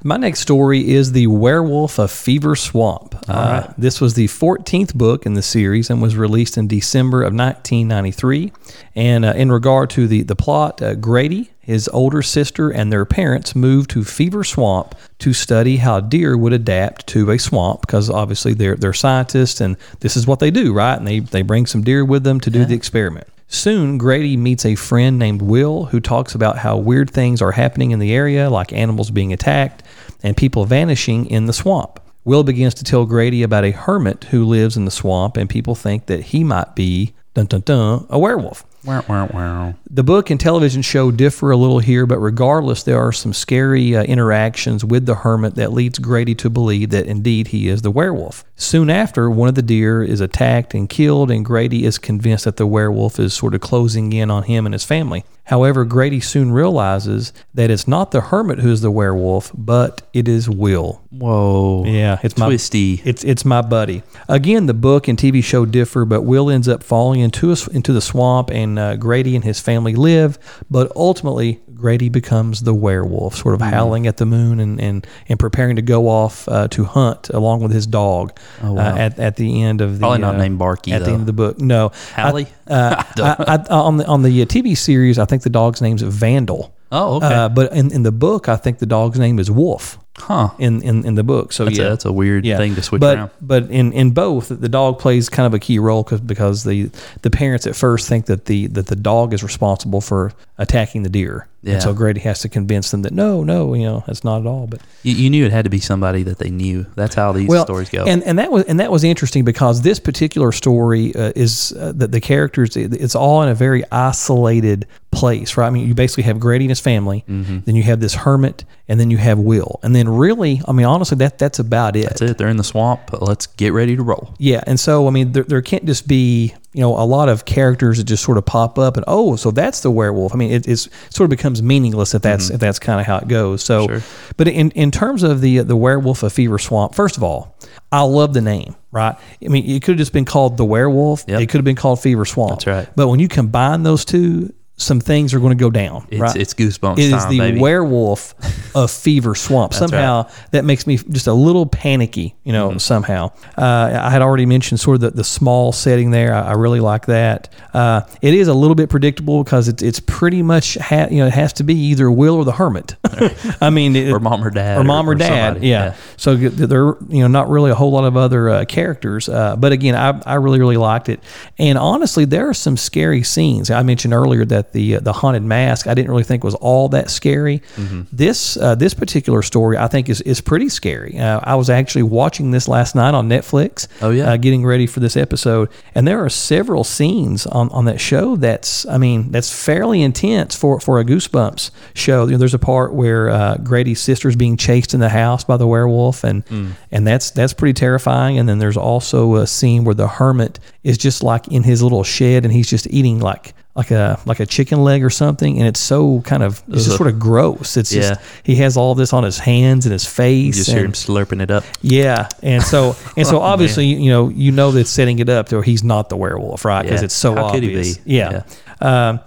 My 0.03 0.17
next 0.17 0.41
story 0.41 0.91
is 0.91 1.11
The 1.11 1.27
Werewolf 1.27 1.99
of 1.99 2.11
Fever 2.11 2.55
Swamp. 2.55 3.15
Uh, 3.27 3.73
this 3.77 3.99
was 3.99 4.13
the 4.13 4.27
14th 4.27 4.93
book 4.93 5.25
in 5.25 5.33
the 5.33 5.41
series 5.41 5.89
and 5.89 6.01
was 6.01 6.15
released 6.15 6.57
in 6.57 6.67
December 6.67 7.21
of 7.21 7.33
1993. 7.33 8.51
And 8.95 9.25
uh, 9.25 9.33
in 9.35 9.51
regard 9.51 9.89
to 9.91 10.07
the, 10.07 10.21
the 10.23 10.35
plot, 10.35 10.81
uh, 10.81 10.95
Grady, 10.95 11.51
his 11.59 11.87
older 11.87 12.21
sister, 12.21 12.69
and 12.69 12.91
their 12.91 13.05
parents 13.05 13.55
moved 13.55 13.89
to 13.91 14.03
Fever 14.03 14.43
Swamp 14.43 14.93
to 15.19 15.33
study 15.33 15.77
how 15.77 15.99
deer 15.99 16.37
would 16.37 16.53
adapt 16.53 17.07
to 17.07 17.31
a 17.31 17.39
swamp 17.39 17.81
because 17.81 18.09
obviously 18.09 18.53
they're, 18.53 18.75
they're 18.75 18.93
scientists 18.93 19.61
and 19.61 19.75
this 20.01 20.15
is 20.15 20.27
what 20.27 20.39
they 20.39 20.51
do, 20.51 20.73
right? 20.73 20.95
And 20.95 21.07
they, 21.07 21.19
they 21.19 21.41
bring 21.41 21.65
some 21.65 21.83
deer 21.83 22.05
with 22.05 22.23
them 22.23 22.39
to 22.41 22.51
do 22.51 22.65
the 22.65 22.75
experiment. 22.75 23.27
Soon, 23.47 23.97
Grady 23.97 24.35
meets 24.35 24.65
a 24.65 24.75
friend 24.75 25.19
named 25.19 25.41
Will 25.41 25.85
who 25.85 25.99
talks 25.99 26.33
about 26.33 26.57
how 26.57 26.77
weird 26.77 27.09
things 27.09 27.41
are 27.41 27.51
happening 27.51 27.91
in 27.91 27.99
the 27.99 28.13
area, 28.13 28.49
like 28.49 28.73
animals 28.73 29.11
being 29.11 29.31
attacked 29.31 29.83
and 30.23 30.35
people 30.35 30.65
vanishing 30.65 31.25
in 31.27 31.45
the 31.45 31.53
swamp. 31.53 31.99
Will 32.23 32.43
begins 32.43 32.73
to 32.75 32.83
tell 32.83 33.05
Grady 33.05 33.43
about 33.43 33.65
a 33.65 33.71
hermit 33.71 34.25
who 34.25 34.45
lives 34.45 34.75
in 34.75 34.85
the 34.85 34.91
swamp, 34.91 35.37
and 35.37 35.47
people 35.47 35.75
think 35.75 36.07
that 36.07 36.21
he 36.21 36.43
might 36.43 36.75
be 36.75 37.13
dun 37.35 37.45
dun 37.45 37.61
dun 37.61 38.07
a 38.09 38.17
werewolf. 38.17 38.65
Wow, 38.83 39.03
wow, 39.07 39.27
wow. 39.27 39.75
The 39.89 40.03
book 40.03 40.29
and 40.29 40.39
television 40.39 40.81
show 40.81 41.11
differ 41.11 41.51
a 41.51 41.57
little 41.57 41.79
here, 41.79 42.05
but 42.05 42.19
regardless, 42.19 42.83
there 42.83 42.99
are 42.99 43.11
some 43.11 43.33
scary 43.33 43.95
uh, 43.95 44.03
interactions 44.03 44.85
with 44.85 45.05
the 45.05 45.15
hermit 45.15 45.55
that 45.55 45.73
leads 45.73 45.99
Grady 45.99 46.35
to 46.35 46.49
believe 46.49 46.91
that 46.91 47.07
indeed 47.07 47.47
he 47.47 47.67
is 47.67 47.81
the 47.81 47.91
werewolf. 47.91 48.43
Soon 48.57 48.89
after, 48.89 49.29
one 49.29 49.49
of 49.49 49.55
the 49.55 49.61
deer 49.61 50.01
is 50.01 50.21
attacked 50.21 50.73
and 50.73 50.87
killed, 50.87 51.29
and 51.29 51.43
Grady 51.43 51.85
is 51.85 51.97
convinced 51.97 52.45
that 52.45 52.55
the 52.55 52.65
werewolf 52.65 53.19
is 53.19 53.33
sort 53.33 53.53
of 53.53 53.61
closing 53.61 54.13
in 54.13 54.31
on 54.31 54.43
him 54.43 54.65
and 54.65 54.73
his 54.73 54.85
family. 54.85 55.25
However, 55.45 55.85
Grady 55.85 56.19
soon 56.21 56.51
realizes 56.51 57.31
that 57.53 57.69
it's 57.69 57.87
not 57.87 58.09
the 58.09 58.21
hermit 58.21 58.59
who 58.59 58.71
is 58.71 58.81
the 58.81 58.89
werewolf, 58.89 59.51
but 59.53 60.01
it 60.11 60.27
is 60.27 60.49
Will. 60.49 61.01
Whoa. 61.11 61.83
Yeah, 61.85 62.17
it's 62.23 62.35
my 62.35 62.47
Twisty. 62.47 63.01
It's 63.05 63.23
it's 63.23 63.45
my 63.45 63.61
buddy. 63.61 64.01
Again, 64.27 64.65
the 64.65 64.73
book 64.73 65.07
and 65.07 65.17
TV 65.17 65.43
show 65.43 65.65
differ, 65.65 66.03
but 66.03 66.23
Will 66.23 66.49
ends 66.49 66.67
up 66.67 66.81
falling 66.81 67.19
into 67.19 67.51
a, 67.51 67.57
into 67.71 67.93
the 67.93 68.01
swamp, 68.01 68.49
and 68.49 68.79
uh, 68.79 68.95
Grady 68.95 69.35
and 69.35 69.43
his 69.43 69.59
family 69.59 69.93
live. 69.93 70.39
But 70.71 70.91
ultimately, 70.95 71.61
Grady 71.75 72.09
becomes 72.09 72.61
the 72.61 72.73
werewolf, 72.73 73.35
sort 73.35 73.53
of 73.55 73.61
Mm-hmm. 73.61 73.69
howling 73.73 74.07
at 74.07 74.17
the 74.17 74.25
moon 74.25 74.59
and 74.59 74.79
and, 74.81 75.05
and 75.29 75.39
preparing 75.39 75.75
to 75.75 75.81
go 75.81 76.07
off 76.09 76.47
uh, 76.47 76.67
to 76.69 76.83
hunt 76.85 77.29
along 77.29 77.61
with 77.61 77.71
his 77.71 77.85
dog. 77.87 78.31
uh, 78.63 78.77
at 78.79 79.19
at 79.19 79.35
the 79.35 79.61
end 79.63 79.81
of 79.81 79.99
the 79.99 80.05
Oh, 80.05 80.09
Probably 80.09 80.19
not 80.19 80.35
uh, 80.35 80.37
named 80.39 80.57
Barky, 80.59 80.91
at 80.93 81.03
the 81.03 81.11
end 81.11 81.21
of 81.21 81.25
the 81.25 81.33
book. 81.33 81.59
No, 81.59 81.91
Hallie? 82.15 82.47
I, 82.67 82.73
uh, 82.73 83.03
I, 83.47 83.55
I, 83.69 83.73
on 83.75 83.97
the 83.97 84.05
on 84.07 84.21
the 84.23 84.41
uh, 84.41 84.45
TV 84.45 84.75
series, 84.77 85.19
I 85.19 85.25
think 85.25 85.43
the 85.43 85.49
dog's 85.49 85.81
name's 85.81 86.01
Vandal. 86.01 86.73
Oh, 86.91 87.15
okay. 87.17 87.25
Uh, 87.33 87.49
but 87.49 87.73
in, 87.73 87.91
in 87.91 88.03
the 88.03 88.11
book, 88.11 88.47
I 88.47 88.55
think 88.55 88.79
the 88.79 88.85
dog's 88.85 89.19
name 89.19 89.39
is 89.39 89.49
Wolf. 89.51 89.97
Huh. 90.17 90.51
In, 90.59 90.81
in, 90.81 91.05
in 91.05 91.15
the 91.15 91.23
book, 91.25 91.51
so 91.51 91.65
That's, 91.65 91.77
yeah, 91.77 91.87
a, 91.87 91.89
that's 91.89 92.05
a 92.05 92.11
weird 92.11 92.45
thing 92.45 92.73
to 92.75 92.81
switch 92.81 93.01
but, 93.01 93.17
around. 93.17 93.31
But 93.41 93.69
in, 93.69 93.91
in 93.91 94.11
both, 94.11 94.47
the 94.47 94.69
dog 94.69 94.97
plays 94.97 95.27
kind 95.27 95.45
of 95.45 95.53
a 95.53 95.59
key 95.59 95.77
role 95.77 96.05
cause, 96.05 96.21
because 96.21 96.63
the 96.63 96.89
the 97.21 97.29
parents 97.29 97.67
at 97.67 97.75
first 97.75 98.07
think 98.07 98.27
that 98.27 98.45
the 98.45 98.67
that 98.67 98.87
the 98.87 98.95
dog 98.95 99.33
is 99.33 99.43
responsible 99.43 99.99
for 99.99 100.31
attacking 100.57 101.03
the 101.03 101.09
deer, 101.09 101.49
Yeah. 101.63 101.73
and 101.73 101.83
so 101.83 101.93
Grady 101.93 102.21
has 102.21 102.39
to 102.39 102.49
convince 102.49 102.91
them 102.91 103.01
that 103.01 103.11
no, 103.11 103.43
no, 103.43 103.73
you 103.73 103.83
know, 103.83 104.05
that's 104.07 104.23
not 104.23 104.39
at 104.39 104.47
all. 104.47 104.67
But 104.67 104.79
You, 105.03 105.15
you 105.15 105.29
knew 105.29 105.45
it 105.45 105.51
had 105.51 105.65
to 105.65 105.69
be 105.69 105.81
somebody 105.81 106.23
that 106.23 106.37
they 106.37 106.49
knew. 106.49 106.85
That's 106.95 107.13
how 107.15 107.33
these 107.33 107.49
well, 107.49 107.65
stories 107.65 107.89
go. 107.89 108.05
and 108.05 108.23
and 108.23 108.39
that 108.39 108.49
was 108.53 108.63
and 108.63 108.79
that 108.79 108.91
was 108.91 109.03
interesting 109.03 109.43
because 109.43 109.81
this 109.81 109.99
particular 109.99 110.53
story 110.53 111.13
uh, 111.13 111.33
is 111.35 111.73
uh, 111.77 111.91
that 111.97 112.13
the 112.13 112.21
characters 112.21 112.77
it- 112.77 112.93
it's 112.93 113.15
all 113.15 113.41
in 113.43 113.49
a 113.49 113.55
very 113.55 113.83
isolated 113.91 114.87
place, 115.11 115.57
right? 115.57 115.67
I 115.67 115.69
mean, 115.71 115.87
you 115.87 115.93
basically 115.93 116.23
have 116.23 116.39
Grady 116.39 116.65
and 116.65 116.71
his 116.71 116.79
family, 116.79 117.25
Mm-hmm. 117.29 117.59
then 117.65 117.75
you 117.75 117.83
have 117.83 117.99
this 117.99 118.13
hermit, 118.15 118.63
and 118.87 118.99
then 118.99 119.09
you 119.09 119.17
have 119.17 119.39
Will, 119.39 119.79
and 119.81 119.95
then 119.95 120.07
really, 120.07 120.61
I 120.67 120.71
mean, 120.71 120.85
honestly, 120.85 121.17
that 121.17 121.39
that's 121.39 121.59
about 121.59 121.95
it. 121.95 122.03
that's 122.03 122.21
it. 122.21 122.37
They're 122.37 122.49
in 122.49 122.57
the 122.57 122.63
swamp. 122.63 123.11
Let's 123.13 123.47
get 123.47 123.73
ready 123.73 123.95
to 123.95 124.03
roll. 124.03 124.33
Yeah, 124.37 124.63
and 124.67 124.79
so 124.79 125.07
I 125.07 125.11
mean, 125.11 125.31
there, 125.31 125.43
there 125.43 125.61
can't 125.61 125.85
just 125.85 126.07
be 126.07 126.53
you 126.73 126.81
know 126.81 126.97
a 126.97 127.05
lot 127.05 127.29
of 127.29 127.45
characters 127.45 127.97
that 127.97 128.03
just 128.03 128.23
sort 128.23 128.37
of 128.37 128.45
pop 128.45 128.77
up 128.77 128.97
and 128.97 129.03
oh, 129.07 129.35
so 129.37 129.49
that's 129.49 129.79
the 129.79 129.89
werewolf. 129.89 130.33
I 130.33 130.37
mean, 130.37 130.51
it 130.51 130.67
it's, 130.67 130.89
sort 131.09 131.25
of 131.25 131.29
becomes 131.29 131.63
meaningless 131.63 132.13
if 132.13 132.21
that's 132.21 132.45
mm-hmm. 132.45 132.55
if 132.55 132.59
that's 132.59 132.79
kind 132.79 132.99
of 132.99 133.07
how 133.07 133.17
it 133.17 133.27
goes. 133.27 133.63
So, 133.63 133.87
Sure. 133.87 134.01
but 134.37 134.47
in 134.47 134.71
in 134.71 134.91
terms 134.91 135.23
of 135.23 135.41
the 135.41 135.59
the 135.59 135.75
werewolf 135.75 136.21
of 136.21 136.31
Fever 136.33 136.59
Swamp, 136.59 136.93
first 136.93 137.17
of 137.17 137.23
all, 137.23 137.57
I 137.91 138.01
love 138.01 138.33
the 138.33 138.41
name. 138.41 138.75
Right? 138.91 139.15
I 139.43 139.47
mean, 139.47 139.69
it 139.69 139.81
could 139.81 139.93
have 139.93 139.97
just 139.99 140.13
been 140.13 140.25
called 140.25 140.57
the 140.57 140.63
werewolf. 140.65 141.25
Yep. 141.27 141.41
It 141.41 141.45
could 141.47 141.57
have 141.57 141.65
been 141.65 141.75
called 141.75 142.01
Fever 142.01 142.23
Swamp. 142.23 142.51
That's 142.51 142.67
right. 142.67 142.89
But 142.95 143.09
when 143.09 143.19
you 143.19 143.27
combine 143.27 143.83
those 143.83 144.05
two, 144.05 144.53
some 144.77 144.99
things 144.99 145.33
are 145.33 145.39
going 145.39 145.57
to 145.57 145.61
go 145.61 145.69
down. 145.69 146.07
It's, 146.09 146.19
right? 146.19 146.35
it's 146.35 146.53
goosebumps 146.53 146.99
It 146.99 147.13
is 147.13 147.23
time, 147.23 147.31
the 147.31 147.39
baby. 147.39 147.59
werewolf 147.59 148.35
of 148.75 148.91
Fever 148.91 149.33
Swamp. 149.35 149.73
somehow 149.73 150.27
that 150.51 150.65
makes 150.65 150.85
me 150.85 150.97
just 150.97 151.27
a 151.27 151.33
little 151.33 151.65
panicky, 151.65 152.35
you 152.43 152.53
know, 152.53 152.69
Mm-hmm. 152.69 152.77
somehow. 152.79 153.31
Uh, 153.57 153.99
I 154.03 154.09
had 154.09 154.21
already 154.21 154.45
mentioned 154.45 154.79
sort 154.79 154.95
of 154.95 155.01
the, 155.01 155.11
the 155.11 155.23
small 155.23 155.71
setting 155.71 156.11
there. 156.11 156.33
I, 156.35 156.49
I 156.49 156.51
really 156.53 156.79
like 156.79 157.05
that. 157.07 157.51
Uh, 157.73 158.01
it 158.21 158.33
is 158.33 158.47
a 158.47 158.53
little 158.53 158.75
bit 158.75 158.89
predictable 158.89 159.43
because 159.43 159.67
it's, 159.67 159.81
it's 159.81 159.99
pretty 159.99 160.41
much, 160.43 160.75
ha- 160.75 161.07
you 161.09 161.17
know, 161.19 161.27
it 161.27 161.33
has 161.33 161.53
to 161.53 161.63
be 161.63 161.73
either 161.75 162.11
Will 162.11 162.35
or 162.35 162.45
the 162.45 162.51
Hermit. 162.51 162.95
I 163.61 163.69
mean, 163.69 163.95
it, 163.95 164.11
Or 164.11 164.19
mom 164.19 164.43
or 164.43 164.49
dad 164.49 164.77
Or 164.77 164.83
mom 164.83 165.07
or, 165.09 165.13
or 165.13 165.15
dad. 165.15 165.63
Yeah. 165.63 165.85
yeah. 165.85 165.95
So 166.17 166.35
th- 166.37 166.51
there 166.53 166.85
are, 166.87 166.97
you 167.09 167.21
know, 167.21 167.27
not 167.27 167.49
really 167.49 167.71
a 167.71 167.75
whole 167.75 167.91
lot 167.91 168.03
of 168.05 168.17
other 168.17 168.49
uh, 168.49 168.65
characters. 168.65 169.29
Uh, 169.29 169.55
but 169.55 169.71
again, 169.71 169.95
I, 169.95 170.21
I 170.25 170.35
really, 170.35 170.59
really 170.59 170.77
liked 170.77 171.07
it. 171.09 171.21
And 171.57 171.77
honestly, 171.77 172.25
there 172.25 172.49
are 172.49 172.53
some 172.53 172.77
scary 172.77 173.23
scenes. 173.23 173.71
I 173.71 173.83
mentioned 173.83 174.13
earlier 174.13 174.43
that 174.45 174.73
the 174.73 174.95
uh, 174.97 174.99
the 174.99 175.13
haunted 175.13 175.43
mask 175.43 175.87
I 175.87 175.93
didn't 175.93 176.09
really 176.11 176.23
think 176.23 176.43
was 176.43 176.55
all 176.55 176.89
that 176.89 177.09
scary. 177.09 177.59
Mm-hmm. 177.75 178.01
This 178.11 178.57
uh, 178.65 178.73
this 178.73 178.95
particular 178.95 179.43
story 179.43 179.77
I 179.77 179.87
think 179.87 180.09
is 180.09 180.21
is 180.21 180.41
pretty 180.41 180.69
scary. 180.69 181.19
Uh, 181.19 181.39
I 181.43 181.53
was 181.55 181.69
actually 181.69 182.03
watching 182.03 182.49
this 182.49 182.67
last 182.67 182.95
night 182.95 183.13
on 183.13 183.29
Netflix. 183.29 183.87
Oh, 184.01 184.09
yeah? 184.09 184.31
Uh, 184.31 184.37
getting 184.37 184.65
ready 184.65 184.87
for 184.87 184.99
this 184.99 185.15
episode, 185.15 185.69
and 185.93 186.07
there 186.07 186.25
are 186.25 186.29
several 186.29 186.83
scenes 186.83 187.45
on, 187.45 187.69
on 187.69 187.85
that 187.85 188.01
show 188.01 188.35
that's 188.35 188.85
I 188.87 188.97
mean 188.97 189.31
that's 189.31 189.51
fairly 189.53 190.01
intense 190.01 190.55
for 190.55 190.79
for 190.79 190.99
a 190.99 191.05
Goosebumps 191.05 191.69
show. 191.93 192.25
You 192.25 192.31
know, 192.31 192.37
there's 192.37 192.55
a 192.55 192.59
part 192.59 192.93
where 192.93 193.29
uh, 193.29 193.57
Grady's 193.57 194.01
sister's 194.01 194.35
being 194.35 194.57
chased 194.57 194.95
in 194.95 194.99
the 194.99 195.09
house 195.09 195.43
by 195.43 195.57
the 195.57 195.67
werewolf, 195.67 196.23
and 196.23 196.43
and 196.91 197.05
that's 197.05 197.29
that's 197.29 197.53
pretty 197.53 197.73
terrifying. 197.73 198.39
And 198.39 198.49
then 198.49 198.57
there's 198.57 198.77
also 198.77 199.35
a 199.35 199.45
scene 199.45 199.83
where 199.83 199.95
the 199.95 200.07
hermit 200.07 200.59
is 200.83 200.97
just 200.97 201.21
like 201.21 201.47
in 201.49 201.61
his 201.61 201.83
little 201.83 202.03
shed, 202.03 202.45
and 202.45 202.51
he's 202.51 202.69
just 202.69 202.87
eating 202.89 203.19
like 203.19 203.53
like 203.75 203.91
a 203.91 204.17
like 204.25 204.39
a 204.39 204.45
chicken 204.45 204.83
leg 204.83 205.03
or 205.03 205.09
something, 205.09 205.57
and 205.59 205.67
it's 205.67 205.79
so 205.81 206.21
kind 206.21 206.43
of 206.43 206.63
it's 206.69 206.85
just 206.85 206.95
sort 206.97 207.09
of 207.09 207.19
gross. 207.19 207.75
It's 207.77 207.91
Yeah. 207.93 208.01
just 208.09 208.21
he 208.43 208.55
has 208.55 208.77
all 208.77 208.95
this 208.95 209.11
on 209.11 209.23
his 209.23 209.37
hands 209.37 209.85
and 209.85 209.91
his 209.91 210.05
face. 210.05 210.45
You 210.45 210.51
just 210.53 210.71
hear 210.71 210.85
him 210.85 210.93
slurping 210.93 211.41
it 211.41 211.51
up. 211.51 211.63
yeah, 211.81 212.29
and 212.41 212.63
so 212.63 212.95
and 213.17 213.27
so 213.27 213.39
obviously 213.41 213.87
you 213.87 214.09
know 214.09 214.29
you 214.29 214.51
know 214.51 214.71
that's 214.71 214.89
setting 214.89 215.19
it 215.19 215.27
up 215.29 215.51
where 215.51 215.61
he's 215.61 215.83
not 215.83 216.07
the 216.09 216.15
werewolf, 216.17 216.63
right? 216.63 216.83
Because 216.83 217.01
Yeah. 217.01 217.05
it's 217.05 217.15
so 217.15 217.35
How 217.35 217.51
could 217.51 217.63
he 217.63 217.69
obvious. 217.69 217.97
be? 217.97 218.13
Yeah. 218.13 218.43
Um, 218.81 219.19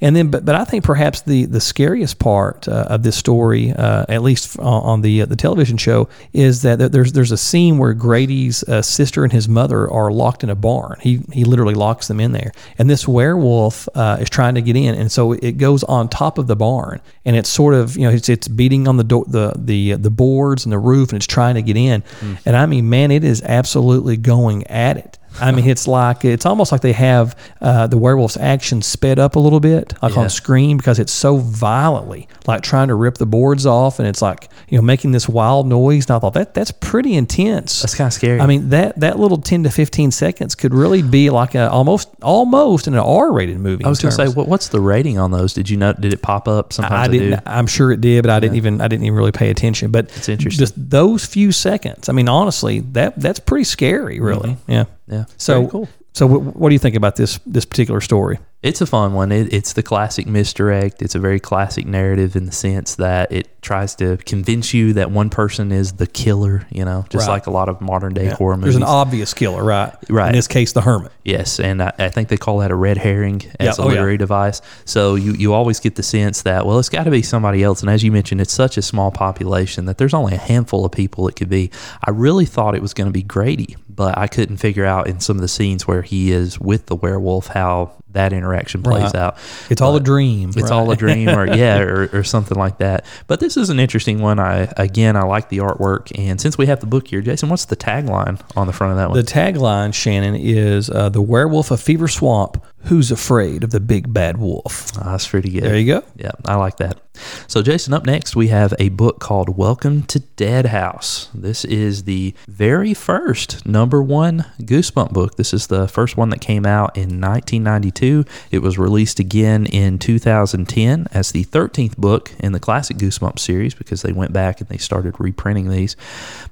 and 0.00 0.14
then, 0.14 0.30
but 0.30 0.44
but 0.44 0.54
I 0.54 0.64
think 0.64 0.84
perhaps 0.84 1.22
the 1.22 1.44
the 1.46 1.60
scariest 1.60 2.18
part 2.18 2.68
uh, 2.68 2.86
of 2.88 3.02
this 3.02 3.16
story, 3.16 3.72
uh, 3.72 4.04
at 4.08 4.22
least 4.22 4.58
on, 4.58 4.82
on 4.82 5.00
the 5.02 5.22
uh, 5.22 5.26
the 5.26 5.36
television 5.36 5.76
show, 5.76 6.08
is 6.32 6.62
that 6.62 6.92
there's 6.92 7.12
there's 7.12 7.32
a 7.32 7.36
scene 7.36 7.78
where 7.78 7.92
Grady's 7.92 8.62
uh, 8.64 8.82
sister 8.82 9.24
and 9.24 9.32
his 9.32 9.48
mother 9.48 9.90
are 9.90 10.10
locked 10.10 10.42
in 10.42 10.50
a 10.50 10.54
barn. 10.54 10.98
He 11.00 11.20
he 11.32 11.44
literally 11.44 11.74
locks 11.74 12.08
them 12.08 12.20
in 12.20 12.32
there, 12.32 12.52
and 12.78 12.88
this 12.88 13.06
werewolf 13.06 13.88
uh, 13.94 14.18
is 14.20 14.30
trying 14.30 14.54
to 14.54 14.62
get 14.62 14.76
in, 14.76 14.94
and 14.94 15.10
so 15.10 15.32
it 15.32 15.58
goes 15.58 15.84
on 15.84 16.08
top 16.08 16.38
of 16.38 16.46
the 16.46 16.56
barn, 16.56 17.00
and 17.24 17.36
it's 17.36 17.48
sort 17.48 17.74
of 17.74 17.96
you 17.96 18.02
know 18.02 18.10
it's 18.10 18.28
it's 18.28 18.48
beating 18.48 18.88
on 18.88 18.96
the 18.96 19.04
door 19.04 19.24
the 19.26 19.52
the 19.56 19.94
the 19.94 20.10
boards 20.10 20.64
and 20.64 20.72
the 20.72 20.78
roof, 20.78 21.10
and 21.10 21.16
it's 21.16 21.26
trying 21.26 21.54
to 21.54 21.62
get 21.62 21.76
in, 21.76 22.02
and 22.44 22.56
I 22.56 22.66
mean, 22.66 22.88
man, 22.88 23.10
it 23.10 23.24
is 23.24 23.42
absolutely 23.42 24.16
going 24.16 24.66
at 24.66 24.96
it 24.96 25.15
I 25.40 25.52
mean, 25.52 25.66
it's 25.68 25.86
like 25.88 26.24
it's 26.24 26.46
almost 26.46 26.72
like 26.72 26.80
they 26.80 26.92
have 26.92 27.36
uh, 27.60 27.86
the 27.86 27.98
werewolf's 27.98 28.36
action 28.36 28.82
sped 28.82 29.18
up 29.18 29.36
a 29.36 29.38
little 29.38 29.60
bit, 29.60 29.94
like 30.02 30.14
Yeah. 30.14 30.20
on 30.22 30.30
screen, 30.30 30.76
because 30.76 30.98
it's 30.98 31.12
so 31.12 31.36
violently, 31.36 32.28
like 32.46 32.62
trying 32.62 32.88
to 32.88 32.94
rip 32.94 33.16
the 33.18 33.26
boards 33.26 33.66
off, 33.66 33.98
and 33.98 34.08
it's 34.08 34.22
like 34.22 34.48
you 34.68 34.78
know 34.78 34.82
making 34.82 35.12
this 35.12 35.28
wild 35.28 35.66
noise. 35.66 36.06
And 36.06 36.16
I 36.16 36.18
thought 36.18 36.34
that 36.34 36.54
that's 36.54 36.70
pretty 36.72 37.14
intense. 37.14 37.80
That's 37.82 37.94
kind 37.94 38.06
of 38.06 38.12
scary. 38.12 38.40
I 38.40 38.46
mean 38.46 38.70
that 38.70 38.98
that 39.00 39.18
little 39.18 39.38
ten 39.38 39.62
to 39.64 39.70
fifteen 39.70 40.10
seconds 40.10 40.54
could 40.54 40.72
really 40.74 41.02
be 41.02 41.30
like 41.30 41.54
a 41.54 41.70
almost 41.70 42.08
almost 42.22 42.86
an 42.86 42.94
R 42.94 43.32
rated 43.32 43.58
movie. 43.58 43.84
I 43.84 43.88
was 43.88 44.00
going 44.00 44.10
to 44.10 44.16
say, 44.16 44.28
what, 44.28 44.48
what's 44.48 44.68
the 44.68 44.80
rating 44.80 45.18
on 45.18 45.30
those? 45.30 45.52
Did 45.52 45.68
you 45.70 45.76
know? 45.76 45.92
Did 45.92 46.12
it 46.12 46.22
pop 46.22 46.48
up? 46.48 46.72
Sometimes 46.72 47.08
I 47.08 47.08
they 47.08 47.18
didn't. 47.18 47.42
I'm 47.46 47.66
sure 47.66 47.92
it 47.92 48.00
did, 48.00 48.22
but 48.22 48.30
I 48.30 48.40
didn't 48.40 48.56
even. 48.56 48.80
I 48.80 48.88
didn't 48.88 49.04
even 49.04 49.16
really 49.16 49.32
pay 49.32 49.50
attention. 49.50 49.90
But 49.90 50.06
It's 50.16 50.28
interesting. 50.28 50.58
Just 50.58 50.74
those 50.90 51.24
few 51.24 51.52
seconds. 51.52 52.08
I 52.08 52.12
mean, 52.12 52.28
honestly, 52.28 52.80
that 52.92 53.18
that's 53.20 53.40
pretty 53.40 53.64
scary. 53.64 54.20
Really. 54.20 54.56
Yeah. 54.66 54.84
Yeah. 55.08 55.24
So 55.36 55.68
cool. 55.68 55.88
So 56.12 56.26
what, 56.26 56.56
what 56.56 56.68
do 56.70 56.74
you 56.74 56.78
think 56.78 56.96
about 56.96 57.16
this 57.16 57.38
this 57.46 57.64
particular 57.64 58.00
story? 58.00 58.38
It's 58.66 58.80
a 58.80 58.86
fun 58.86 59.12
one. 59.14 59.30
It, 59.32 59.52
it's 59.52 59.72
the 59.74 59.82
classic 59.82 60.26
misdirect. 60.26 61.00
It's 61.02 61.14
a 61.14 61.18
very 61.20 61.38
classic 61.40 61.86
narrative 61.86 62.34
in 62.36 62.46
the 62.46 62.52
sense 62.52 62.96
that 62.96 63.30
it 63.30 63.62
tries 63.62 63.94
to 63.96 64.16
convince 64.18 64.74
you 64.74 64.92
that 64.94 65.10
one 65.10 65.30
person 65.30 65.70
is 65.72 65.92
the 65.94 66.06
killer. 66.06 66.66
You 66.70 66.84
know, 66.84 67.04
just 67.08 67.26
Right. 67.28 67.34
like 67.34 67.46
a 67.46 67.50
lot 67.50 67.68
of 67.68 67.80
modern 67.80 68.12
day 68.14 68.26
horror 68.26 68.54
There's 68.56 68.74
movies. 68.74 68.76
an 68.76 68.82
obvious 68.82 69.34
killer, 69.34 69.62
right? 69.62 69.94
Right. 70.10 70.28
In 70.28 70.34
this 70.34 70.48
case, 70.48 70.72
the 70.72 70.80
hermit. 70.80 71.12
Yes, 71.24 71.60
and 71.60 71.82
I, 71.82 71.92
I 71.98 72.08
think 72.08 72.28
they 72.28 72.36
call 72.36 72.58
that 72.58 72.70
a 72.70 72.74
red 72.74 72.98
herring 72.98 73.42
as 73.60 73.78
Yeah, 73.78 73.84
a 73.84 73.86
oh, 73.86 73.88
yeah. 73.88 73.94
literary 73.94 74.16
device. 74.16 74.60
So 74.84 75.14
you, 75.14 75.32
you 75.34 75.52
always 75.52 75.78
get 75.80 75.94
the 75.94 76.02
sense 76.02 76.42
that 76.42 76.66
well, 76.66 76.78
it's 76.78 76.88
got 76.88 77.04
to 77.04 77.10
be 77.10 77.22
somebody 77.22 77.62
else. 77.62 77.82
And 77.82 77.90
as 77.90 78.02
you 78.02 78.10
mentioned, 78.12 78.40
it's 78.40 78.52
such 78.52 78.76
a 78.76 78.82
small 78.82 79.10
population 79.10 79.84
that 79.86 79.98
there's 79.98 80.14
only 80.14 80.34
a 80.34 80.38
handful 80.38 80.84
of 80.84 80.92
people 80.92 81.28
it 81.28 81.36
could 81.36 81.48
be. 81.48 81.70
I 82.04 82.10
really 82.10 82.46
thought 82.46 82.74
it 82.74 82.82
was 82.82 82.94
going 82.94 83.06
to 83.06 83.12
be 83.12 83.22
Grady, 83.22 83.76
but 83.88 84.18
I 84.18 84.26
couldn't 84.26 84.56
figure 84.58 84.84
out 84.84 85.06
in 85.06 85.20
some 85.20 85.36
of 85.36 85.42
the 85.42 85.48
scenes 85.48 85.86
where 85.86 86.02
he 86.02 86.32
is 86.32 86.58
with 86.60 86.86
the 86.86 86.96
werewolf 86.96 87.48
how 87.48 87.92
that 88.16 88.32
interaction 88.32 88.82
plays 88.82 89.04
Right. 89.04 89.14
out. 89.14 89.36
It's 89.70 89.80
all 89.80 89.96
a 89.96 90.00
dream. 90.00 90.50
It's 90.56 90.70
all 90.70 90.90
a 90.90 90.96
dream, 90.96 91.28
or 91.30 91.46
yeah, 91.46 91.78
or, 91.80 92.08
or 92.12 92.24
something 92.24 92.58
like 92.58 92.78
that. 92.78 93.06
But 93.28 93.40
this 93.40 93.56
is 93.56 93.70
an 93.70 93.78
interesting 93.80 94.20
one. 94.20 94.38
I 94.40 94.70
again, 94.76 95.16
I 95.16 95.22
like 95.22 95.48
the 95.48 95.58
artwork, 95.58 96.12
and 96.18 96.40
since 96.40 96.58
we 96.58 96.66
have 96.66 96.80
the 96.80 96.86
book 96.86 97.08
here, 97.08 97.20
Jason, 97.22 97.48
what's 97.48 97.64
the 97.66 97.76
tagline 97.76 98.40
on 98.56 98.66
the 98.66 98.72
front 98.72 98.92
of 98.92 98.98
that 98.98 99.10
one? 99.10 99.16
The 99.18 99.24
tagline, 99.24 99.94
Shannon, 99.94 100.34
is 100.34 100.90
uh, 100.90 101.08
the 101.08 101.22
werewolf 101.22 101.70
of 101.70 101.80
Fever 101.80 102.08
Swamp. 102.08 102.62
Who's 102.84 103.10
afraid 103.10 103.64
of 103.64 103.70
the 103.70 103.80
big 103.80 104.12
bad 104.12 104.36
wolf? 104.36 104.92
Ah, 104.96 105.12
that's 105.12 105.26
pretty 105.26 105.50
good. 105.50 105.64
There 105.64 105.76
you 105.76 105.86
go. 105.86 106.04
Yeah, 106.16 106.32
I 106.44 106.54
like 106.54 106.76
that. 106.76 107.00
So, 107.48 107.62
Jason, 107.62 107.94
up 107.94 108.04
next, 108.04 108.36
we 108.36 108.48
have 108.48 108.74
a 108.78 108.90
book 108.90 109.18
called 109.18 109.56
Welcome 109.56 110.02
to 110.04 110.20
Dead 110.20 110.66
House. 110.66 111.28
This 111.32 111.64
is 111.64 112.04
the 112.04 112.34
very 112.46 112.92
first 112.94 113.64
number 113.66 114.02
one 114.02 114.44
Goosebump 114.60 115.12
book. 115.12 115.36
This 115.36 115.54
is 115.54 115.66
the 115.66 115.88
first 115.88 116.16
one 116.16 116.28
that 116.30 116.40
came 116.40 116.66
out 116.66 116.96
in 116.96 117.20
1992. 117.20 118.24
It 118.50 118.58
was 118.58 118.78
released 118.78 119.18
again 119.18 119.66
in 119.66 119.98
2010 119.98 121.06
as 121.10 121.32
the 121.32 121.44
13th 121.44 121.96
book 121.96 122.32
in 122.38 122.52
the 122.52 122.60
classic 122.60 122.98
Goosebump 122.98 123.38
series 123.38 123.74
because 123.74 124.02
they 124.02 124.12
went 124.12 124.32
back 124.32 124.60
and 124.60 124.68
they 124.68 124.78
started 124.78 125.18
reprinting 125.18 125.70
these. 125.70 125.96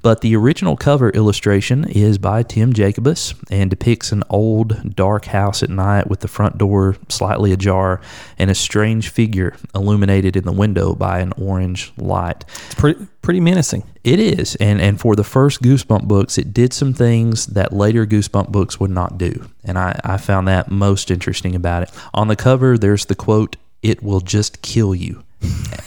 But 0.03 0.23
the 0.23 0.35
original 0.35 0.77
cover 0.77 1.11
illustration 1.11 1.85
is 1.85 2.19
by 2.19 2.43
Tim 2.43 2.73
Jacobus 2.73 3.35
and 3.51 3.69
depicts 3.69 4.13
an 4.13 4.25
old, 4.31 4.97
dark 4.97 5.27
house 5.27 5.63
at 5.63 5.71
night 5.71 6.09
with 6.09 6.24
the 6.25 6.29
front 6.29 6.57
door 6.57 6.97
slightly 7.11 7.53
ajar 7.53 8.01
and 8.39 8.51
a 8.51 8.55
strange 8.55 9.11
figure 9.11 9.55
illuminated 9.75 10.37
in 10.37 10.45
the 10.45 10.53
window 10.53 10.95
by 10.95 11.19
an 11.19 11.35
orange 11.37 11.93
light. 11.99 12.47
It's 12.65 12.75
pretty 12.75 13.07
pretty 13.21 13.41
menacing. 13.41 13.85
It 14.03 14.19
is, 14.19 14.57
and 14.57 14.81
and 14.81 14.99
for 14.99 15.15
the 15.15 15.23
first 15.23 15.61
Goosebump 15.61 16.09
books, 16.09 16.39
it 16.39 16.55
did 16.55 16.73
some 16.73 16.95
things 16.95 17.47
that 17.49 17.75
later 17.75 18.07
Goosebump 18.07 18.49
books 18.49 18.81
would 18.81 18.91
not 18.91 19.19
do, 19.19 19.49
and 19.63 19.79
I, 19.79 20.01
I 20.03 20.17
found 20.17 20.49
that 20.49 20.71
most 20.71 21.11
interesting 21.11 21.55
about 21.55 21.83
it. 21.83 21.91
On 22.15 22.29
the 22.29 22.37
cover, 22.37 22.79
there's 22.79 23.05
the 23.05 23.15
quote, 23.15 23.57
"It 23.83 24.03
will 24.03 24.21
just 24.21 24.63
kill 24.63 24.95
you." 24.95 25.23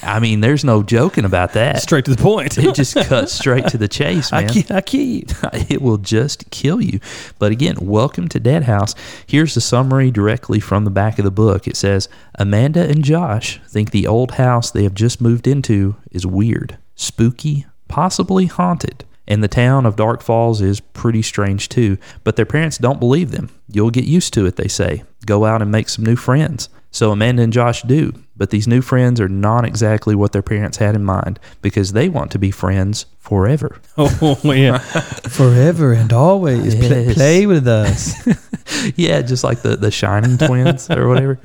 I 0.04 0.20
mean, 0.20 0.40
there's 0.40 0.64
no 0.64 0.84
joking 0.84 1.26
about 1.26 1.54
that. 1.54 1.82
Straight 1.82 2.06
to 2.06 2.16
the 2.16 2.22
point. 2.22 2.58
It 2.58 2.76
just 2.76 2.96
cuts 2.96 3.34
straight 3.34 3.68
to 3.68 3.78
the 3.78 3.88
chase, 3.88 4.32
I 4.34 4.42
man 4.42 4.50
I 4.70 4.82
kill 4.82 5.02
you. 5.02 5.24
it 5.70 5.82
will 5.82 5.98
just 5.98 6.50
kill 6.50 6.82
you. 6.82 7.00
But 7.40 7.52
again, 7.52 7.76
welcome 7.82 8.28
to 8.30 8.40
Dead 8.40 8.64
House. 8.64 8.96
Here's 9.26 9.54
the 9.54 9.62
summary 9.62 10.12
directly 10.12 10.60
from 10.60 10.86
the 10.86 10.92
back 10.92 11.20
of 11.20 11.26
the 11.26 11.32
book. 11.32 11.68
It 11.68 11.76
says 11.76 12.08
Amanda 12.36 12.88
and 12.88 13.04
Josh 13.04 13.60
think 13.68 13.92
the 13.92 14.08
old 14.08 14.32
house 14.32 14.72
they 14.72 14.84
have 14.84 14.94
just 14.94 15.20
moved 15.20 15.48
into 15.48 15.96
is 16.12 16.26
weird, 16.26 16.78
spooky, 16.96 17.66
possibly 17.88 18.46
haunted. 18.46 19.04
And 19.28 19.44
the 19.44 19.50
town 19.50 19.86
of 19.86 19.98
Dark 19.98 20.22
Falls 20.24 20.62
is 20.62 20.80
pretty 20.80 21.22
strange 21.22 21.68
too, 21.68 21.98
but 22.24 22.38
their 22.38 22.46
parents 22.46 22.78
don't 22.78 23.00
believe 23.00 23.32
them. 23.32 23.50
You'll 23.68 23.92
get 23.92 24.06
used 24.06 24.34
to 24.36 24.46
it, 24.46 24.56
they 24.56 24.70
say. 24.70 25.04
Go 25.26 25.44
out 25.44 25.62
and 25.62 25.70
make 25.70 25.90
some 25.90 26.06
new 26.06 26.16
friends. 26.16 26.70
So 26.92 27.12
Amanda 27.12 27.44
and 27.44 27.52
Josh 27.52 27.82
do, 27.82 28.14
but 28.38 28.50
these 28.52 28.68
new 28.68 28.82
friends 28.82 29.20
are 29.20 29.30
not 29.30 29.66
exactly 29.66 30.16
what 30.16 30.32
their 30.32 30.42
parents 30.42 30.78
had 30.78 30.96
in 30.96 31.04
mind 31.04 31.40
because 31.62 31.94
they 31.94 32.10
want 32.10 32.32
to 32.32 32.40
be 32.40 32.52
friends 32.52 33.06
forever. 33.20 33.82
Oh 34.00 34.54
yeah, 34.54 34.78
forever 35.30 35.92
and 35.94 36.14
always 36.14 36.76
play, 36.76 37.14
play 37.14 37.46
with 37.46 37.68
us. 37.68 38.16
yeah, 38.96 39.22
just 39.22 39.44
like 39.44 39.62
the 39.64 39.76
the 39.76 39.92
Shining 39.92 40.38
twins 40.38 40.90
or 40.90 41.08
whatever. 41.08 41.40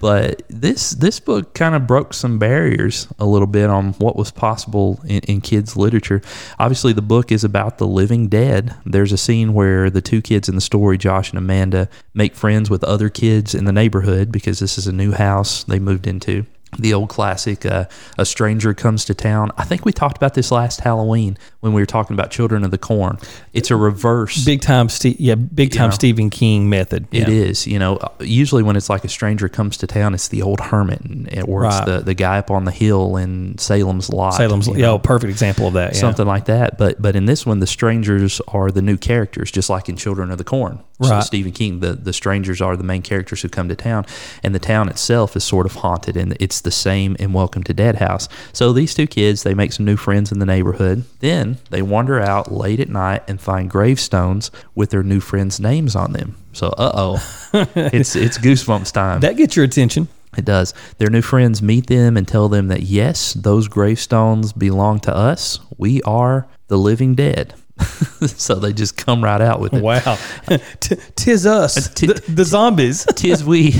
But 0.00 0.42
this 0.48 0.90
this 0.90 1.20
book 1.20 1.54
kind 1.54 1.74
of 1.74 1.86
broke 1.86 2.14
some 2.14 2.38
barriers 2.38 3.08
a 3.18 3.26
little 3.26 3.46
bit 3.46 3.70
on 3.70 3.94
what 3.94 4.16
was 4.16 4.30
possible 4.30 5.00
in, 5.04 5.20
in 5.20 5.40
kids 5.40 5.76
literature. 5.76 6.22
Obviously, 6.58 6.92
the 6.92 7.02
book 7.02 7.32
is 7.32 7.44
about 7.44 7.78
the 7.78 7.86
living 7.86 8.28
dead. 8.28 8.74
There's 8.84 9.12
a 9.12 9.18
scene 9.18 9.54
where 9.54 9.90
the 9.90 10.02
two 10.02 10.22
kids 10.22 10.48
in 10.48 10.54
the 10.54 10.60
story, 10.60 10.98
Josh 10.98 11.30
and 11.30 11.38
Amanda, 11.38 11.88
make 12.14 12.34
friends 12.34 12.70
with 12.70 12.84
other 12.84 13.08
kids 13.08 13.54
in 13.54 13.64
the 13.64 13.72
neighborhood 13.72 14.30
because 14.30 14.58
this 14.58 14.78
is 14.78 14.86
a 14.86 14.92
new 14.92 15.12
house 15.12 15.64
they 15.64 15.78
moved 15.78 16.06
into. 16.06 16.46
The 16.78 16.92
old 16.94 17.08
classic, 17.08 17.64
uh, 17.64 17.86
a 18.18 18.26
stranger 18.26 18.74
comes 18.74 19.04
to 19.06 19.14
town. 19.14 19.50
I 19.56 19.64
think 19.64 19.84
we 19.84 19.92
talked 19.92 20.16
about 20.16 20.34
this 20.34 20.50
last 20.50 20.80
Halloween 20.80 21.38
when 21.60 21.72
we 21.72 21.80
were 21.80 21.86
talking 21.86 22.14
about 22.14 22.30
Children 22.30 22.62
of 22.62 22.70
the 22.70 22.78
Corn. 22.78 23.18
It's 23.52 23.70
a 23.70 23.76
reverse 23.76 24.44
Big 24.44 24.60
time, 24.60 24.88
Ste- 24.88 25.18
yeah, 25.18 25.34
big 25.34 25.72
time 25.72 25.88
know. 25.90 25.94
Stephen 25.94 26.28
King 26.30 26.68
method. 26.68 27.06
It 27.10 27.28
yeah. 27.28 27.34
is, 27.34 27.66
you 27.66 27.78
know. 27.78 27.98
Usually, 28.20 28.62
when 28.62 28.76
it's 28.76 28.90
like 28.90 29.04
a 29.04 29.08
stranger 29.08 29.48
comes 29.48 29.76
to 29.78 29.86
town, 29.86 30.14
it's 30.14 30.28
the 30.28 30.42
old 30.42 30.60
hermit, 30.60 31.00
and, 31.00 31.28
or 31.48 31.64
it's 31.64 31.76
Right. 31.78 31.86
the, 31.86 32.00
the 32.00 32.14
guy 32.14 32.38
up 32.38 32.50
on 32.50 32.64
the 32.64 32.70
hill 32.70 33.16
in 33.16 33.56
Salem's 33.58 34.10
Lot. 34.10 34.34
Salem's, 34.34 34.66
you 34.68 34.74
yeah, 34.74 34.86
know, 34.86 34.98
perfect 34.98 35.30
example 35.30 35.68
of 35.68 35.72
that. 35.74 35.94
Yeah. 35.94 36.00
something 36.00 36.26
like 36.26 36.44
that. 36.46 36.76
But 36.78 37.00
but 37.00 37.16
in 37.16 37.24
this 37.26 37.46
one, 37.46 37.60
the 37.60 37.66
strangers 37.66 38.40
are 38.48 38.70
the 38.70 38.82
new 38.82 38.96
characters, 38.98 39.50
just 39.50 39.70
like 39.70 39.88
in 39.88 39.96
Children 39.96 40.30
of 40.30 40.38
the 40.38 40.44
Corn. 40.44 40.80
So 41.02 41.10
Right. 41.10 41.22
Stephen 41.22 41.52
King, 41.52 41.80
the 41.80 41.92
the 41.92 42.12
strangers 42.12 42.60
are 42.60 42.76
the 42.76 42.82
main 42.82 43.02
characters 43.02 43.42
who 43.42 43.48
come 43.48 43.68
to 43.68 43.76
town, 43.76 44.04
and 44.42 44.54
the 44.54 44.58
town 44.58 44.88
itself 44.88 45.36
is 45.36 45.44
sort 45.44 45.64
of 45.64 45.76
haunted, 45.76 46.16
and 46.16 46.36
it's 46.40 46.60
the 46.60 46.72
same 46.72 47.14
in 47.20 47.32
Welcome 47.32 47.62
to 47.64 47.74
Dead 47.74 47.96
House. 47.96 48.28
So 48.52 48.72
these 48.72 48.94
two 48.94 49.06
kids, 49.06 49.44
they 49.44 49.54
make 49.54 49.72
some 49.72 49.86
new 49.86 49.96
friends 49.96 50.32
in 50.32 50.40
the 50.40 50.46
neighborhood. 50.46 51.04
Then 51.20 51.58
they 51.70 51.82
wander 51.82 52.20
out 52.20 52.50
late 52.50 52.80
at 52.80 52.88
night 52.88 53.22
and 53.28 53.40
find 53.40 53.70
gravestones 53.70 54.50
with 54.74 54.90
their 54.90 55.04
new 55.04 55.20
friends' 55.20 55.60
names 55.60 55.94
on 55.94 56.12
them. 56.14 56.36
So 56.52 56.68
uh 56.68 56.90
oh, 56.94 57.48
it's 57.76 58.16
it's 58.16 58.38
goosebumps 58.38 58.92
time. 58.92 59.20
That 59.20 59.36
gets 59.36 59.54
your 59.54 59.64
attention. 59.64 60.08
It 60.36 60.44
does. 60.44 60.74
Their 60.98 61.10
new 61.10 61.22
friends 61.22 61.62
meet 61.62 61.86
them 61.86 62.16
and 62.16 62.26
tell 62.26 62.48
them 62.48 62.68
that 62.68 62.82
yes, 62.82 63.32
those 63.34 63.68
gravestones 63.68 64.52
belong 64.52 65.00
to 65.00 65.14
us. 65.14 65.58
We 65.78 66.02
are 66.02 66.46
the 66.66 66.76
living 66.76 67.14
dead. 67.14 67.54
so 68.26 68.56
they 68.56 68.72
just 68.72 68.96
come 68.96 69.22
right 69.22 69.40
out 69.40 69.60
with 69.60 69.74
it. 69.74 69.82
Wow, 69.82 70.18
T- 70.80 70.96
tis 71.16 71.46
us, 71.46 71.76
uh, 71.76 71.94
T- 71.94 72.06
the, 72.06 72.32
the 72.32 72.44
zombies. 72.44 73.06
Tis 73.14 73.44
we. 73.44 73.74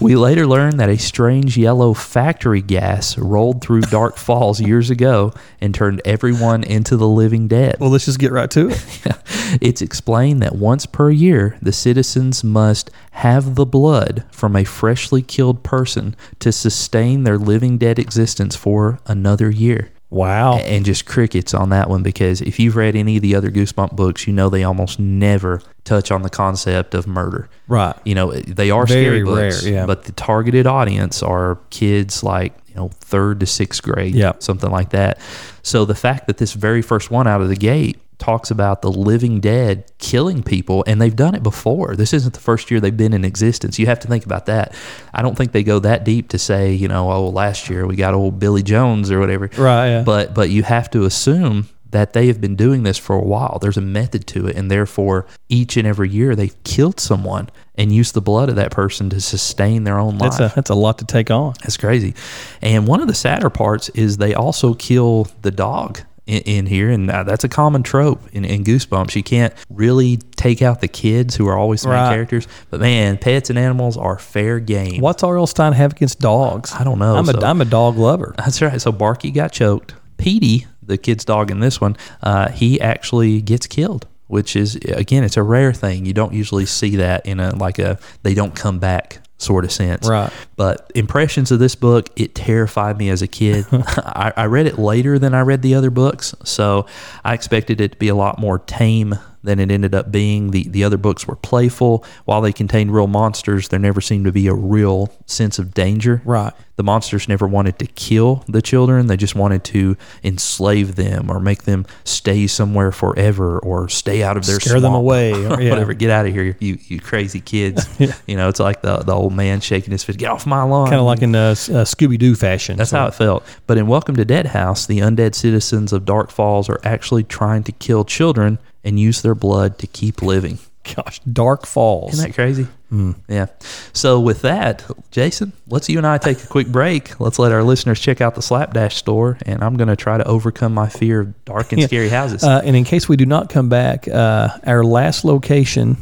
we 0.00 0.16
later 0.16 0.46
learn 0.46 0.78
that 0.78 0.88
a 0.88 0.98
strange 0.98 1.56
yellow 1.56 1.94
factory 1.94 2.62
gas 2.62 3.16
rolled 3.18 3.62
through 3.62 3.82
Dark 3.82 4.16
Falls 4.16 4.60
years 4.60 4.90
ago 4.90 5.32
and 5.60 5.74
turned 5.74 6.02
everyone 6.04 6.64
into 6.64 6.96
the 6.96 7.08
living 7.08 7.48
dead. 7.48 7.76
Well, 7.78 7.90
let's 7.90 8.06
just 8.06 8.18
get 8.18 8.32
right 8.32 8.50
to 8.52 8.70
it. 8.70 9.18
It's 9.60 9.80
explained 9.80 10.42
that 10.42 10.56
once 10.56 10.84
per 10.84 11.10
year, 11.10 11.56
the 11.62 11.72
citizens 11.72 12.44
must 12.44 12.90
have 13.12 13.54
the 13.54 13.64
blood 13.64 14.24
from 14.30 14.54
a 14.54 14.64
freshly 14.64 15.22
killed 15.22 15.62
person 15.62 16.14
to 16.40 16.52
sustain 16.52 17.24
their 17.24 17.38
living 17.38 17.78
dead 17.78 17.98
existence 17.98 18.54
for 18.56 18.98
another 19.06 19.50
year. 19.50 19.90
Wow. 20.10 20.56
And 20.58 20.84
just 20.84 21.04
crickets 21.06 21.52
on 21.52 21.68
that 21.70 21.90
one 21.90 22.02
because 22.02 22.40
if 22.40 22.58
you've 22.58 22.76
read 22.76 22.96
any 22.96 23.16
of 23.16 23.22
the 23.22 23.34
other 23.34 23.50
Goosebump 23.50 23.92
books, 23.94 24.26
you 24.26 24.32
know 24.32 24.48
they 24.48 24.64
almost 24.64 24.98
never 24.98 25.60
touch 25.84 26.10
on 26.10 26.22
the 26.22 26.30
concept 26.30 26.94
of 26.94 27.06
murder. 27.06 27.48
Right. 27.66 27.94
You 28.04 28.14
know, 28.14 28.32
they 28.32 28.70
are 28.70 28.86
Very 28.86 29.04
scary 29.04 29.22
books, 29.24 29.64
rare, 29.64 29.72
yeah. 29.74 29.86
but 29.86 30.04
the 30.04 30.12
targeted 30.12 30.66
audience 30.66 31.22
are 31.22 31.58
kids 31.70 32.22
like, 32.22 32.54
you 32.68 32.74
know, 32.74 32.88
third 33.00 33.40
to 33.40 33.46
sixth 33.46 33.82
grade, 33.82 34.14
Yeah. 34.14 34.32
something 34.38 34.70
like 34.70 34.90
that. 34.90 35.18
So 35.62 35.84
the 35.84 35.94
fact 35.94 36.26
that 36.26 36.38
this 36.38 36.54
very 36.54 36.80
first 36.82 37.10
one 37.10 37.26
out 37.26 37.40
of 37.42 37.48
the 37.50 37.56
gate 37.56 38.00
talks 38.18 38.50
about 38.50 38.82
the 38.82 38.90
living 38.90 39.40
dead 39.40 39.90
killing 39.98 40.42
people, 40.42 40.84
and 40.86 41.00
they've 41.00 41.14
done 41.14 41.34
it 41.34 41.42
before. 41.42 41.96
This 41.96 42.12
isn't 42.12 42.34
the 42.34 42.40
first 42.40 42.70
year 42.70 42.80
they've 42.80 42.96
been 42.96 43.12
in 43.12 43.24
existence. 43.24 43.78
You 43.78 43.86
have 43.86 44.00
to 44.00 44.08
think 44.08 44.26
about 44.26 44.46
that. 44.46 44.74
I 45.14 45.22
don't 45.22 45.36
think 45.36 45.52
they 45.52 45.62
go 45.62 45.78
that 45.80 46.04
deep 46.04 46.28
to 46.30 46.38
say, 46.38 46.72
you 46.72 46.88
know, 46.88 47.10
oh, 47.10 47.28
last 47.28 47.70
year 47.70 47.86
we 47.86 47.96
got 47.96 48.14
old 48.14 48.38
Billy 48.38 48.62
Jones 48.62 49.10
or 49.10 49.20
whatever. 49.20 49.50
Right, 49.56 49.88
yeah. 49.88 50.02
But 50.02 50.34
but 50.34 50.50
you 50.50 50.62
have 50.64 50.90
to 50.90 51.04
assume 51.04 51.68
that 51.90 52.12
they 52.12 52.26
have 52.26 52.40
been 52.40 52.54
doing 52.54 52.82
this 52.82 52.98
for 52.98 53.16
a 53.16 53.22
while. 53.22 53.58
There's 53.60 53.76
a 53.76 53.82
method 53.82 54.26
to 54.28 54.46
it, 54.46 54.56
and 54.56 54.70
therefore, 54.70 55.26
each 55.48 55.76
and 55.76 55.86
every 55.86 56.10
year 56.10 56.36
they've 56.36 56.62
killed 56.64 57.00
someone 57.00 57.48
and 57.76 57.92
used 57.92 58.14
the 58.14 58.20
blood 58.20 58.48
of 58.48 58.56
that 58.56 58.70
person 58.70 59.08
to 59.10 59.20
sustain 59.20 59.84
their 59.84 59.98
own 59.98 60.18
life. 60.18 60.36
That's 60.36 60.52
a 60.52 60.54
that's 60.54 60.70
a 60.70 60.74
lot 60.74 60.98
to 60.98 61.04
take 61.04 61.30
on. 61.30 61.54
That's 61.62 61.76
crazy. 61.76 62.14
And 62.60 62.86
one 62.86 63.00
of 63.00 63.06
the 63.06 63.14
sadder 63.14 63.50
parts 63.50 63.88
is 63.90 64.16
they 64.18 64.34
also 64.34 64.74
kill 64.74 65.28
the 65.42 65.50
dog 65.50 66.00
in, 66.28 66.42
in 66.42 66.66
here, 66.66 66.90
and 66.90 67.10
uh, 67.10 67.24
that's 67.24 67.42
a 67.42 67.48
common 67.48 67.82
trope 67.82 68.20
in, 68.32 68.44
in 68.44 68.62
Goosebumps. 68.62 69.16
You 69.16 69.22
can't 69.22 69.52
really 69.70 70.18
take 70.36 70.62
out 70.62 70.80
the 70.80 70.88
kids 70.88 71.34
who 71.34 71.48
are 71.48 71.56
always 71.58 71.82
the 71.82 71.88
main 71.88 71.96
Right. 71.98 72.12
characters, 72.14 72.46
but 72.70 72.80
man, 72.80 73.18
pets 73.18 73.50
and 73.50 73.58
animals 73.58 73.96
are 73.96 74.18
fair 74.18 74.60
game. 74.60 75.00
What's 75.00 75.22
R.L. 75.22 75.46
Stine 75.46 75.72
have 75.72 75.92
against 75.92 76.20
dogs? 76.20 76.72
I 76.72 76.84
don't 76.84 76.98
know, 76.98 77.16
I'm 77.16 77.28
a 77.28 77.32
so- 77.32 77.44
am 77.46 77.60
a 77.60 77.64
dog 77.64 77.96
lover. 77.96 78.34
That's 78.38 78.62
right. 78.62 78.80
So 78.80 78.92
Barky 78.92 79.30
got 79.32 79.50
choked. 79.52 79.94
Petey, 80.18 80.66
the 80.82 80.98
kid's 80.98 81.24
dog 81.24 81.50
in 81.50 81.60
this 81.60 81.80
one, 81.80 81.96
uh, 82.22 82.50
he 82.50 82.80
actually 82.80 83.40
gets 83.40 83.66
killed, 83.66 84.06
which 84.26 84.56
is 84.56 84.74
again, 84.76 85.24
it's 85.24 85.36
a 85.36 85.42
rare 85.42 85.72
thing. 85.72 86.04
You 86.06 86.12
don't 86.12 86.32
usually 86.34 86.66
see 86.66 86.96
that 86.96 87.24
in 87.26 87.40
a 87.40 87.54
like 87.56 87.78
a 87.78 87.98
they 88.22 88.34
don't 88.34 88.54
come 88.54 88.78
back 88.78 89.20
sort 89.38 89.64
of 89.64 89.72
sense. 89.72 90.08
Right. 90.08 90.32
But 90.56 90.90
impressions 90.94 91.50
of 91.50 91.58
this 91.58 91.74
book, 91.74 92.10
it 92.16 92.34
terrified 92.34 92.98
me 92.98 93.08
as 93.08 93.22
a 93.22 93.28
kid. 93.28 93.66
I, 93.72 94.32
I 94.36 94.44
read 94.46 94.66
it 94.66 94.78
later 94.78 95.18
than 95.18 95.34
I 95.34 95.40
read 95.40 95.62
the 95.62 95.74
other 95.74 95.90
books, 95.90 96.34
so 96.44 96.86
I 97.24 97.34
expected 97.34 97.80
it 97.80 97.92
to 97.92 97.98
be 97.98 98.08
a 98.08 98.14
lot 98.14 98.38
more 98.38 98.58
tame 98.58 99.14
than 99.42 99.58
it 99.58 99.70
ended 99.70 99.94
up 99.94 100.10
being. 100.10 100.50
The 100.50 100.68
the 100.68 100.84
other 100.84 100.96
books 100.96 101.26
were 101.26 101.36
playful. 101.36 102.04
While 102.24 102.40
they 102.40 102.52
contained 102.52 102.92
real 102.92 103.06
monsters, 103.06 103.68
there 103.68 103.78
never 103.78 104.00
seemed 104.00 104.24
to 104.26 104.32
be 104.32 104.46
a 104.46 104.54
real 104.54 105.12
sense 105.26 105.58
of 105.58 105.74
danger. 105.74 106.22
Right. 106.24 106.52
The 106.76 106.84
monsters 106.84 107.28
never 107.28 107.46
wanted 107.48 107.80
to 107.80 107.86
kill 107.86 108.44
the 108.46 108.62
children. 108.62 109.08
They 109.08 109.16
just 109.16 109.34
wanted 109.34 109.64
to 109.64 109.96
enslave 110.22 110.94
them 110.94 111.28
or 111.28 111.40
make 111.40 111.64
them 111.64 111.86
stay 112.04 112.46
somewhere 112.46 112.92
forever 112.92 113.58
or 113.58 113.88
stay 113.88 114.22
out 114.22 114.36
of 114.36 114.46
their 114.46 114.60
Scare 114.60 114.78
them 114.78 114.94
away, 114.94 115.32
or 115.32 115.60
yeah. 115.60 115.70
whatever. 115.70 115.92
Get 115.92 116.10
out 116.10 116.26
of 116.26 116.32
here, 116.32 116.56
you 116.60 116.78
you 116.86 117.00
crazy 117.00 117.40
kids. 117.40 117.86
You 118.26 118.36
know, 118.36 118.48
it's 118.48 118.60
like 118.60 118.82
the 118.82 118.98
the 118.98 119.14
old 119.14 119.32
man 119.32 119.60
shaking 119.60 119.90
his 119.90 120.04
fist. 120.04 120.18
Get 120.18 120.30
off 120.30 120.46
my 120.46 120.62
lawn. 120.62 120.88
Kind 120.88 121.00
of 121.00 121.06
like 121.06 121.22
in 121.22 121.34
uh, 121.34 121.50
uh, 121.50 121.84
Scooby 121.84 122.18
Doo 122.18 122.34
fashion. 122.34 122.76
That's 122.76 122.90
how 122.90 123.06
it 123.06 123.14
felt. 123.14 123.44
But 123.66 123.78
in 123.78 123.86
Welcome 123.86 124.16
to 124.16 124.24
Dead 124.24 124.46
House, 124.46 124.86
the 124.86 125.00
undead 125.00 125.34
citizens 125.34 125.92
of 125.92 126.04
Dark 126.04 126.30
Falls 126.30 126.68
are 126.68 126.80
actually 126.84 127.24
trying 127.24 127.64
to 127.64 127.72
kill 127.72 128.04
children 128.04 128.58
and 128.88 128.98
use 128.98 129.20
their 129.22 129.34
blood 129.34 129.78
to 129.78 129.86
keep 129.86 130.22
living. 130.22 130.58
Gosh, 130.96 131.20
Dark 131.30 131.66
Falls. 131.66 132.14
Isn't 132.14 132.28
that 132.30 132.34
crazy? 132.34 132.66
Hmm. 132.88 133.12
Yeah. 133.28 133.48
So 133.92 134.18
with 134.18 134.40
that, 134.40 134.82
Jason, 135.10 135.52
let's 135.66 135.90
you 135.90 135.98
and 135.98 136.06
I 136.06 136.16
take 136.16 136.42
a 136.42 136.46
quick 136.46 136.68
break. 136.68 137.20
Let's 137.20 137.38
let 137.38 137.52
our 137.52 137.62
listeners 137.62 138.00
check 138.00 138.22
out 138.22 138.34
the 138.34 138.40
Slapdash 138.40 138.96
store, 138.96 139.36
and 139.44 139.62
I'm 139.62 139.76
going 139.76 139.88
to 139.88 139.96
try 139.96 140.16
to 140.16 140.24
overcome 140.26 140.72
my 140.72 140.88
fear 140.88 141.20
of 141.20 141.44
dark 141.44 141.72
and 141.72 141.80
Yeah. 141.82 141.88
scary 141.88 142.08
houses. 142.08 142.42
Uh, 142.42 142.62
and 142.64 142.74
in 142.74 142.84
case 142.84 143.06
we 143.06 143.16
do 143.16 143.26
not 143.26 143.50
come 143.50 143.68
back, 143.68 144.08
uh, 144.08 144.48
our 144.64 144.82
last 144.82 145.26
location 145.26 145.98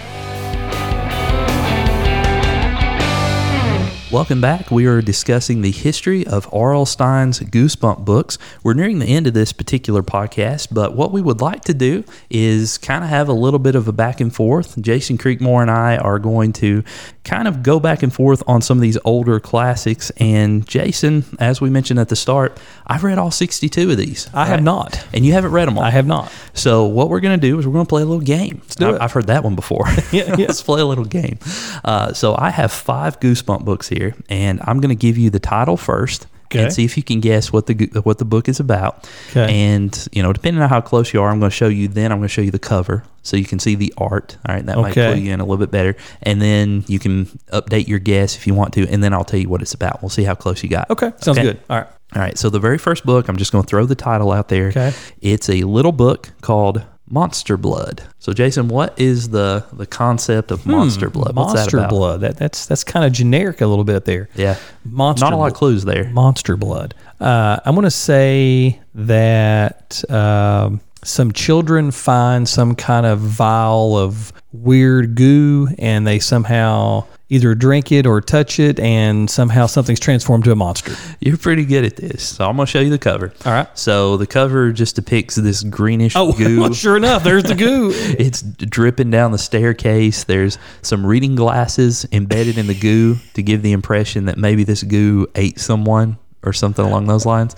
Welcome 4.13 4.43
back. 4.43 4.71
We 4.71 4.85
are 4.85 5.01
discussing 5.01 5.63
the 5.63 5.71
history 5.71 6.27
of 6.27 6.47
R.L. 6.53 6.85
Stine's 6.85 7.41
Goosebump 7.41 8.05
books. 8.05 8.37
We're 8.63 8.75
nearing 8.75 8.99
the 8.99 9.07
end 9.07 9.27
of 9.27 9.33
this 9.33 9.55
particular 9.55 10.03
podcast, 10.03 10.69
but 10.71 10.95
what 10.95 11.13
we 11.13 11.23
would 11.23 11.41
like 11.41 11.63
to 11.63 11.73
do 11.73 12.05
is 12.29 12.77
kind 12.77 13.03
of 13.03 13.09
have 13.09 13.31
a 13.31 13.33
little 13.33 13.59
bit 13.59 13.75
of 13.75 13.89
a 13.89 13.93
back 13.93 14.21
and 14.21 14.35
forth. 14.35 14.79
Jason 14.83 15.17
Creekmore 15.17 15.63
and 15.63 15.71
I 15.71 15.97
are 15.97 16.19
going 16.19 16.53
to 16.55 16.85
kind 17.25 17.47
of 17.47 17.63
go 17.63 17.79
back 17.79 18.03
and 18.03 18.13
forth 18.13 18.43
on 18.49 18.61
some 18.63 18.79
of 18.79 18.83
these 18.83 18.99
older 19.05 19.39
classics. 19.39 20.11
And 20.17 20.67
Jason, 20.67 21.25
as 21.39 21.61
we 21.61 21.71
mentioned 21.71 22.01
at 22.01 22.09
the 22.09 22.17
start, 22.17 22.59
I've 22.87 23.05
read 23.05 23.19
all 23.19 23.31
62 23.31 23.91
of 23.91 23.97
these. 23.97 24.29
I 24.35 24.47
have 24.47 24.63
not. 24.63 25.05
And 25.13 25.25
you 25.25 25.33
haven't 25.33 25.53
read 25.53 25.69
them 25.69 25.79
all. 25.79 25.85
I 25.85 25.91
have 25.91 26.07
not. 26.07 26.33
So 26.53 26.85
what 26.85 27.09
we're 27.09 27.21
going 27.21 27.39
to 27.39 27.47
do 27.47 27.59
is 27.59 27.67
we're 27.67 27.73
going 27.73 27.87
to 27.87 27.89
play 27.89 28.03
a 28.03 28.07
little 28.07 28.25
game. 28.25 28.59
Let's 28.63 28.75
do 28.75 28.87
I, 28.87 28.95
it. 28.97 29.01
I've 29.01 29.13
heard 29.13 29.29
that 29.29 29.45
one 29.45 29.55
before. 29.55 29.87
Yeah, 30.13 30.37
yeah. 30.37 30.47
Let's 30.49 30.63
play 30.63 30.81
a 30.81 30.85
little 30.85 31.07
game. 31.07 31.39
Uh, 31.85 32.13
so 32.13 32.35
I 32.37 32.51
have 32.51 32.71
five 32.71 33.19
Goosebump 33.19 33.65
books 33.65 33.89
here, 33.89 34.15
and 34.29 34.61
I'm 34.65 34.79
going 34.79 34.91
to 34.91 34.95
give 34.95 35.17
you 35.17 35.31
the 35.31 35.39
title 35.39 35.79
first. 35.79 36.27
Okay. 36.53 36.65
And 36.65 36.73
see 36.73 36.85
if 36.85 36.97
you 36.97 37.03
can 37.03 37.21
guess 37.21 37.53
what 37.53 37.67
the 37.67 37.75
what 38.05 38.19
the 38.19 38.25
book 38.25 38.49
is 38.49 38.61
about. 38.61 39.09
Okay. 39.31 39.53
And 39.53 40.09
you 40.13 40.23
know, 40.23 40.33
depending 40.33 40.63
on 40.63 40.69
how 40.69 40.81
close 40.81 41.13
you 41.13 41.21
are, 41.23 41.31
I'm 41.31 41.39
going 41.41 41.51
to 41.51 41.57
show 41.57 41.69
you. 41.69 41.89
Then 41.89 42.13
I'm 42.13 42.19
going 42.19 42.29
to 42.29 42.33
show 42.33 42.43
you 42.43 42.51
the 42.51 42.59
cover, 42.59 43.05
so 43.23 43.37
you 43.37 43.45
can 43.45 43.59
see 43.59 43.75
the 43.75 43.93
art. 43.97 44.37
All 44.49 44.55
right, 44.55 44.65
that 44.67 44.77
might 44.77 44.91
Okay. 44.93 45.13
clue 45.13 45.23
you 45.23 45.33
in 45.33 45.41
a 45.41 45.45
little 45.45 45.57
bit 45.59 45.71
better. 45.71 45.97
And 46.23 46.41
then 46.41 46.85
you 46.87 46.99
can 46.99 47.27
update 47.53 47.89
your 47.89 47.99
guess 47.99 48.37
if 48.37 48.47
you 48.47 48.55
want 48.55 48.75
to, 48.75 48.87
and 48.89 49.03
then 49.03 49.13
I'll 49.15 49.25
tell 49.25 49.41
you 49.41 49.49
what 49.49 49.63
it's 49.63 49.75
about. 49.75 50.03
We'll 50.03 50.11
see 50.11 50.25
how 50.25 50.35
close 50.35 50.63
you 50.63 50.69
got. 50.69 50.91
Okay. 50.91 51.13
Sounds 51.21 51.39
good. 51.39 51.61
All 51.71 51.79
right. 51.79 51.89
All 52.15 52.21
right, 52.21 52.37
so 52.37 52.51
the 52.51 52.61
very 52.61 52.77
first 52.77 53.07
book, 53.07 53.27
I'm 53.27 53.39
just 53.39 53.53
going 53.53 53.65
to 53.65 53.67
throw 53.67 53.87
the 53.87 53.95
title 53.95 54.33
out 54.33 54.49
there. 54.51 54.69
Okay. 54.69 54.93
It's 55.23 55.49
a 55.49 55.63
little 55.63 55.93
book 55.93 56.29
called 56.43 56.85
Monster 57.13 57.59
Blood. 57.59 58.03
So, 58.19 58.33
Jason, 58.33 58.69
what 58.69 58.99
is 58.99 59.29
the 59.29 59.65
the 59.75 59.85
concept 59.87 60.51
of 60.51 60.65
Monster 60.65 61.11
Blood? 61.11 61.37
What's 61.37 61.53
Hmm. 61.53 61.57
Monster 61.59 61.77
that 61.77 61.83
about? 61.85 61.91
blood. 61.91 62.21
That 62.23 62.37
that's 62.39 62.65
that's 62.67 62.83
kind 62.85 63.05
of 63.05 63.13
generic 63.13 63.61
a 63.61 63.67
little 63.67 63.85
bit 63.85 64.07
there. 64.07 64.31
Yeah, 64.35 64.57
Monster 64.85 65.27
not 65.27 65.35
a 65.35 65.37
lot 65.37 65.53
of 65.53 65.55
clues 65.55 65.85
there. 65.85 66.09
Monster 66.11 66.57
blood. 66.57 66.95
Uh, 67.21 67.61
I'm 67.67 67.75
going 67.75 67.85
to 67.85 67.91
say 67.91 68.81
that 68.95 70.03
um, 70.11 70.81
some 71.05 71.33
children 71.33 71.91
find 71.91 72.49
some 72.49 72.75
kind 72.75 73.05
of 73.05 73.19
vial 73.19 73.97
of 73.99 74.33
weird 74.53 75.15
goo, 75.15 75.69
and 75.79 76.07
they 76.07 76.19
somehow 76.19 77.05
either 77.33 77.55
drink 77.55 77.91
it 77.91 78.07
or 78.07 78.21
touch 78.21 78.61
it, 78.61 78.79
and 78.79 79.29
somehow 79.31 79.67
something's 79.67 79.99
transformed 80.01 80.45
to 80.45 80.53
a 80.53 80.57
monster. 80.57 80.93
You're 81.21 81.37
pretty 81.39 81.65
good 81.65 81.85
at 81.85 81.97
this. 81.97 82.23
So, 82.23 82.49
I'm 82.49 82.57
going 82.57 82.67
to 82.67 82.71
show 82.71 82.81
you 82.81 82.91
the 82.91 82.99
cover. 82.99 83.33
All 83.47 83.53
right. 83.53 83.67
So, 83.79 84.17
the 84.17 84.27
cover 84.27 84.71
just 84.73 84.97
depicts 84.97 85.37
this 85.37 85.63
greenish 85.63 86.15
Oh, 86.15 86.33
goo. 86.39 86.61
well, 86.61 86.73
sure 86.73 86.97
enough, 86.97 87.25
there's 87.25 87.45
the 87.45 87.55
goo. 87.55 87.93
It's 88.23 88.43
dripping 88.43 89.11
down 89.11 89.33
the 89.33 89.39
staircase. 89.39 90.25
There's 90.25 90.59
some 90.83 91.05
reading 91.07 91.35
glasses 91.35 92.07
embedded 92.13 92.59
in 92.59 92.67
the 92.67 92.75
goo 92.75 93.17
to 93.35 93.43
give 93.43 93.63
the 93.63 93.73
impression 93.73 94.27
that 94.27 94.37
maybe 94.39 94.65
this 94.65 94.83
goo 94.83 95.27
ate 95.35 95.59
someone 95.59 96.19
or 96.45 96.53
something 96.53 96.85
along 96.85 97.07
those 97.07 97.25
lines. 97.25 97.55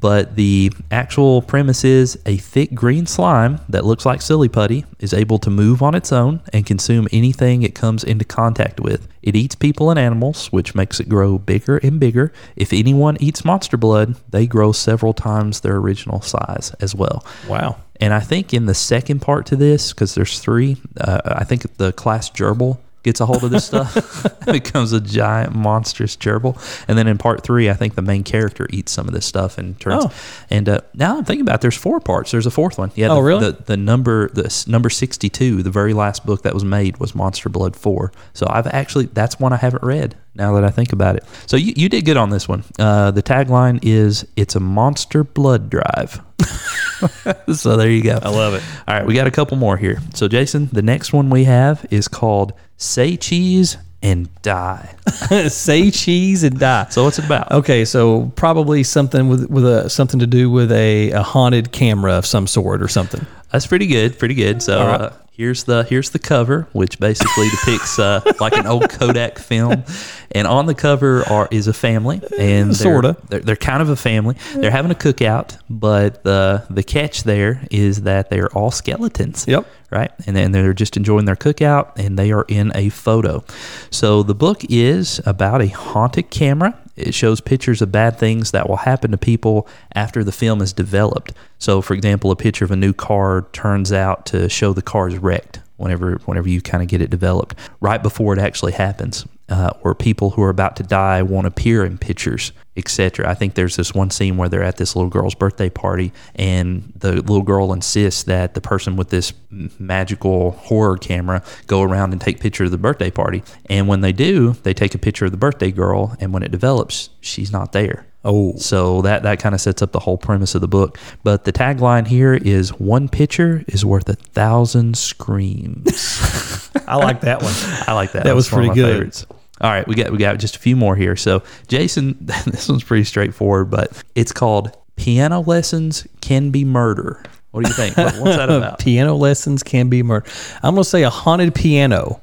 But 0.00 0.36
the 0.36 0.72
actual 0.90 1.42
premise 1.42 1.84
is 1.84 2.18
a 2.26 2.36
thick 2.36 2.74
green 2.74 3.06
slime 3.06 3.60
that 3.68 3.84
looks 3.84 4.04
like 4.04 4.20
silly 4.20 4.48
putty 4.48 4.84
is 4.98 5.14
able 5.14 5.38
to 5.38 5.50
move 5.50 5.82
on 5.82 5.94
its 5.94 6.12
own 6.12 6.42
and 6.52 6.66
consume 6.66 7.08
anything 7.12 7.62
it 7.62 7.74
comes 7.74 8.04
into 8.04 8.24
contact 8.24 8.80
with. 8.80 9.08
It 9.22 9.34
eats 9.34 9.54
people 9.54 9.90
and 9.90 9.98
animals, 9.98 10.52
which 10.52 10.74
makes 10.74 11.00
it 11.00 11.08
grow 11.08 11.38
bigger 11.38 11.78
and 11.78 11.98
bigger. 11.98 12.32
If 12.56 12.72
anyone 12.72 13.16
eats 13.20 13.44
monster 13.44 13.76
blood, 13.76 14.16
they 14.30 14.46
grow 14.46 14.72
several 14.72 15.14
times 15.14 15.60
their 15.60 15.76
original 15.76 16.20
size 16.20 16.72
as 16.80 16.94
well. 16.94 17.24
Wow. 17.48 17.78
And 17.98 18.12
I 18.12 18.20
think 18.20 18.52
in 18.52 18.66
the 18.66 18.74
second 18.74 19.20
part 19.20 19.46
to 19.46 19.56
this, 19.56 19.92
because 19.92 20.14
there's 20.14 20.38
three, 20.38 20.76
uh, 21.00 21.20
I 21.24 21.44
think 21.44 21.76
the 21.78 21.92
class 21.92 22.30
gerbil 22.30 22.78
gets 23.06 23.20
a 23.20 23.26
hold 23.26 23.44
of 23.44 23.50
this 23.50 23.64
stuff, 23.64 24.26
becomes 24.46 24.92
a 24.92 25.00
giant 25.00 25.54
monstrous 25.54 26.16
gerbil. 26.16 26.58
And 26.88 26.98
then 26.98 27.06
in 27.06 27.16
part 27.16 27.44
three, 27.44 27.70
I 27.70 27.74
think 27.74 27.94
the 27.94 28.02
main 28.02 28.24
character 28.24 28.66
eats 28.70 28.90
some 28.90 29.06
of 29.06 29.14
this 29.14 29.24
stuff 29.24 29.58
and 29.58 29.78
turns. 29.80 30.06
Oh. 30.06 30.12
And 30.50 30.68
uh, 30.68 30.80
now 30.92 31.16
I'm 31.16 31.24
thinking 31.24 31.42
about, 31.42 31.56
it, 31.56 31.60
there's 31.62 31.76
four 31.76 32.00
parts. 32.00 32.32
There's 32.32 32.46
a 32.46 32.50
fourth 32.50 32.78
one. 32.78 32.90
Yeah. 32.96 33.08
Oh, 33.08 33.16
the, 33.16 33.22
really? 33.22 33.50
The, 33.52 33.62
the 33.62 33.76
number, 33.76 34.28
the 34.30 34.64
number 34.66 34.90
62, 34.90 35.62
the 35.62 35.70
very 35.70 35.94
last 35.94 36.26
book 36.26 36.42
that 36.42 36.52
was 36.52 36.64
made 36.64 36.98
was 36.98 37.14
Monster 37.14 37.48
Blood 37.48 37.76
Four. 37.76 38.12
So 38.34 38.46
I've 38.50 38.66
actually 38.66 39.06
that's 39.06 39.38
one 39.38 39.52
I 39.52 39.56
haven't 39.56 39.84
read. 39.84 40.16
Now 40.34 40.52
that 40.56 40.64
I 40.64 40.70
think 40.70 40.92
about 40.92 41.16
it, 41.16 41.24
so 41.46 41.56
you, 41.56 41.72
you 41.76 41.88
did 41.88 42.04
good 42.04 42.18
on 42.18 42.28
this 42.28 42.46
one. 42.46 42.62
Uh, 42.78 43.10
the 43.10 43.22
tagline 43.22 43.78
is 43.82 44.26
"It's 44.36 44.54
a 44.54 44.60
monster 44.60 45.24
blood 45.24 45.70
drive." 45.70 46.20
so 47.54 47.76
there 47.76 47.90
you 47.90 48.02
go. 48.02 48.18
I 48.22 48.28
love 48.28 48.54
it. 48.54 48.62
All 48.86 48.94
right, 48.94 49.06
we 49.06 49.14
got 49.14 49.26
a 49.26 49.30
couple 49.30 49.56
more 49.56 49.76
here. 49.76 49.98
So, 50.14 50.28
Jason, 50.28 50.68
the 50.72 50.82
next 50.82 51.12
one 51.12 51.30
we 51.30 51.44
have 51.44 51.86
is 51.90 52.08
called 52.08 52.52
Say 52.76 53.16
Cheese 53.16 53.76
and 54.02 54.42
Die. 54.42 54.94
Say 55.48 55.90
cheese 55.90 56.44
and 56.44 56.58
die. 56.58 56.86
So, 56.90 57.04
what's 57.04 57.18
it 57.18 57.24
about? 57.24 57.50
Okay, 57.50 57.84
so 57.84 58.30
probably 58.36 58.82
something 58.82 59.28
with 59.28 59.50
with 59.50 59.64
a 59.64 59.90
something 59.90 60.20
to 60.20 60.26
do 60.26 60.50
with 60.50 60.70
a, 60.70 61.10
a 61.10 61.22
haunted 61.22 61.72
camera 61.72 62.12
of 62.12 62.26
some 62.26 62.46
sort 62.46 62.82
or 62.82 62.88
something. 62.88 63.26
That's 63.50 63.66
pretty 63.66 63.86
good. 63.86 64.18
Pretty 64.18 64.34
good. 64.34 64.62
So, 64.62 64.78
right. 64.78 65.00
uh, 65.00 65.12
here's 65.36 65.64
the 65.64 65.84
here's 65.84 66.10
the 66.10 66.18
cover, 66.18 66.66
which 66.72 66.98
basically 66.98 67.48
depicts 67.50 67.98
uh, 67.98 68.20
like 68.40 68.54
an 68.56 68.66
old 68.66 68.88
Kodak 68.90 69.38
film, 69.38 69.84
and 70.32 70.46
on 70.46 70.66
the 70.66 70.74
cover 70.74 71.22
are 71.28 71.48
is 71.50 71.66
a 71.68 71.72
family, 71.72 72.20
and 72.38 72.70
they're- 72.70 72.74
Sorta. 72.74 73.16
They're, 73.28 73.40
they're 73.40 73.56
kind 73.56 73.82
of 73.82 73.88
a 73.88 73.96
family. 73.96 74.36
They're 74.54 74.70
having 74.70 74.90
a 74.90 74.94
cookout, 74.94 75.58
but 75.68 76.22
the 76.24 76.64
the 76.70 76.82
catch 76.82 77.24
there 77.24 77.62
is 77.70 78.02
that 78.02 78.30
they're 78.30 78.48
all 78.52 78.70
skeletons. 78.70 79.44
Yep. 79.46 79.66
Right, 79.88 80.10
and 80.26 80.34
then 80.34 80.50
they're 80.50 80.72
just 80.74 80.96
enjoying 80.96 81.26
their 81.26 81.36
cookout, 81.36 81.92
and 81.96 82.18
they 82.18 82.32
are 82.32 82.44
in 82.48 82.72
a 82.74 82.88
photo. 82.88 83.44
So 83.90 84.24
the 84.24 84.34
book 84.34 84.62
is 84.68 85.20
about 85.24 85.62
a 85.62 85.68
haunted 85.68 86.30
camera. 86.30 86.76
It 86.96 87.14
shows 87.14 87.40
pictures 87.40 87.82
of 87.82 87.92
bad 87.92 88.18
things 88.18 88.52
that 88.52 88.68
will 88.68 88.76
happen 88.76 89.10
to 89.10 89.18
people 89.18 89.68
after 89.94 90.24
the 90.24 90.32
film 90.32 90.62
is 90.62 90.72
developed. 90.72 91.32
So, 91.58 91.82
for 91.82 91.94
example, 91.94 92.30
a 92.30 92.36
picture 92.36 92.64
of 92.64 92.70
a 92.70 92.76
new 92.76 92.92
car 92.92 93.46
turns 93.52 93.92
out 93.92 94.26
to 94.26 94.48
show 94.48 94.72
the 94.72 94.82
car 94.82 95.08
is 95.08 95.18
wrecked 95.18 95.60
whenever 95.76 96.16
whenever 96.24 96.48
you 96.48 96.60
kind 96.60 96.82
of 96.82 96.88
get 96.88 97.00
it 97.00 97.10
developed, 97.10 97.54
right 97.80 98.02
before 98.02 98.32
it 98.32 98.38
actually 98.38 98.72
happens. 98.72 99.26
Uh, 99.48 99.70
or 99.82 99.94
people 99.94 100.30
who 100.30 100.42
are 100.42 100.50
about 100.50 100.74
to 100.74 100.82
die 100.82 101.22
won't 101.22 101.46
appear 101.46 101.84
in 101.84 101.96
pictures, 101.96 102.50
etc. 102.76 103.30
I 103.30 103.34
think 103.34 103.54
there's 103.54 103.76
this 103.76 103.94
one 103.94 104.10
scene 104.10 104.36
where 104.36 104.48
they're 104.48 104.64
at 104.64 104.76
this 104.76 104.96
little 104.96 105.08
girl's 105.08 105.36
birthday 105.36 105.70
party, 105.70 106.12
and 106.34 106.92
the 106.96 107.12
little 107.12 107.42
girl 107.42 107.72
insists 107.72 108.24
that 108.24 108.54
the 108.54 108.60
person 108.60 108.96
with 108.96 109.10
this 109.10 109.32
magical 109.78 110.50
horror 110.50 110.96
camera 110.96 111.44
go 111.68 111.82
around 111.82 112.10
and 112.10 112.20
take 112.20 112.40
pictures 112.40 112.66
of 112.66 112.72
the 112.72 112.78
birthday 112.78 113.10
party. 113.10 113.44
And 113.70 113.86
when 113.86 114.00
they 114.00 114.12
do, 114.12 114.54
they 114.64 114.74
take 114.74 114.96
a 114.96 114.98
picture 114.98 115.26
of 115.26 115.30
the 115.30 115.36
birthday 115.36 115.70
girl, 115.70 116.16
and 116.18 116.32
when 116.32 116.42
it 116.42 116.50
develops, 116.50 117.10
she's 117.20 117.52
not 117.52 117.70
there. 117.70 118.04
Oh. 118.26 118.54
So 118.56 119.00
that 119.02 119.22
that 119.22 119.38
kind 119.38 119.54
of 119.54 119.60
sets 119.60 119.80
up 119.82 119.92
the 119.92 120.00
whole 120.00 120.18
premise 120.18 120.54
of 120.54 120.60
the 120.60 120.68
book. 120.68 120.98
But 121.22 121.44
the 121.44 121.52
tagline 121.52 122.06
here 122.06 122.34
is 122.34 122.70
one 122.78 123.08
picture 123.08 123.64
is 123.68 123.84
worth 123.84 124.08
a 124.08 124.14
thousand 124.14 124.98
screams. 124.98 126.70
I 126.86 126.96
like 126.96 127.22
that 127.22 127.42
one. 127.42 127.54
I 127.86 127.92
like 127.94 128.12
that. 128.12 128.24
That 128.24 128.34
was 128.34 128.50
one 128.52 128.62
of 128.62 128.66
pretty 128.68 128.80
good. 128.80 128.92
favorites. 128.92 129.26
All 129.60 129.70
right, 129.70 129.86
we 129.88 129.94
got 129.94 130.10
we 130.10 130.18
got 130.18 130.38
just 130.38 130.56
a 130.56 130.58
few 130.58 130.76
more 130.76 130.96
here. 130.96 131.16
So 131.16 131.42
Jason, 131.68 132.16
this 132.20 132.68
one's 132.68 132.84
pretty 132.84 133.04
straightforward, 133.04 133.70
but 133.70 134.02
it's 134.14 134.32
called 134.32 134.76
Piano 134.96 135.40
Lessons 135.40 136.06
Can 136.20 136.50
Be 136.50 136.64
Murder. 136.64 137.22
What 137.52 137.62
do 137.64 137.68
you 137.70 137.74
think? 137.74 137.96
What- 137.96 138.16
What's 138.18 138.36
that 138.36 138.50
about? 138.50 138.78
piano 138.80 139.14
lessons 139.14 139.62
can 139.62 139.88
be 139.88 140.02
murder. 140.02 140.26
I'm 140.62 140.74
going 140.74 140.84
to 140.84 140.88
say 140.90 141.04
a 141.04 141.10
haunted 141.10 141.54
piano. 141.54 142.20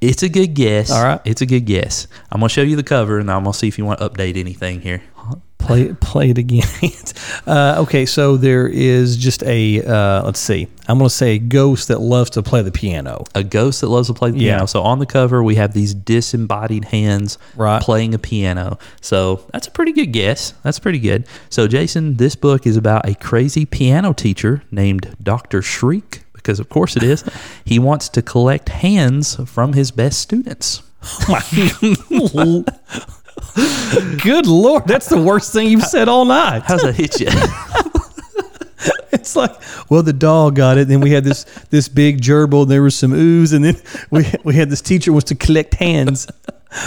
It's 0.00 0.22
a 0.24 0.28
good 0.28 0.54
guess. 0.54 0.90
All 0.90 1.02
right. 1.02 1.20
It's 1.24 1.40
a 1.42 1.46
good 1.46 1.64
guess. 1.64 2.06
I'm 2.32 2.40
gonna 2.40 2.48
show 2.50 2.60
you 2.62 2.76
the 2.76 2.82
cover 2.82 3.18
and 3.18 3.30
I'm 3.30 3.44
gonna 3.44 3.54
see 3.54 3.68
if 3.68 3.78
you 3.78 3.84
want 3.86 4.00
to 4.00 4.08
update 4.10 4.36
anything 4.36 4.80
here. 4.82 5.00
Play 5.64 5.92
play 5.94 6.30
it 6.30 6.38
again. 6.38 6.66
uh, 7.46 7.76
okay, 7.78 8.04
so 8.06 8.36
there 8.36 8.66
is 8.68 9.16
just 9.16 9.42
a 9.44 9.82
uh, 9.82 10.22
let's 10.24 10.38
see. 10.40 10.68
I'm 10.88 10.98
going 10.98 11.08
to 11.08 11.14
say 11.14 11.36
a 11.36 11.38
ghost 11.38 11.88
that 11.88 12.00
loves 12.00 12.30
to 12.30 12.42
play 12.42 12.60
the 12.60 12.70
piano. 12.70 13.24
a 13.34 13.42
ghost 13.42 13.80
that 13.80 13.88
loves 13.88 14.08
to 14.08 14.14
play 14.14 14.30
the 14.30 14.38
Yeah. 14.38 14.52
piano. 14.56 14.66
So 14.66 14.82
on 14.82 14.98
the 14.98 15.06
cover, 15.06 15.42
we 15.42 15.54
have 15.54 15.72
these 15.72 15.94
disembodied 15.94 16.84
hands 16.86 17.38
Right. 17.56 17.80
playing 17.80 18.12
a 18.12 18.18
piano. 18.18 18.78
So 19.00 19.40
that's 19.52 19.66
a 19.66 19.70
pretty 19.70 19.92
good 19.92 20.12
guess. 20.12 20.52
That's 20.62 20.78
pretty 20.78 20.98
good. 20.98 21.24
So, 21.48 21.66
Jason, 21.66 22.16
this 22.16 22.36
book 22.36 22.66
is 22.66 22.76
about 22.76 23.08
a 23.08 23.14
crazy 23.14 23.64
piano 23.64 24.12
teacher 24.12 24.62
named 24.70 25.16
Dr. 25.22 25.62
Shreek, 25.62 26.24
because 26.34 26.60
of 26.60 26.68
course 26.68 26.96
it 26.96 27.02
is. 27.02 27.24
he 27.64 27.78
wants 27.78 28.10
to 28.10 28.20
collect 28.20 28.68
hands 28.68 29.36
from 29.46 29.72
his 29.72 29.90
best 29.90 30.18
students. 30.20 30.82
Good 34.22 34.46
lord, 34.46 34.86
that's 34.86 35.08
the 35.08 35.20
worst 35.20 35.52
thing 35.52 35.68
you've 35.68 35.84
said 35.84 36.08
all 36.08 36.24
night. 36.24 36.62
How's 36.64 36.82
that 36.82 36.94
hit 36.94 37.20
you? 37.20 37.28
It's 39.12 39.36
like, 39.36 39.52
well, 39.88 40.02
the 40.02 40.12
dog 40.12 40.56
got 40.56 40.76
it. 40.76 40.82
And 40.82 40.90
then 40.90 41.00
we 41.00 41.10
had 41.10 41.24
this 41.24 41.44
this 41.70 41.88
big 41.88 42.20
gerbil. 42.20 42.62
And 42.62 42.70
there 42.70 42.82
was 42.82 42.94
some 42.94 43.12
ooze, 43.14 43.54
and 43.54 43.64
then 43.64 43.76
we 44.10 44.26
we 44.42 44.54
had 44.54 44.68
this 44.68 44.82
teacher 44.82 45.12
was 45.14 45.24
to 45.24 45.34
collect 45.34 45.74
hands. 45.74 46.26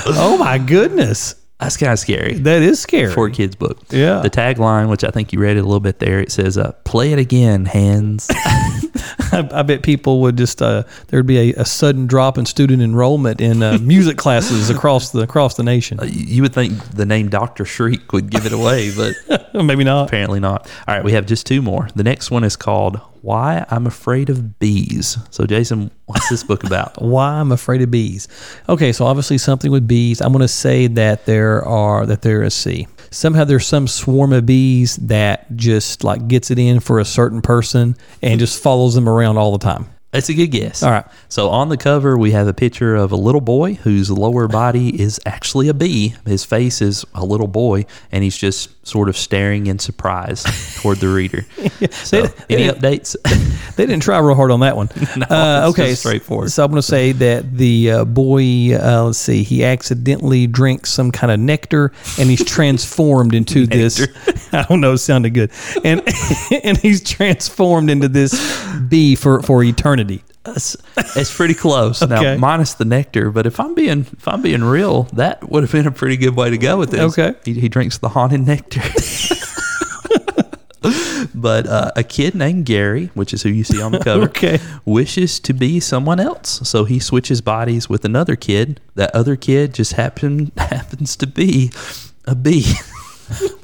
Oh 0.06 0.38
my 0.38 0.60
goodness, 0.60 1.34
that's 1.60 1.76
kind 1.78 1.92
of 1.92 2.00
scary. 2.00 2.34
that 2.36 2.62
is 2.62 2.80
scary. 2.80 3.12
for 3.12 3.26
a 3.28 3.32
kid's 3.32 3.56
book. 3.56 3.80
Yeah. 3.90 4.20
The 4.22 4.30
tagline, 4.30 4.90
which 4.90 5.04
I 5.04 5.10
think 5.10 5.34
you 5.34 5.40
read 5.40 5.58
it 5.58 5.62
a 5.62 5.64
little 5.64 5.80
bit 5.80 6.00
there, 6.00 6.20
it 6.20 6.32
says, 6.32 6.58
uh, 6.58 6.74
"Play 6.84 7.14
it 7.14 7.20
again, 7.20 7.66
hands." 7.66 8.28
I, 9.30 9.48
I 9.52 9.62
bet 9.64 9.82
people 9.84 10.22
would 10.22 10.38
just 10.38 10.62
uh, 10.62 10.84
there'd 11.08 11.26
be 11.28 11.52
a, 11.52 11.62
a 11.62 11.66
sudden 11.66 12.08
drop 12.08 12.38
in 12.38 12.46
student 12.46 12.82
enrollment 12.82 13.42
in 13.42 13.62
uh, 13.64 13.78
music 13.82 14.18
classes 14.24 14.70
across 14.70 15.10
the 15.12 15.20
across 15.22 15.56
the 15.56 15.64
nation. 15.64 16.00
you 16.04 16.42
would 16.44 16.54
think 16.54 16.74
the 16.92 17.06
name 17.06 17.30
Doctor 17.30 17.66
Shreek 17.66 18.14
would 18.14 18.30
give 18.30 18.46
it 18.46 18.54
away, 18.54 18.92
but 18.96 19.54
Maybe 19.54 19.84
not. 19.84 20.08
apparently 20.08 20.40
not. 20.40 20.70
All 20.88 20.96
right, 20.96 21.04
we 21.04 21.12
have 21.14 21.26
just 21.26 21.46
two 21.48 21.62
more. 21.62 21.90
The 21.96 22.04
next 22.04 22.32
one 22.32 22.44
is 22.44 22.56
called 22.56 23.02
"Why 23.22 23.66
I'm 23.70 23.88
Afraid 23.88 24.30
of 24.30 24.60
Bees." 24.60 25.18
So, 25.30 25.46
Jason, 25.46 25.92
what's 26.06 26.30
this 26.30 26.44
book 26.44 26.64
about? 26.64 27.02
Why 27.02 27.40
I'm 27.40 27.52
afraid 27.52 27.82
of 27.82 27.92
bees. 27.92 28.28
Okay, 28.68 28.92
so 28.92 29.06
obviously 29.06 29.38
something 29.38 29.72
with 29.72 29.88
bees. 29.88 30.22
I'm 30.22 30.32
going 30.32 30.42
to 30.42 30.48
say 30.48 30.88
that 30.88 31.26
there 31.26 31.64
are 31.66 32.06
that 32.06 32.22
there 32.22 32.44
is 32.44 32.54
see 32.54 32.88
somehow 33.12 33.44
there's 33.44 33.66
some 33.66 33.88
swarm 33.88 34.34
of 34.34 34.46
bees 34.46 34.98
that 34.98 35.56
just 35.56 36.04
like 36.04 36.28
gets 36.28 36.52
it 36.52 36.60
in 36.60 36.80
for 36.80 37.00
a 37.00 37.06
certain 37.06 37.42
person 37.42 37.96
and 38.22 38.40
just 38.40 38.62
follows 38.62 38.96
them 38.96 39.08
around 39.08 39.38
all 39.38 39.52
the 39.52 39.64
time. 39.64 39.88
That's 40.12 40.30
a 40.30 40.34
good 40.34 40.48
guess. 40.48 40.84
All 40.84 40.92
right. 40.92 41.06
So 41.28 41.50
on 41.50 41.68
the 41.68 41.76
cover, 41.76 42.18
we 42.18 42.32
have 42.32 42.48
a 42.48 42.54
picture 42.54 42.96
of 42.96 43.12
a 43.12 43.18
little 43.18 43.42
boy 43.42 43.74
whose 43.74 44.10
lower 44.10 44.48
body 44.48 45.02
is 45.02 45.20
actually 45.26 45.68
a 45.68 45.74
bee. 45.74 46.16
His 46.26 46.46
face 46.46 46.82
is 46.82 47.06
a 47.14 47.26
little 47.26 47.48
boy, 47.48 47.86
and 48.10 48.24
he's 48.24 48.38
just 48.38 48.88
sort 48.88 49.10
of 49.10 49.18
staring 49.18 49.68
in 49.68 49.80
surprise 49.80 50.44
toward 50.82 51.00
the 51.00 51.10
reader. 51.10 51.42
So, 51.92 52.28
any 52.50 52.70
updates? 52.70 53.16
They 53.78 53.86
didn't 53.86 54.02
try 54.02 54.18
real 54.18 54.34
hard 54.34 54.50
on 54.50 54.62
that 54.62 54.76
one. 54.76 54.88
uh, 55.30 55.68
it's 55.70 55.80
okay, 55.80 55.94
straightforward. 55.94 56.52
So 56.52 56.64
I'm 56.64 56.72
going 56.72 56.80
to 56.80 56.88
say 56.88 57.12
that 57.12 57.56
the 57.56 57.92
uh, 57.92 58.06
boy, 58.06 58.76
uh, 58.76 59.04
let's 59.06 59.20
see, 59.20 59.44
he 59.44 59.64
accidentally 59.64 60.48
drinks 60.48 60.90
some 60.90 61.12
kind 61.12 61.32
of 61.32 61.40
nectar, 61.40 61.92
and 62.18 62.28
he's 62.28 62.44
transformed 62.44 63.36
into 63.36 63.68
this. 63.68 64.08
I 64.52 64.64
don't 64.64 64.82
know, 64.82 64.94
it 64.94 64.98
sounded 64.98 65.36
good, 65.36 65.52
and 65.84 66.02
and 66.64 66.76
he's 66.76 67.04
transformed 67.04 67.92
into 67.92 68.08
this 68.08 68.34
bee 68.90 69.14
for 69.14 69.44
for 69.44 69.64
eternity. 69.64 69.97
It's, 70.46 70.78
it's 71.16 71.36
pretty 71.36 71.54
close 71.54 72.02
Okay. 72.02 72.14
now, 72.14 72.38
minus 72.38 72.76
the 72.76 72.86
nectar. 72.86 73.32
But 73.32 73.46
if 73.46 73.60
I'm 73.60 73.74
being 73.76 74.02
if 74.02 74.28
I'm 74.28 74.42
being 74.42 74.64
real, 74.64 75.04
that 75.14 75.50
would 75.50 75.64
have 75.64 75.72
been 75.72 75.88
a 75.88 75.92
pretty 75.92 76.18
good 76.18 76.36
way 76.36 76.50
to 76.50 76.58
go 76.58 76.78
with 76.78 76.92
this. 76.92 77.18
Okay. 77.18 77.38
he, 77.44 77.54
he 77.60 77.70
drinks 77.70 77.98
the 77.98 78.10
haunted 78.10 78.46
nectar. 78.48 78.82
but 81.36 81.68
uh, 81.68 81.92
a 81.96 82.04
kid 82.04 82.36
named 82.36 82.66
Gary, 82.66 83.08
which 83.14 83.34
is 83.34 83.44
who 83.44 83.50
you 83.50 83.64
see 83.64 83.82
on 83.82 83.92
the 83.92 84.00
cover, 84.00 84.24
Okay. 84.26 84.60
wishes 84.86 85.40
to 85.42 85.54
be 85.54 85.80
someone 85.80 86.20
else. 86.20 86.68
So 86.68 86.86
he 86.86 87.00
switches 87.00 87.42
bodies 87.42 87.90
with 87.90 88.06
another 88.06 88.36
kid. 88.36 88.80
That 88.96 89.14
other 89.14 89.36
kid 89.36 89.74
just 89.74 89.94
happen 89.94 90.52
happens 90.58 91.16
to 91.18 91.28
be 91.28 91.72
a 92.26 92.36
bee. 92.36 92.66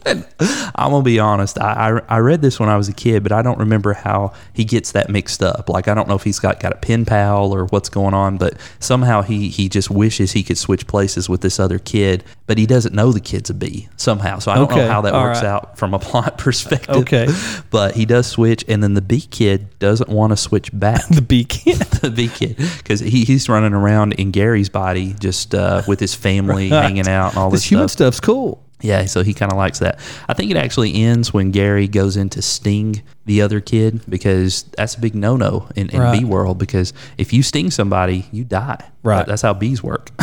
I'm 0.06 0.92
gonna 0.92 1.02
be 1.04 1.20
honest. 1.20 1.58
I, 1.60 2.00
I 2.10 2.16
I 2.16 2.18
read 2.20 2.42
this 2.42 2.60
when 2.60 2.70
I 2.70 2.76
was 2.78 2.90
a 2.90 2.94
kid, 2.94 3.24
but 3.24 3.32
I 3.32 3.42
don't 3.42 3.58
remember 3.60 3.94
how 3.94 4.34
he 4.54 4.66
gets 4.66 4.92
that 4.92 5.10
mixed 5.10 5.42
up. 5.42 5.70
Like 5.70 5.88
I 5.88 5.94
don't 5.94 6.08
know 6.08 6.16
if 6.16 6.24
he's 6.24 6.40
got 6.40 6.60
got 6.60 6.74
a 6.74 6.78
pen 6.78 7.06
pal 7.06 7.54
or 7.54 7.66
what's 7.68 7.90
going 7.90 8.14
on, 8.14 8.38
but 8.38 8.56
somehow 8.80 9.22
he 9.22 9.50
he 9.50 9.70
just 9.70 9.90
wishes 9.90 10.32
he 10.34 10.44
could 10.44 10.58
switch 10.58 10.88
places 10.88 11.30
with 11.30 11.42
this 11.42 11.60
other 11.60 11.80
kid, 11.80 12.24
but 12.48 12.58
he 12.58 12.66
doesn't 12.66 12.94
know 12.94 13.12
the 13.12 13.20
kid's 13.20 13.50
a 13.50 13.54
bee 13.54 13.88
somehow. 13.98 14.40
So 14.40 14.52
I 14.52 14.56
don't 14.56 14.66
Okay, 14.72 14.76
know 14.78 14.90
how 14.90 15.02
that 15.02 15.14
all 15.14 15.24
works 15.24 15.40
right. 15.42 15.48
out 15.50 15.78
from 15.78 15.94
a 15.94 16.00
plot 16.00 16.38
perspective. 16.38 16.96
Okay. 16.98 17.28
but 17.72 17.96
he 17.96 18.06
does 18.06 18.28
switch, 18.28 18.66
and 18.68 18.84
then 18.84 18.94
the 18.96 19.02
bee 19.02 19.22
kid 19.22 19.68
doesn't 19.80 20.10
want 20.10 20.32
to 20.32 20.38
switch 20.38 20.70
back 20.74 21.08
The 21.10 21.22
bee 21.22 21.46
kid. 21.46 21.78
the 22.04 22.10
big 22.12 22.32
kid 22.34 22.58
because 22.78 23.00
he, 23.00 23.24
he's 23.24 23.48
running 23.48 23.74
around 23.74 24.14
in 24.14 24.32
Gary's 24.32 24.70
body 24.70 25.14
just 25.20 25.56
uh, 25.56 25.82
with 25.88 26.00
his 26.00 26.14
family 26.16 26.70
hanging 26.70 27.08
out 27.08 27.30
and 27.30 27.38
all 27.38 27.50
this, 27.50 27.62
This 27.62 27.72
human 27.72 27.88
stuff. 27.88 28.14
stuff's 28.16 28.20
cool. 28.20 28.63
Yeah, 28.84 29.06
so 29.06 29.24
he 29.24 29.34
kind 29.34 29.52
of 29.52 29.58
likes 29.58 29.80
that. 29.80 29.98
I 30.28 30.34
think 30.34 30.52
it 30.52 30.58
actually 30.58 30.94
ends 31.04 31.34
when 31.34 31.52
Gary 31.52 31.88
goes 31.88 32.18
in 32.18 32.30
to 32.32 32.42
sting 32.42 33.02
the 33.26 33.42
other 33.42 33.62
kid 33.62 34.02
because 34.10 34.64
that's 34.78 34.96
a 34.96 35.00
big 35.00 35.16
no 35.16 35.38
no 35.38 35.70
in, 35.76 35.90
in 35.90 36.02
Right. 36.02 36.20
bee 36.20 36.26
world 36.26 36.58
because 36.60 36.92
if 37.18 37.32
you 37.32 37.42
sting 37.44 37.72
somebody, 37.72 38.26
you 38.34 38.44
die. 38.44 38.84
Right. 39.02 39.26
That's 39.26 39.42
how 39.42 39.54
bees 39.54 39.82
work. 39.82 40.12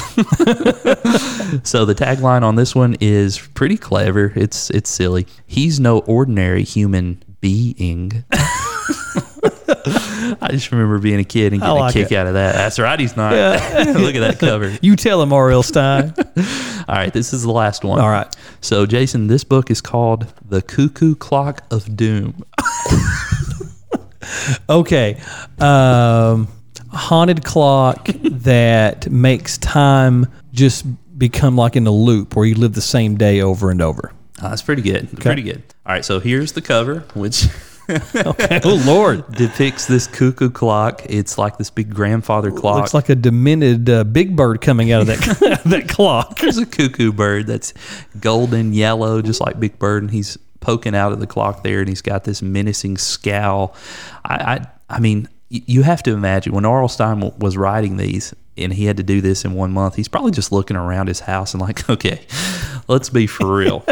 so 1.65 1.85
the 1.87 1.95
tagline 1.97 2.43
on 2.43 2.57
this 2.57 2.75
one 2.75 2.97
is 3.01 3.39
pretty 3.55 3.77
clever. 3.79 4.33
It's 4.37 4.69
it's 4.71 4.91
silly. 4.91 5.27
He's 5.47 5.81
no 5.81 6.01
ordinary 6.01 6.63
human 6.65 7.23
being. 7.41 8.25
I 10.41 10.49
just 10.51 10.71
remember 10.73 10.99
being 10.99 11.21
a 11.21 11.25
kid 11.25 11.53
and 11.53 11.61
getting 11.61 11.77
like 11.77 11.95
a 11.95 11.99
kick 11.99 12.13
it. 12.13 12.17
out 12.17 12.27
of 12.27 12.35
that. 12.35 12.55
That's 12.55 12.79
right, 12.79 12.99
he's 12.99 13.17
not. 13.17 13.33
Look 13.97 14.15
at 14.15 14.21
that 14.21 14.39
cover. 14.39 14.77
You 14.83 14.97
tell 14.97 15.21
him, 15.23 15.33
R.L. 15.33 15.63
Stine. 15.63 16.15
All 16.37 16.95
right, 16.95 17.13
this 17.13 17.33
is 17.33 17.43
the 17.43 17.53
last 17.53 17.85
one. 17.85 18.01
All 18.01 18.09
right. 18.09 18.35
So, 18.61 18.87
Jason, 18.87 19.27
this 19.27 19.45
book 19.45 19.71
is 19.71 19.81
called 19.81 20.33
The 20.49 20.63
Cuckoo 20.63 21.15
Clock 21.15 21.63
of 21.71 21.97
Doom. 21.97 22.43
Okay. 24.69 25.21
Um, 25.59 26.49
haunted 26.93 27.45
clock 27.45 28.09
that 28.23 29.11
makes 29.11 29.59
time 29.59 30.27
just 30.53 30.85
become 31.19 31.57
like 31.57 31.77
in 31.77 31.87
a 31.87 31.91
loop 31.91 32.37
where 32.37 32.47
you 32.47 32.55
live 32.55 32.75
the 32.75 32.81
same 32.81 33.17
day 33.17 33.41
over 33.41 33.71
and 33.71 33.83
over. 33.83 34.13
Uh, 34.41 34.51
that's 34.51 34.63
pretty 34.63 34.83
good. 34.83 35.09
Pretty 35.21 35.43
good. 35.43 35.63
All 35.87 35.93
right, 35.93 36.05
so 36.05 36.21
here's 36.21 36.53
the 36.53 36.63
cover, 36.63 37.01
which 37.15 37.47
Okay. 38.15 38.61
Oh 38.65 38.83
Lord. 38.87 39.31
depicts 39.35 39.87
this 39.87 40.07
cuckoo 40.07 40.51
clock. 40.51 41.03
It's 41.07 41.39
like 41.39 41.59
this 41.59 41.71
big 41.71 41.93
grandfather 41.95 42.51
clock. 42.51 42.77
Looks 42.77 42.95
like 42.95 43.09
a 43.09 43.15
demented 43.15 43.89
uh, 43.91 44.05
big 44.05 44.37
bird 44.37 44.61
coming 44.61 44.93
out 44.93 45.03
of 45.03 45.07
that 45.09 45.61
that 45.67 45.89
clock. 45.89 46.39
There's 46.39 46.59
a 46.59 46.67
cuckoo 46.67 47.13
bird 47.13 47.47
that's 47.47 47.73
golden 48.21 48.73
yellow, 48.73 49.23
just 49.23 49.41
like 49.41 49.59
Big 49.61 49.79
Bird, 49.79 50.03
and 50.03 50.11
he's 50.11 50.37
poking 50.61 50.95
out 50.95 51.13
of 51.13 51.21
the 51.21 51.27
clock 51.27 51.63
there, 51.63 51.81
and 51.81 51.89
he's 51.89 52.03
got 52.03 52.25
this 52.25 52.43
menacing 52.43 52.99
scowl. 52.99 53.75
I, 54.25 54.35
I, 54.35 54.67
I 54.97 55.01
mean, 55.01 55.29
y- 55.51 55.63
you 55.67 55.83
have 55.83 56.03
to 56.05 56.13
imagine 56.13 56.53
when 56.53 56.65
R.L. 56.67 56.89
Stine 56.89 57.21
w- 57.21 57.35
was 57.39 57.57
writing 57.57 57.97
these, 57.97 58.35
and 58.59 58.73
he 58.73 58.85
had 58.85 58.99
to 58.99 59.03
do 59.03 59.21
this 59.23 59.45
in 59.47 59.55
one 59.55 59.73
month. 59.73 59.95
He's 59.97 60.09
probably 60.09 60.33
just 60.33 60.53
looking 60.53 60.77
around 60.77 61.07
his 61.07 61.21
house 61.21 61.55
and 61.55 61.61
like, 61.63 61.89
okay, 61.89 62.21
let's 62.89 63.09
be 63.09 63.27
for 63.27 63.57
real. 63.57 63.85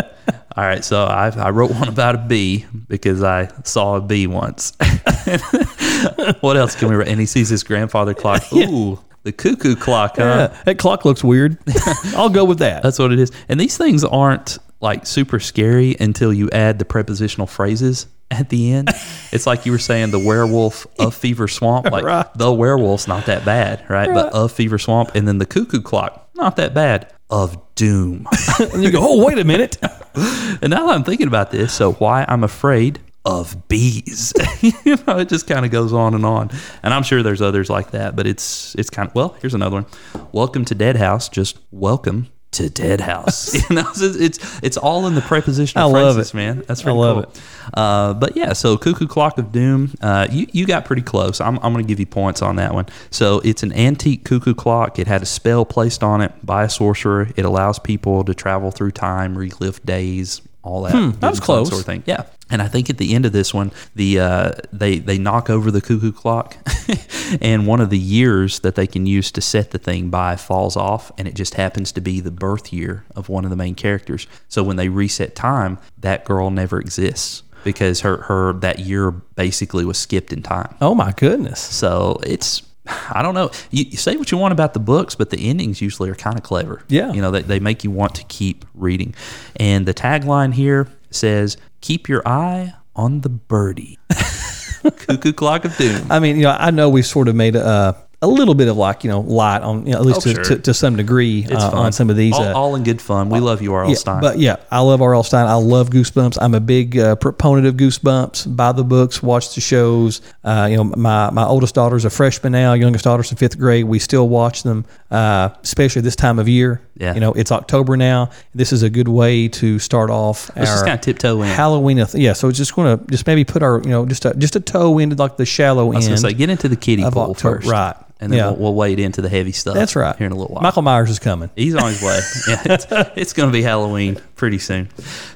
All 0.57 0.65
right, 0.65 0.85
so 0.85 1.05
I, 1.05 1.29
I 1.29 1.51
wrote 1.51 1.71
one 1.71 1.89
about 1.89 2.15
a 2.15 2.19
bee 2.19 2.67
because 2.89 3.23
I 3.23 3.49
saw 3.65 3.97
a 3.97 4.01
bee 4.01 4.27
once. 4.27 4.73
what 6.41 6.57
else 6.57 6.75
can 6.75 6.89
we 6.89 6.97
write? 6.97 7.09
And 7.09 7.21
he 7.21 7.27
sees 7.27 7.49
his 7.49 7.63
grandfather 7.63 8.15
clock. 8.15 8.43
Ooh, 8.53 8.99
the 9.23 9.33
cuckoo 9.33 9.77
clock, 9.77 10.17
huh? 10.17 10.49
Yeah, 10.51 10.63
that 10.65 10.79
clock 10.79 11.05
looks 11.05 11.23
weird. 11.23 11.59
I'll 12.17 12.29
go 12.31 12.45
with 12.45 12.59
that. 12.59 12.83
That's 12.83 12.99
what 12.99 13.13
it 13.13 13.19
is. 13.19 13.31
And 13.49 13.61
these 13.61 13.77
things 13.77 14.05
aren't 14.05 14.59
like 14.81 15.07
super 15.07 15.39
scary 15.41 15.97
until 16.01 16.33
you 16.33 16.49
add 16.51 16.79
the 16.79 16.85
prepositional 16.85 17.47
phrases 17.47 18.07
at 18.31 18.49
the 18.49 18.73
end. 18.73 18.89
it's 19.33 19.47
like 19.47 19.65
you 19.67 19.73
were 19.73 19.79
saying 19.79 20.11
the 20.11 20.19
werewolf 20.19 20.87
of 20.99 21.15
Fever 21.15 21.49
Swamp. 21.49 21.91
Like 21.91 22.05
Right. 22.05 22.27
the 22.35 22.53
werewolf's 22.53 23.09
not 23.09 23.27
that 23.27 23.45
bad, 23.45 23.85
right? 23.89 24.13
But 24.13 24.33
of 24.33 24.53
Fever 24.53 24.79
Swamp. 24.79 25.15
And 25.15 25.27
then 25.27 25.39
the 25.39 25.47
cuckoo 25.47 25.81
clock, 25.83 26.29
not 26.35 26.57
that 26.57 26.75
bad. 26.75 27.13
Of 27.31 27.75
doom. 27.75 28.27
and 28.73 28.83
you 28.83 28.91
go, 28.91 29.01
oh 29.03 29.25
wait 29.27 29.39
a 29.39 29.45
minute. 29.45 29.77
and 30.15 30.71
now 30.71 30.87
that 30.87 30.95
I'm 30.95 31.05
thinking 31.05 31.27
about 31.27 31.51
this, 31.51 31.73
so 31.73 31.93
why 31.93 32.25
I'm 32.27 32.43
afraid 32.43 33.01
of 33.25 33.69
bees. 33.69 34.33
you 34.63 34.97
know, 35.07 35.19
it 35.19 35.29
just 35.29 35.47
kind 35.47 35.67
of 35.67 35.71
goes 35.71 35.93
on 35.93 36.15
and 36.15 36.25
on. 36.25 36.51
And 36.83 36.95
I'm 36.95 37.03
sure 37.03 37.23
there's 37.23 37.43
others 37.43 37.69
like 37.69 37.91
that, 37.91 38.17
but 38.17 38.27
it's 38.27 38.75
it's 38.77 38.89
kind 38.89 39.09
of 39.09 39.15
well, 39.15 39.37
here's 39.41 39.55
another 39.55 39.83
one. 39.83 39.87
Welcome 40.33 40.65
to 40.67 40.75
Dead 40.75 40.97
House, 40.97 41.29
just 41.29 41.59
welcome 41.71 42.29
to 42.53 42.71
Dead 42.71 43.01
House. 43.01 43.55
you 43.71 43.77
know, 43.77 43.89
it's, 43.91 44.01
it's 44.01 44.61
it's 44.63 44.77
all 44.77 45.07
in 45.07 45.15
the 45.15 45.21
prepositional 45.21 45.89
I 45.89 46.01
love 46.01 46.17
phrases, 46.17 46.31
it. 46.31 46.37
man. 46.37 46.65
That's 46.67 46.81
I 46.81 46.85
pretty 46.85 46.99
love 46.99 47.25
cool. 47.25 47.33
it. 47.33 47.41
Uh, 47.75 48.15
but 48.15 48.37
yeah, 48.37 48.53
so 48.53 48.77
Cuckoo 48.77 49.07
Clock 49.07 49.39
of 49.39 49.53
Doom, 49.53 49.93
uh, 50.01 50.27
you, 50.31 50.47
you 50.53 50.67
got 50.67 50.85
pretty 50.85 51.03
close. 51.03 51.41
I'm, 51.41 51.57
I'm 51.59 51.73
going 51.73 51.85
to 51.85 51.89
give 51.89 52.01
you 52.01 52.07
points 52.07 52.41
on 52.43 52.57
that 52.57 52.73
one. 52.73 52.87
So 53.11 53.41
it's 53.41 53.63
an 53.63 53.73
antique 53.73 54.25
cuckoo 54.25 54.55
clock. 54.55 54.99
It 54.99 55.07
had 55.07 55.23
a 55.23 55.27
spell 55.27 55.65
placed 55.65 56.03
on 56.03 56.21
it 56.21 56.33
by 56.45 56.65
a 56.65 56.71
sorcerer. 56.71 57.29
It 57.37 57.45
allows 57.45 57.79
people 57.79 58.25
to 58.25 58.35
travel 58.35 58.71
through 58.71 58.93
time, 58.93 59.37
relive 59.37 59.85
days, 59.85 60.41
all 60.63 60.83
that. 60.83 60.93
Hmm, 60.93 61.11
that 61.21 61.31
was 61.31 61.41
close. 61.41 61.69
Sort 61.69 61.81
of 61.81 61.87
thing. 61.87 62.03
Yeah. 62.07 62.25
And 62.51 62.63
I 62.63 62.69
think 62.69 62.89
at 62.89 62.99
the 62.99 63.15
end 63.15 63.27
of 63.27 63.33
this 63.33 63.53
one, 63.53 63.73
the 63.95 64.21
uh, 64.21 64.53
they 64.73 64.99
they 64.99 65.19
knock 65.19 65.51
over 65.51 65.71
the 65.71 65.81
cuckoo 65.81 66.13
clock, 66.13 66.57
and 67.43 67.67
one 67.67 67.81
of 67.81 67.91
the 67.91 67.99
years 67.99 68.61
that 68.61 68.75
they 68.75 68.87
can 68.87 69.07
use 69.07 69.31
to 69.33 69.41
set 69.41 69.71
the 69.71 69.79
thing 69.79 70.09
by 70.09 70.37
falls 70.37 70.77
off, 70.77 71.13
and 71.19 71.29
it 71.29 71.35
just 71.35 71.55
happens 71.55 71.93
to 71.93 72.01
be 72.01 72.21
the 72.21 72.31
birth 72.31 72.73
year 72.73 73.05
of 73.15 73.29
one 73.29 73.45
of 73.45 73.51
the 73.51 73.57
main 73.57 73.75
characters. 73.75 74.27
So 74.49 74.63
when 74.63 74.77
they 74.77 74.89
reset 74.89 75.35
time, 75.35 75.79
that 75.99 76.25
girl 76.25 76.51
never 76.51 76.81
exists 76.81 77.43
because 77.65 78.01
her 78.01 78.19
her 78.23 78.55
that 78.55 78.79
year 78.79 79.11
basically 79.11 79.85
was 79.85 79.99
skipped 79.99 80.33
in 80.33 80.43
time. 80.43 80.75
Oh 80.81 80.95
my 80.95 81.13
goodness. 81.13 81.61
So 81.61 82.19
it's 82.25 82.63
I 83.11 83.23
don't 83.23 83.35
know. 83.35 83.51
You, 83.71 83.85
you 83.85 83.97
say 83.97 84.17
what 84.17 84.33
you 84.33 84.39
want 84.39 84.53
about 84.53 84.73
the 84.73 84.81
books, 84.81 85.15
but 85.15 85.31
the 85.31 85.49
endings 85.49 85.83
usually 85.83 86.09
are 86.09 86.15
kind 86.15 86.37
of 86.39 86.43
clever. 86.43 86.83
Yeah. 86.89 87.13
You 87.13 87.21
know, 87.21 87.31
they, 87.31 87.43
they 87.43 87.61
make 87.61 87.85
you 87.85 87.91
want 87.91 88.15
to 88.15 88.25
keep 88.25 88.65
reading. 88.75 89.15
And 89.57 89.85
the 89.85 89.95
tagline 89.95 90.55
here 90.55 90.89
says, 91.11 91.57
Keep 91.81 92.09
your 92.09 92.27
eye 92.27 92.75
on 92.97 93.21
the 93.21 93.29
birdie. 93.29 93.99
Cuckoo 94.83 95.33
Clock 95.33 95.65
of 95.65 95.77
Doom. 95.77 96.07
I 96.11 96.19
mean, 96.19 96.37
you 96.37 96.43
know, 96.43 96.57
I 96.59 96.71
know 96.71 96.89
we've 96.89 97.07
sort 97.07 97.29
of 97.29 97.35
made 97.35 97.57
a, 97.57 97.97
a 98.21 98.27
little 98.27 98.55
bit 98.55 98.67
of 98.67 98.77
like, 98.77 99.05
you 99.05 99.11
know, 99.11 99.21
light 99.21 99.63
on, 99.63 99.87
you 99.87 99.93
know, 99.93 99.99
at 100.01 100.05
least 100.05 100.19
Oh, 100.19 100.21
to, 100.23 100.35
sure. 100.35 100.45
to, 100.45 100.59
to 100.59 100.75
some 100.75 100.97
degree 100.97 101.47
uh, 101.47 101.71
on 101.71 101.93
some 101.93 102.11
of 102.11 102.17
these. 102.17 102.35
All, 102.35 102.43
uh, 102.43 102.53
all 102.53 102.75
in 102.75 102.83
good 102.83 103.01
fun. 103.01 103.29
We 103.31 103.39
love 103.39 103.63
you, 103.63 103.73
R.L. 103.73 103.91
yeah, 103.91 103.95
Stine. 103.95 104.21
But 104.21 104.39
yeah, 104.41 104.57
I 104.73 104.81
love 104.81 105.01
R.L. 105.01 105.23
Stine. 105.23 105.47
I 105.47 105.55
love 105.55 105.91
Goosebumps. 105.91 106.37
I'm 106.41 106.53
a 106.55 106.59
big 106.61 106.99
uh, 106.99 107.15
proponent 107.15 107.69
of 107.69 107.77
Goosebumps. 107.77 108.57
Buy 108.57 108.73
the 108.73 108.83
books, 108.83 109.23
watch 109.23 109.55
the 109.55 109.61
shows. 109.61 110.21
Uh, 110.43 110.67
you 110.69 110.77
know, 110.77 110.85
my, 110.85 111.31
my 111.31 111.45
oldest 111.45 111.77
daughter's 111.77 112.05
a 112.05 112.11
freshman 112.11 112.51
now, 112.53 112.73
youngest 112.73 113.05
daughter's 113.05 113.31
in 113.31 113.37
fifth 113.37 113.57
grade. 113.57 113.85
We 113.85 114.01
still 114.01 114.29
watch 114.29 114.65
them, 114.65 114.85
uh, 115.13 115.51
especially 115.63 116.03
this 116.03 116.17
time 116.17 116.41
of 116.41 116.49
year. 116.49 116.81
Yeah. 116.97 117.15
You 117.15 117.21
know, 117.21 117.33
it's 117.35 117.53
October 117.53 117.97
now. 117.97 118.31
This 118.53 118.73
is 118.73 118.83
a 118.83 118.91
good 118.91 119.07
way 119.07 119.47
to 119.47 119.79
start 119.79 120.11
off 120.11 120.51
Let's 120.57 120.71
just 120.73 120.85
kinda 120.85 121.01
tiptoe 121.01 121.43
in. 121.43 121.49
Halloween. 121.49 122.05
Yeah, 122.15 122.33
so 122.33 122.49
it's 122.49 122.59
just 122.59 122.75
going 122.75 122.99
to 122.99 123.05
just 123.13 123.29
maybe 123.29 123.45
put 123.45 123.63
our, 123.63 123.81
you 123.85 123.91
know, 123.91 124.05
just 124.07 124.25
a, 124.25 124.35
just 124.35 124.57
a 124.57 124.61
toe 124.61 124.99
into 124.99 125.15
like 125.15 125.37
the 125.37 125.47
shallow 125.47 125.93
I 125.93 125.97
was 125.97 126.09
end. 126.09 126.19
say, 126.19 126.33
get 126.33 126.51
into 126.51 126.69
the 126.69 126.75
kiddie 126.75 127.05
of 127.05 127.13
pool 127.13 127.31
October, 127.31 127.59
first. 127.61 127.69
right. 127.71 127.95
And 128.21 128.33
then 128.33 128.39
Yeah. 128.39 128.47
we'll, 128.51 128.57
we'll 128.57 128.75
wade 128.75 128.99
into 128.99 129.23
the 129.23 129.29
heavy 129.29 129.53
stuff. 129.53 129.75
That's 129.75 129.95
right. 129.95 130.17
Here 130.17 130.27
in 130.27 130.33
a 130.33 130.37
little 130.37 130.53
while. 130.55 130.63
Michael 130.63 130.83
Myers 130.83 131.09
is 131.11 131.19
coming. 131.21 131.51
He's 131.55 131.75
on 131.77 131.93
his 131.93 132.03
way. 132.03 132.19
Yeah, 132.49 132.63
it's, 132.65 132.87
it's 133.17 133.33
going 133.33 133.49
to 133.49 133.53
be 133.53 133.63
Halloween 133.63 134.19
pretty 134.35 134.59
soon. 134.59 134.89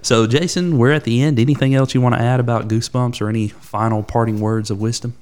So, 0.03 0.27
Jason, 0.27 0.79
we're 0.79 0.91
at 0.93 1.05
the 1.05 1.23
end. 1.23 1.39
Anything 1.39 1.75
else 1.75 1.95
you 1.95 2.01
want 2.01 2.15
to 2.17 2.21
add 2.21 2.41
about 2.41 2.67
Goosebumps 2.69 3.21
or 3.21 3.29
any 3.29 3.49
final 3.49 4.03
parting 4.03 4.41
words 4.41 4.71
of 4.71 4.81
wisdom? 4.81 5.15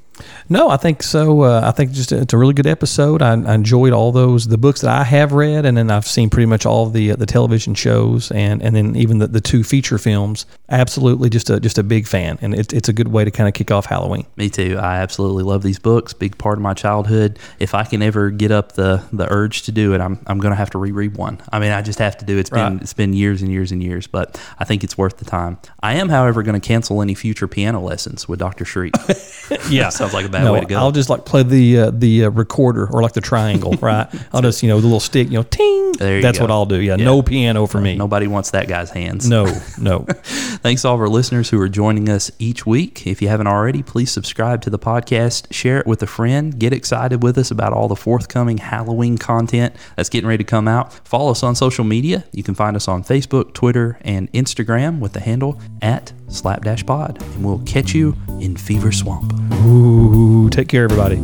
No, 0.49 0.71
I 0.71 0.77
think 0.77 1.03
so. 1.03 1.43
Uh, 1.43 1.63
I 1.65 1.71
think 1.71 1.93
just 1.93 2.13
it's 2.13 2.33
a 2.33 2.39
really 2.39 2.55
good 2.55 2.67
episode. 2.67 3.23
I, 3.23 3.33
I 3.33 3.55
enjoyed 3.55 3.93
all 3.93 4.13
those 4.13 4.49
the 4.49 4.59
books 4.59 4.81
that 4.81 4.91
I 4.91 5.05
have 5.05 5.33
read, 5.33 5.65
and 5.65 5.77
then 5.77 5.91
I've 5.91 6.07
seen 6.07 6.31
pretty 6.31 6.47
much 6.47 6.67
all 6.67 6.87
the 6.87 7.13
uh, 7.13 7.17
the 7.17 7.27
television 7.27 7.75
shows, 7.75 8.31
and 8.33 8.63
and 8.63 8.75
then 8.75 8.97
even 8.97 9.19
the, 9.19 9.27
the 9.27 9.41
two 9.41 9.63
feature 9.63 9.99
films. 9.99 10.47
Absolutely, 10.69 11.31
just 11.31 11.51
a 11.51 11.61
just 11.61 11.79
a 11.79 11.83
big 11.83 12.07
fan, 12.07 12.39
and 12.41 12.55
it, 12.55 12.73
it's 12.73 12.89
a 12.89 12.93
good 12.93 13.09
way 13.09 13.25
to 13.25 13.31
kind 13.31 13.49
of 13.49 13.55
kick 13.55 13.71
off 13.71 13.87
Halloween. 13.87 14.27
Me 14.37 14.49
too. 14.49 14.77
I 14.79 14.97
absolutely 14.97 15.45
love 15.45 15.63
these 15.63 15.79
books. 15.79 16.13
Big 16.13 16.39
part 16.39 16.59
of 16.59 16.63
my 16.63 16.75
childhood. 16.75 17.39
If 17.59 17.75
I 17.75 17.85
can 17.85 18.03
ever 18.03 18.31
get 18.31 18.51
up 18.51 18.73
the 18.73 19.03
the 19.13 19.31
urge 19.33 19.63
to 19.63 19.73
do 19.73 19.95
it, 19.95 20.01
I'm 20.01 20.19
I'm 20.27 20.39
going 20.39 20.53
to 20.53 20.57
have 20.57 20.71
to 20.71 20.79
reread 20.79 21.17
one. 21.17 21.41
I 21.53 21.59
mean, 21.59 21.73
I 21.73 21.83
just 21.83 21.99
have 21.99 22.17
to 22.19 22.25
do 22.25 22.37
it. 22.37 22.41
It's 22.41 22.51
been 22.51 22.79
it's 22.81 22.95
been 22.95 23.13
years 23.13 23.43
and 23.43 23.51
years 23.51 23.73
and 23.73 23.83
years, 23.83 24.07
but 24.07 24.41
I 24.59 24.65
think 24.65 24.85
it's 24.85 24.97
worth 24.99 25.19
the 25.19 25.25
time. 25.25 25.59
I 25.81 25.95
am, 25.95 26.09
however, 26.09 26.43
going 26.43 26.61
to 26.61 26.67
cancel 26.67 27.03
any 27.03 27.15
future 27.15 27.49
piano 27.49 27.81
lessons 27.81 28.29
with 28.29 28.39
Dr. 28.39 28.65
Shreek. 28.65 28.95
Yeah, 29.69 29.89
Sounds 30.11 30.23
like 30.23 30.27
a 30.27 30.29
bad 30.29 30.45
no, 30.45 30.53
way 30.55 30.61
to 30.61 30.67
go. 30.67 30.77
I'll 30.79 30.93
just 30.93 31.09
like 31.11 31.25
play 31.25 31.43
the 31.43 31.79
uh, 31.79 31.91
the 31.93 32.25
uh, 32.25 32.31
recorder 32.31 32.87
or 32.91 33.03
like 33.03 33.13
the 33.13 33.21
triangle, 33.21 33.73
right? 33.81 34.09
I'll 34.33 34.43
just 34.43 34.63
you 34.63 34.69
know 34.69 34.81
the 34.81 34.87
little 34.87 35.01
stick, 35.01 35.29
you 35.29 35.35
know, 35.39 35.43
ting. 35.45 35.93
There 35.93 36.17
you 36.17 36.23
That's 36.23 36.39
go. 36.39 36.45
what 36.45 36.51
I'll 36.51 36.67
do. 36.67 36.81
Yeah, 36.81 36.97
Yeah. 36.97 37.05
no 37.05 37.23
piano 37.23 37.67
for 37.67 37.81
me. 37.81 37.95
Nobody 37.97 38.27
wants 38.27 38.53
that 38.53 38.69
guy's 38.69 38.91
hands. 38.91 39.29
No, 39.29 39.45
no. 39.81 40.07
Thanks 40.63 40.83
to 40.83 40.89
all 40.89 40.95
of 40.95 41.01
our 41.01 41.09
listeners 41.09 41.51
who 41.51 41.61
are 41.61 41.69
joining 41.69 42.09
us 42.09 42.31
each 42.39 42.65
week. 42.67 43.07
If 43.07 43.21
you 43.21 43.29
haven't 43.29 43.47
already, 43.47 43.83
please 43.83 44.11
subscribe 44.11 44.63
to 44.63 44.71
the 44.71 44.79
podcast, 44.79 45.53
share 45.53 45.79
it 45.81 45.87
with 45.87 46.03
a 46.03 46.07
friend, 46.07 46.59
get 46.59 46.73
excited 46.73 47.23
with 47.23 47.37
us 47.39 47.51
about 47.51 47.73
all 47.73 47.89
the 47.89 47.97
forthcoming 47.97 48.59
Halloween 48.59 49.19
content 49.19 49.75
that's 49.97 50.09
getting 50.09 50.29
ready 50.29 50.43
to 50.43 50.49
come 50.49 50.67
out. 50.69 50.93
Follow 51.07 51.31
us 51.33 51.43
on 51.43 51.55
social 51.55 51.85
media. 51.85 52.25
You 52.33 52.43
can 52.43 52.55
find 52.55 52.77
us 52.77 52.89
on 52.89 53.05
Facebook, 53.05 53.53
Twitter, 53.53 53.99
and 54.03 54.33
Instagram 54.33 55.01
with 55.01 55.13
the 55.13 55.21
handle 55.21 55.61
at 55.83 56.13
Slapdash 56.31 56.87
Pod. 56.87 57.21
And 57.21 57.45
we'll 57.45 57.61
catch 57.61 57.95
you 57.95 58.17
in 58.41 58.57
Fever 58.57 58.93
Swamp. 58.93 59.33
Ooh, 59.67 60.49
take 60.51 60.69
care, 60.69 60.85
everybody. 60.85 61.17